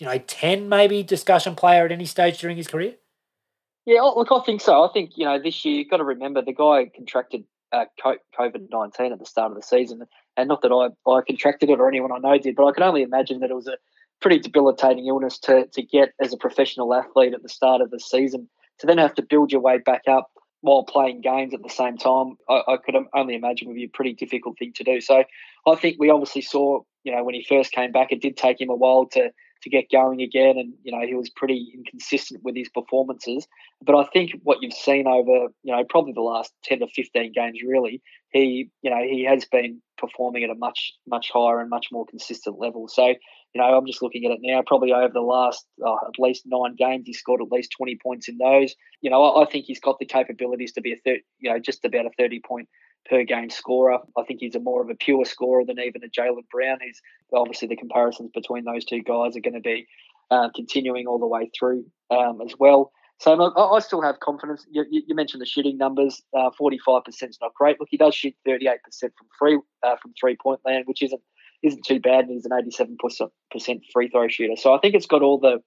you 0.00 0.06
know, 0.06 0.18
10 0.18 0.68
maybe 0.68 1.02
discussion 1.02 1.54
player 1.54 1.84
at 1.84 1.92
any 1.92 2.06
stage 2.06 2.40
during 2.40 2.56
his 2.56 2.66
career? 2.66 2.94
Yeah, 3.84 4.00
look, 4.00 4.32
I 4.32 4.40
think 4.40 4.60
so. 4.60 4.82
I 4.82 4.88
think, 4.92 5.12
you 5.16 5.26
know, 5.26 5.38
this 5.38 5.64
year 5.64 5.76
you've 5.76 5.90
got 5.90 5.98
to 5.98 6.04
remember 6.04 6.42
the 6.42 6.54
guy 6.54 6.90
contracted 6.94 7.44
uh, 7.72 7.84
COVID 8.04 8.70
19 8.70 9.12
at 9.12 9.18
the 9.18 9.26
start 9.26 9.52
of 9.52 9.56
the 9.56 9.62
season. 9.62 10.02
And 10.36 10.48
not 10.48 10.62
that 10.62 10.72
I, 10.72 11.10
I 11.10 11.20
contracted 11.26 11.70
it 11.70 11.78
or 11.78 11.88
anyone 11.88 12.12
I 12.12 12.18
know 12.18 12.38
did, 12.38 12.56
but 12.56 12.66
I 12.66 12.72
can 12.72 12.82
only 12.82 13.02
imagine 13.02 13.40
that 13.40 13.50
it 13.50 13.54
was 13.54 13.68
a 13.68 13.76
pretty 14.20 14.38
debilitating 14.38 15.06
illness 15.06 15.38
to, 15.40 15.66
to 15.66 15.82
get 15.82 16.14
as 16.20 16.32
a 16.32 16.38
professional 16.38 16.94
athlete 16.94 17.34
at 17.34 17.42
the 17.42 17.48
start 17.48 17.80
of 17.82 17.90
the 17.90 18.00
season. 18.00 18.48
To 18.78 18.86
then 18.86 18.98
have 18.98 19.14
to 19.16 19.22
build 19.22 19.52
your 19.52 19.60
way 19.60 19.78
back 19.78 20.02
up 20.08 20.30
while 20.62 20.84
playing 20.84 21.20
games 21.20 21.52
at 21.52 21.62
the 21.62 21.68
same 21.68 21.96
time, 21.96 22.36
I, 22.48 22.62
I 22.68 22.76
could 22.76 22.94
only 23.14 23.34
imagine 23.34 23.68
would 23.68 23.74
be 23.74 23.84
a 23.84 23.88
pretty 23.88 24.14
difficult 24.14 24.58
thing 24.58 24.72
to 24.74 24.84
do. 24.84 25.00
So 25.00 25.24
I 25.66 25.74
think 25.74 25.96
we 25.98 26.10
obviously 26.10 26.42
saw, 26.42 26.80
you 27.04 27.14
know, 27.14 27.22
when 27.24 27.34
he 27.34 27.44
first 27.46 27.72
came 27.72 27.92
back, 27.92 28.12
it 28.12 28.22
did 28.22 28.36
take 28.36 28.60
him 28.60 28.70
a 28.70 28.76
while 28.76 29.06
to 29.12 29.30
to 29.62 29.70
get 29.70 29.90
going 29.90 30.20
again. 30.20 30.58
And, 30.58 30.74
you 30.82 30.92
know, 30.92 31.06
he 31.06 31.14
was 31.14 31.30
pretty 31.30 31.72
inconsistent 31.74 32.42
with 32.42 32.56
his 32.56 32.68
performances. 32.68 33.46
But 33.82 33.96
I 33.96 34.04
think 34.12 34.32
what 34.42 34.58
you've 34.60 34.72
seen 34.72 35.06
over, 35.06 35.48
you 35.62 35.74
know, 35.74 35.84
probably 35.88 36.12
the 36.12 36.20
last 36.20 36.52
10 36.64 36.80
to 36.80 36.88
15 36.88 37.32
games, 37.32 37.58
really, 37.66 38.02
he, 38.30 38.70
you 38.82 38.90
know, 38.90 39.02
he 39.02 39.24
has 39.24 39.44
been 39.44 39.80
performing 39.98 40.44
at 40.44 40.50
a 40.50 40.54
much, 40.54 40.94
much 41.06 41.30
higher 41.32 41.60
and 41.60 41.68
much 41.68 41.88
more 41.92 42.06
consistent 42.06 42.58
level. 42.58 42.88
So, 42.88 43.06
you 43.06 43.60
know, 43.60 43.76
I'm 43.76 43.86
just 43.86 44.02
looking 44.02 44.24
at 44.24 44.32
it 44.32 44.38
now, 44.42 44.62
probably 44.66 44.92
over 44.92 45.12
the 45.12 45.20
last 45.20 45.66
uh, 45.84 45.96
at 46.06 46.18
least 46.18 46.44
nine 46.46 46.76
games, 46.76 47.04
he 47.06 47.12
scored 47.12 47.42
at 47.42 47.50
least 47.50 47.72
20 47.76 47.98
points 48.02 48.28
in 48.28 48.38
those. 48.38 48.74
You 49.00 49.10
know, 49.10 49.22
I, 49.22 49.42
I 49.42 49.46
think 49.46 49.66
he's 49.66 49.80
got 49.80 49.98
the 49.98 50.06
capabilities 50.06 50.72
to 50.72 50.80
be 50.80 50.92
a 50.92 50.96
third, 51.04 51.20
you 51.38 51.50
know, 51.50 51.58
just 51.58 51.84
about 51.84 52.06
a 52.06 52.10
30 52.16 52.40
point 52.46 52.68
per 53.08 53.24
game 53.24 53.50
scorer. 53.50 53.98
I 54.16 54.22
think 54.26 54.40
he's 54.40 54.54
a 54.54 54.60
more 54.60 54.82
of 54.82 54.90
a 54.90 54.94
pure 54.94 55.24
scorer 55.24 55.64
than 55.64 55.78
even 55.78 56.02
a 56.04 56.08
Jaylen 56.08 56.48
Brown. 56.50 56.78
He's 56.80 57.00
obviously 57.32 57.68
the 57.68 57.76
comparisons 57.76 58.30
between 58.32 58.64
those 58.64 58.84
two 58.84 59.02
guys 59.02 59.36
are 59.36 59.40
going 59.40 59.54
to 59.54 59.60
be 59.60 59.86
uh, 60.30 60.48
continuing 60.54 61.06
all 61.06 61.18
the 61.18 61.26
way 61.26 61.50
through 61.58 61.84
um, 62.10 62.40
as 62.44 62.54
well. 62.58 62.92
So 63.18 63.34
I, 63.34 63.76
I, 63.76 63.80
still 63.80 64.00
have 64.00 64.20
confidence. 64.20 64.66
You, 64.70 64.84
you 64.90 65.14
mentioned 65.14 65.42
the 65.42 65.46
shooting 65.46 65.76
numbers. 65.76 66.22
Uh, 66.34 66.50
forty-five 66.56 67.04
percent 67.04 67.30
is 67.30 67.38
not 67.40 67.52
great. 67.54 67.78
Look, 67.78 67.88
he 67.90 67.98
does 67.98 68.14
shoot 68.14 68.34
thirty-eight 68.46 68.82
percent 68.82 69.12
from 69.18 69.28
free 69.38 69.60
uh, 69.82 69.96
from 70.00 70.14
three-point 70.18 70.60
land, 70.64 70.84
which 70.86 71.02
isn't 71.02 71.20
isn't 71.62 71.84
too 71.84 72.00
bad. 72.00 72.24
And 72.24 72.30
he's 72.30 72.46
an 72.46 72.52
eighty-seven 72.58 72.96
percent 73.50 73.82
free 73.92 74.08
throw 74.08 74.26
shooter. 74.28 74.56
So 74.56 74.74
I 74.74 74.78
think 74.78 74.94
it's 74.94 75.06
got 75.06 75.22
all 75.22 75.38
the 75.38 75.58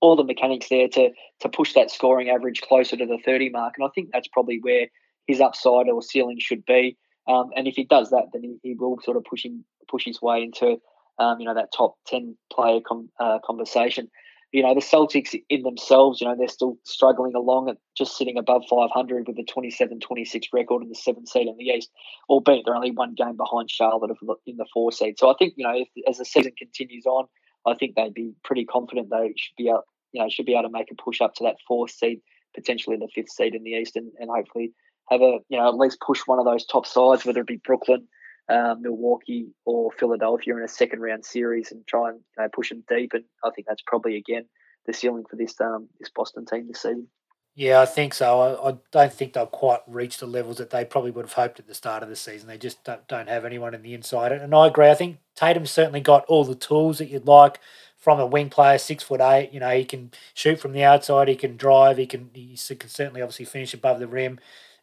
all 0.00 0.16
the 0.16 0.24
mechanics 0.24 0.68
there 0.70 0.88
to 0.88 1.10
to 1.40 1.48
push 1.50 1.74
that 1.74 1.90
scoring 1.90 2.30
average 2.30 2.62
closer 2.62 2.96
to 2.96 3.04
the 3.04 3.18
thirty 3.22 3.50
mark. 3.50 3.74
And 3.76 3.86
I 3.86 3.90
think 3.94 4.08
that's 4.10 4.28
probably 4.28 4.58
where 4.62 4.86
his 5.28 5.40
upside 5.40 5.88
or 5.88 6.02
ceiling 6.02 6.38
should 6.40 6.64
be. 6.64 6.96
Um, 7.28 7.50
and 7.54 7.68
if 7.68 7.76
he 7.76 7.84
does 7.84 8.10
that, 8.10 8.24
then 8.32 8.42
he, 8.42 8.56
he, 8.62 8.74
will 8.74 8.98
sort 9.04 9.18
of 9.18 9.24
push 9.24 9.44
him 9.44 9.64
push 9.88 10.04
his 10.04 10.20
way 10.20 10.42
into 10.42 10.78
um, 11.18 11.38
you 11.38 11.46
know 11.46 11.54
that 11.54 11.72
top 11.76 11.94
ten 12.06 12.36
player 12.52 12.80
com, 12.86 13.10
uh, 13.20 13.38
conversation. 13.44 14.10
You 14.50 14.62
know 14.62 14.74
the 14.74 14.80
Celtics 14.80 15.38
in 15.50 15.62
themselves, 15.62 16.22
you 16.22 16.26
know 16.26 16.34
they're 16.36 16.48
still 16.48 16.78
struggling 16.84 17.34
along 17.34 17.68
at 17.68 17.76
just 17.96 18.16
sitting 18.16 18.38
above 18.38 18.62
500 18.70 19.28
with 19.28 19.36
a 19.38 19.42
27-26 19.42 20.44
record 20.54 20.82
in 20.82 20.88
the 20.88 20.94
seventh 20.94 21.28
seed 21.28 21.48
in 21.48 21.56
the 21.58 21.66
East, 21.66 21.90
albeit 22.30 22.62
they're 22.64 22.74
only 22.74 22.92
one 22.92 23.12
game 23.14 23.36
behind 23.36 23.70
Charlotte 23.70 24.10
in 24.46 24.56
the 24.56 24.66
four 24.72 24.90
seed. 24.90 25.18
So 25.18 25.30
I 25.30 25.34
think 25.38 25.52
you 25.58 25.66
know 25.66 25.74
if, 25.74 25.88
as 26.08 26.16
the 26.16 26.24
season 26.24 26.52
continues 26.56 27.04
on, 27.04 27.26
I 27.66 27.74
think 27.74 27.94
they'd 27.94 28.14
be 28.14 28.32
pretty 28.42 28.64
confident 28.64 29.10
they 29.10 29.34
should 29.36 29.56
be 29.58 29.70
out, 29.70 29.84
you 30.12 30.22
know 30.22 30.30
should 30.30 30.46
be 30.46 30.54
able 30.54 30.62
to 30.62 30.70
make 30.70 30.90
a 30.90 30.94
push 30.94 31.20
up 31.20 31.34
to 31.34 31.44
that 31.44 31.56
fourth 31.66 31.90
seed, 31.90 32.22
potentially 32.54 32.94
in 32.94 33.00
the 33.00 33.08
fifth 33.14 33.30
seed 33.30 33.54
in 33.54 33.64
the 33.64 33.72
East, 33.72 33.96
and, 33.96 34.12
and 34.18 34.30
hopefully 34.30 34.72
have 35.10 35.20
a 35.20 35.38
you 35.48 35.58
know 35.58 35.68
at 35.68 35.76
least 35.76 36.00
push 36.00 36.20
one 36.26 36.38
of 36.38 36.44
those 36.44 36.66
top 36.66 36.86
sides, 36.86 37.24
whether 37.24 37.40
it 37.40 37.46
be 37.46 37.60
Brooklyn, 37.64 38.06
um, 38.48 38.82
Milwaukee, 38.82 39.48
or 39.64 39.90
Philadelphia 39.92 40.56
in 40.56 40.62
a 40.62 40.68
second 40.68 41.00
round 41.00 41.24
series, 41.24 41.72
and 41.72 41.86
try 41.86 42.10
and 42.10 42.20
you 42.36 42.42
know, 42.42 42.48
push 42.52 42.70
them 42.70 42.84
deep. 42.88 43.12
And 43.14 43.24
I 43.44 43.50
think 43.50 43.66
that's 43.66 43.82
probably 43.86 44.16
again 44.16 44.44
the 44.86 44.92
ceiling 44.92 45.24
for 45.28 45.36
this 45.36 45.60
um, 45.60 45.88
this 45.98 46.10
Boston 46.10 46.46
team 46.46 46.68
this 46.68 46.82
season. 46.82 47.08
Yeah, 47.54 47.80
I 47.80 47.86
think 47.86 48.14
so. 48.14 48.40
I, 48.40 48.68
I, 48.68 48.76
don't 48.92 49.12
think 49.12 49.32
they'll 49.32 49.44
quite 49.44 49.80
reach 49.88 50.18
the 50.18 50.28
levels 50.28 50.58
that 50.58 50.70
they 50.70 50.84
probably 50.84 51.10
would 51.10 51.24
have 51.24 51.32
hoped 51.32 51.58
at 51.58 51.66
the 51.66 51.74
start 51.74 52.04
of 52.04 52.08
the 52.08 52.14
season. 52.14 52.46
They 52.46 52.56
just 52.56 52.84
don't, 52.84 53.04
don't 53.08 53.28
have 53.28 53.44
anyone 53.44 53.74
in 53.74 53.82
the 53.82 53.94
inside. 53.94 54.30
And 54.30 54.54
I 54.54 54.68
agree. 54.68 54.88
I 54.88 54.94
think 54.94 55.18
Tatum's 55.34 55.72
certainly 55.72 56.00
got 56.00 56.24
all 56.26 56.44
the 56.44 56.54
tools 56.54 56.98
that 56.98 57.08
you'd 57.08 57.26
like 57.26 57.58
from 57.96 58.20
a 58.20 58.26
wing 58.26 58.48
player, 58.48 58.78
six 58.78 59.02
foot 59.02 59.20
eight. 59.20 59.50
You 59.52 59.58
know, 59.58 59.70
he 59.70 59.84
can 59.84 60.12
shoot 60.34 60.60
from 60.60 60.70
the 60.70 60.84
outside, 60.84 61.26
he 61.26 61.34
can 61.34 61.56
drive, 61.56 61.98
he 61.98 62.06
can 62.06 62.30
he 62.32 62.56
can 62.56 62.88
certainly 62.88 63.22
obviously 63.22 63.44
finish 63.44 63.74
above 63.74 63.98
the 63.98 64.06
rim 64.06 64.38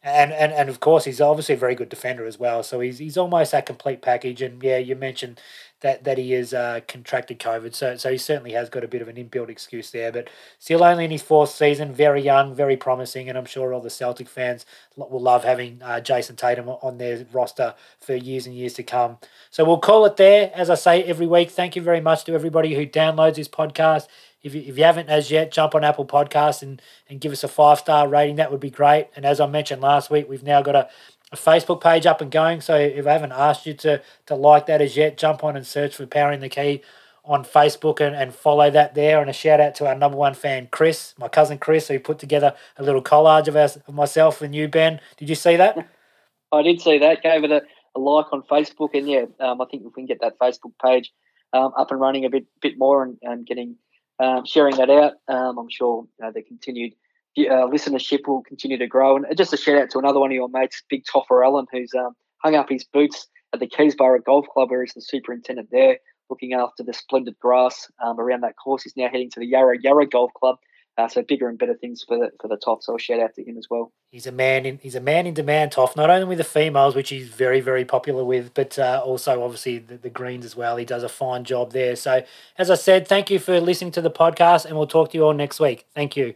and, 0.06 0.32
and 0.32 0.52
and 0.52 0.68
of 0.68 0.78
course 0.78 1.04
he's 1.04 1.20
obviously 1.20 1.56
a 1.56 1.58
very 1.58 1.74
good 1.74 1.88
defender 1.88 2.26
as 2.26 2.38
well. 2.38 2.62
So 2.62 2.78
he's 2.80 2.98
he's 2.98 3.16
almost 3.16 3.52
that 3.52 3.66
complete 3.66 4.02
package. 4.02 4.40
And 4.40 4.62
yeah, 4.62 4.78
you 4.78 4.94
mentioned 4.94 5.40
that 5.80 6.04
that 6.04 6.16
he 6.16 6.32
is 6.32 6.54
uh, 6.54 6.80
contracted 6.86 7.40
COVID, 7.40 7.74
so 7.74 7.96
so 7.96 8.12
he 8.12 8.18
certainly 8.18 8.52
has 8.52 8.70
got 8.70 8.84
a 8.84 8.88
bit 8.88 9.02
of 9.02 9.08
an 9.08 9.16
inbuilt 9.16 9.48
excuse 9.48 9.90
there. 9.90 10.12
But 10.12 10.30
still 10.60 10.84
only 10.84 11.04
in 11.04 11.10
his 11.10 11.22
fourth 11.22 11.50
season, 11.50 11.92
very 11.92 12.22
young, 12.22 12.54
very 12.54 12.76
promising, 12.76 13.28
and 13.28 13.36
I'm 13.36 13.46
sure 13.46 13.74
all 13.74 13.80
the 13.80 13.90
Celtic 13.90 14.28
fans 14.28 14.64
will 14.96 15.20
love 15.20 15.42
having 15.42 15.82
uh, 15.82 16.00
Jayson 16.00 16.36
Tatum 16.36 16.68
on 16.68 16.98
their 16.98 17.26
roster 17.32 17.74
for 18.00 18.14
years 18.14 18.46
and 18.46 18.54
years 18.54 18.74
to 18.74 18.84
come. 18.84 19.18
So 19.50 19.64
we'll 19.64 19.78
call 19.78 20.06
it 20.06 20.16
there. 20.16 20.52
As 20.54 20.70
I 20.70 20.76
say 20.76 21.02
every 21.02 21.26
week, 21.26 21.50
thank 21.50 21.74
you 21.74 21.82
very 21.82 22.00
much 22.00 22.24
to 22.24 22.34
everybody 22.34 22.74
who 22.74 22.86
downloads 22.86 23.34
this 23.34 23.48
podcast. 23.48 24.06
If 24.42 24.54
you, 24.54 24.60
if 24.60 24.78
you 24.78 24.84
haven't 24.84 25.08
as 25.08 25.30
yet, 25.30 25.50
jump 25.50 25.74
on 25.74 25.84
Apple 25.84 26.06
Podcasts 26.06 26.62
and, 26.62 26.80
and 27.08 27.20
give 27.20 27.32
us 27.32 27.44
a 27.44 27.48
five 27.48 27.78
star 27.78 28.08
rating. 28.08 28.36
That 28.36 28.50
would 28.50 28.60
be 28.60 28.70
great. 28.70 29.08
And 29.16 29.24
as 29.24 29.40
I 29.40 29.46
mentioned 29.46 29.82
last 29.82 30.10
week, 30.10 30.28
we've 30.28 30.42
now 30.42 30.62
got 30.62 30.76
a, 30.76 30.88
a 31.32 31.36
Facebook 31.36 31.80
page 31.82 32.06
up 32.06 32.20
and 32.20 32.30
going. 32.30 32.60
So 32.60 32.76
if 32.76 33.06
I 33.06 33.12
haven't 33.12 33.32
asked 33.32 33.66
you 33.66 33.74
to, 33.74 34.02
to 34.26 34.34
like 34.34 34.66
that 34.66 34.80
as 34.80 34.96
yet, 34.96 35.18
jump 35.18 35.42
on 35.42 35.56
and 35.56 35.66
search 35.66 35.96
for 35.96 36.06
Powering 36.06 36.40
the 36.40 36.48
Key 36.48 36.82
on 37.24 37.44
Facebook 37.44 38.00
and, 38.00 38.14
and 38.14 38.32
follow 38.32 38.70
that 38.70 38.94
there. 38.94 39.20
And 39.20 39.28
a 39.28 39.32
shout 39.32 39.60
out 39.60 39.74
to 39.76 39.86
our 39.86 39.94
number 39.94 40.16
one 40.16 40.34
fan, 40.34 40.68
Chris, 40.70 41.14
my 41.18 41.28
cousin 41.28 41.58
Chris, 41.58 41.88
who 41.88 41.98
put 41.98 42.18
together 42.18 42.54
a 42.76 42.82
little 42.82 43.02
collage 43.02 43.48
of, 43.48 43.56
us, 43.56 43.76
of 43.76 43.94
myself 43.94 44.42
and 44.42 44.54
you, 44.54 44.68
Ben. 44.68 45.00
Did 45.16 45.28
you 45.28 45.34
see 45.34 45.56
that? 45.56 45.88
I 46.52 46.62
did 46.62 46.80
see 46.80 46.98
that. 46.98 47.22
Gave 47.22 47.42
it 47.42 47.50
a, 47.50 47.62
a 47.96 47.98
like 47.98 48.32
on 48.32 48.42
Facebook. 48.42 48.90
And 48.94 49.08
yeah, 49.08 49.24
um, 49.40 49.60
I 49.60 49.64
think 49.64 49.82
if 49.82 49.86
we 49.86 49.92
can 50.02 50.06
get 50.06 50.20
that 50.20 50.38
Facebook 50.38 50.72
page 50.82 51.12
um, 51.52 51.72
up 51.76 51.90
and 51.90 52.00
running 52.00 52.24
a 52.24 52.30
bit 52.30 52.46
bit 52.60 52.78
more 52.78 53.02
and, 53.02 53.18
and 53.22 53.46
getting 53.46 53.76
um, 54.18 54.44
sharing 54.44 54.76
that 54.76 54.90
out. 54.90 55.14
Um, 55.28 55.58
I'm 55.58 55.70
sure 55.70 56.06
you 56.18 56.24
know, 56.24 56.32
the 56.32 56.42
continued 56.42 56.94
uh, 57.38 57.68
listenership 57.68 58.26
will 58.26 58.42
continue 58.42 58.78
to 58.78 58.86
grow. 58.86 59.16
And 59.16 59.26
just 59.36 59.52
a 59.52 59.56
shout 59.56 59.78
out 59.78 59.90
to 59.90 59.98
another 59.98 60.20
one 60.20 60.30
of 60.30 60.34
your 60.34 60.48
mates, 60.48 60.82
Big 60.88 61.04
Toffer 61.04 61.44
Allen, 61.44 61.66
who's 61.70 61.92
um, 61.94 62.14
hung 62.38 62.54
up 62.54 62.68
his 62.68 62.84
boots 62.84 63.28
at 63.52 63.60
the 63.60 63.66
Keysborough 63.66 64.24
Golf 64.24 64.46
Club, 64.52 64.70
where 64.70 64.82
he's 64.82 64.94
the 64.94 65.02
superintendent 65.02 65.68
there, 65.70 65.98
looking 66.30 66.54
after 66.54 66.82
the 66.82 66.94
splendid 66.94 67.38
grass 67.38 67.90
um, 68.04 68.18
around 68.18 68.42
that 68.42 68.54
course. 68.62 68.82
He's 68.82 68.96
now 68.96 69.08
heading 69.10 69.30
to 69.30 69.40
the 69.40 69.46
Yarra 69.46 69.76
Yarra 69.80 70.06
Golf 70.06 70.32
Club. 70.34 70.56
Uh, 70.98 71.08
so 71.08 71.22
bigger 71.22 71.48
and 71.48 71.58
better 71.58 71.74
things 71.74 72.02
for 72.02 72.18
the 72.18 72.30
for 72.40 72.48
the 72.48 72.56
Toff. 72.56 72.82
So 72.82 72.96
a 72.96 72.98
shout 72.98 73.20
out 73.20 73.34
to 73.34 73.44
him 73.44 73.58
as 73.58 73.66
well. 73.68 73.92
He's 74.10 74.26
a 74.26 74.32
man 74.32 74.64
in 74.64 74.78
he's 74.82 74.94
a 74.94 75.00
man 75.00 75.26
in 75.26 75.34
demand, 75.34 75.72
Toff. 75.72 75.94
Not 75.94 76.08
only 76.08 76.24
with 76.24 76.38
the 76.38 76.44
females, 76.44 76.94
which 76.94 77.10
he's 77.10 77.28
very 77.28 77.60
very 77.60 77.84
popular 77.84 78.24
with, 78.24 78.54
but 78.54 78.78
uh, 78.78 79.02
also 79.04 79.42
obviously 79.42 79.78
the, 79.78 79.98
the 79.98 80.10
greens 80.10 80.44
as 80.44 80.56
well. 80.56 80.76
He 80.76 80.84
does 80.84 81.02
a 81.02 81.08
fine 81.08 81.44
job 81.44 81.72
there. 81.72 81.96
So 81.96 82.24
as 82.56 82.70
I 82.70 82.76
said, 82.76 83.06
thank 83.06 83.30
you 83.30 83.38
for 83.38 83.60
listening 83.60 83.92
to 83.92 84.00
the 84.00 84.10
podcast, 84.10 84.64
and 84.64 84.76
we'll 84.76 84.86
talk 84.86 85.10
to 85.10 85.18
you 85.18 85.24
all 85.24 85.34
next 85.34 85.60
week. 85.60 85.86
Thank 85.94 86.16
you. 86.16 86.34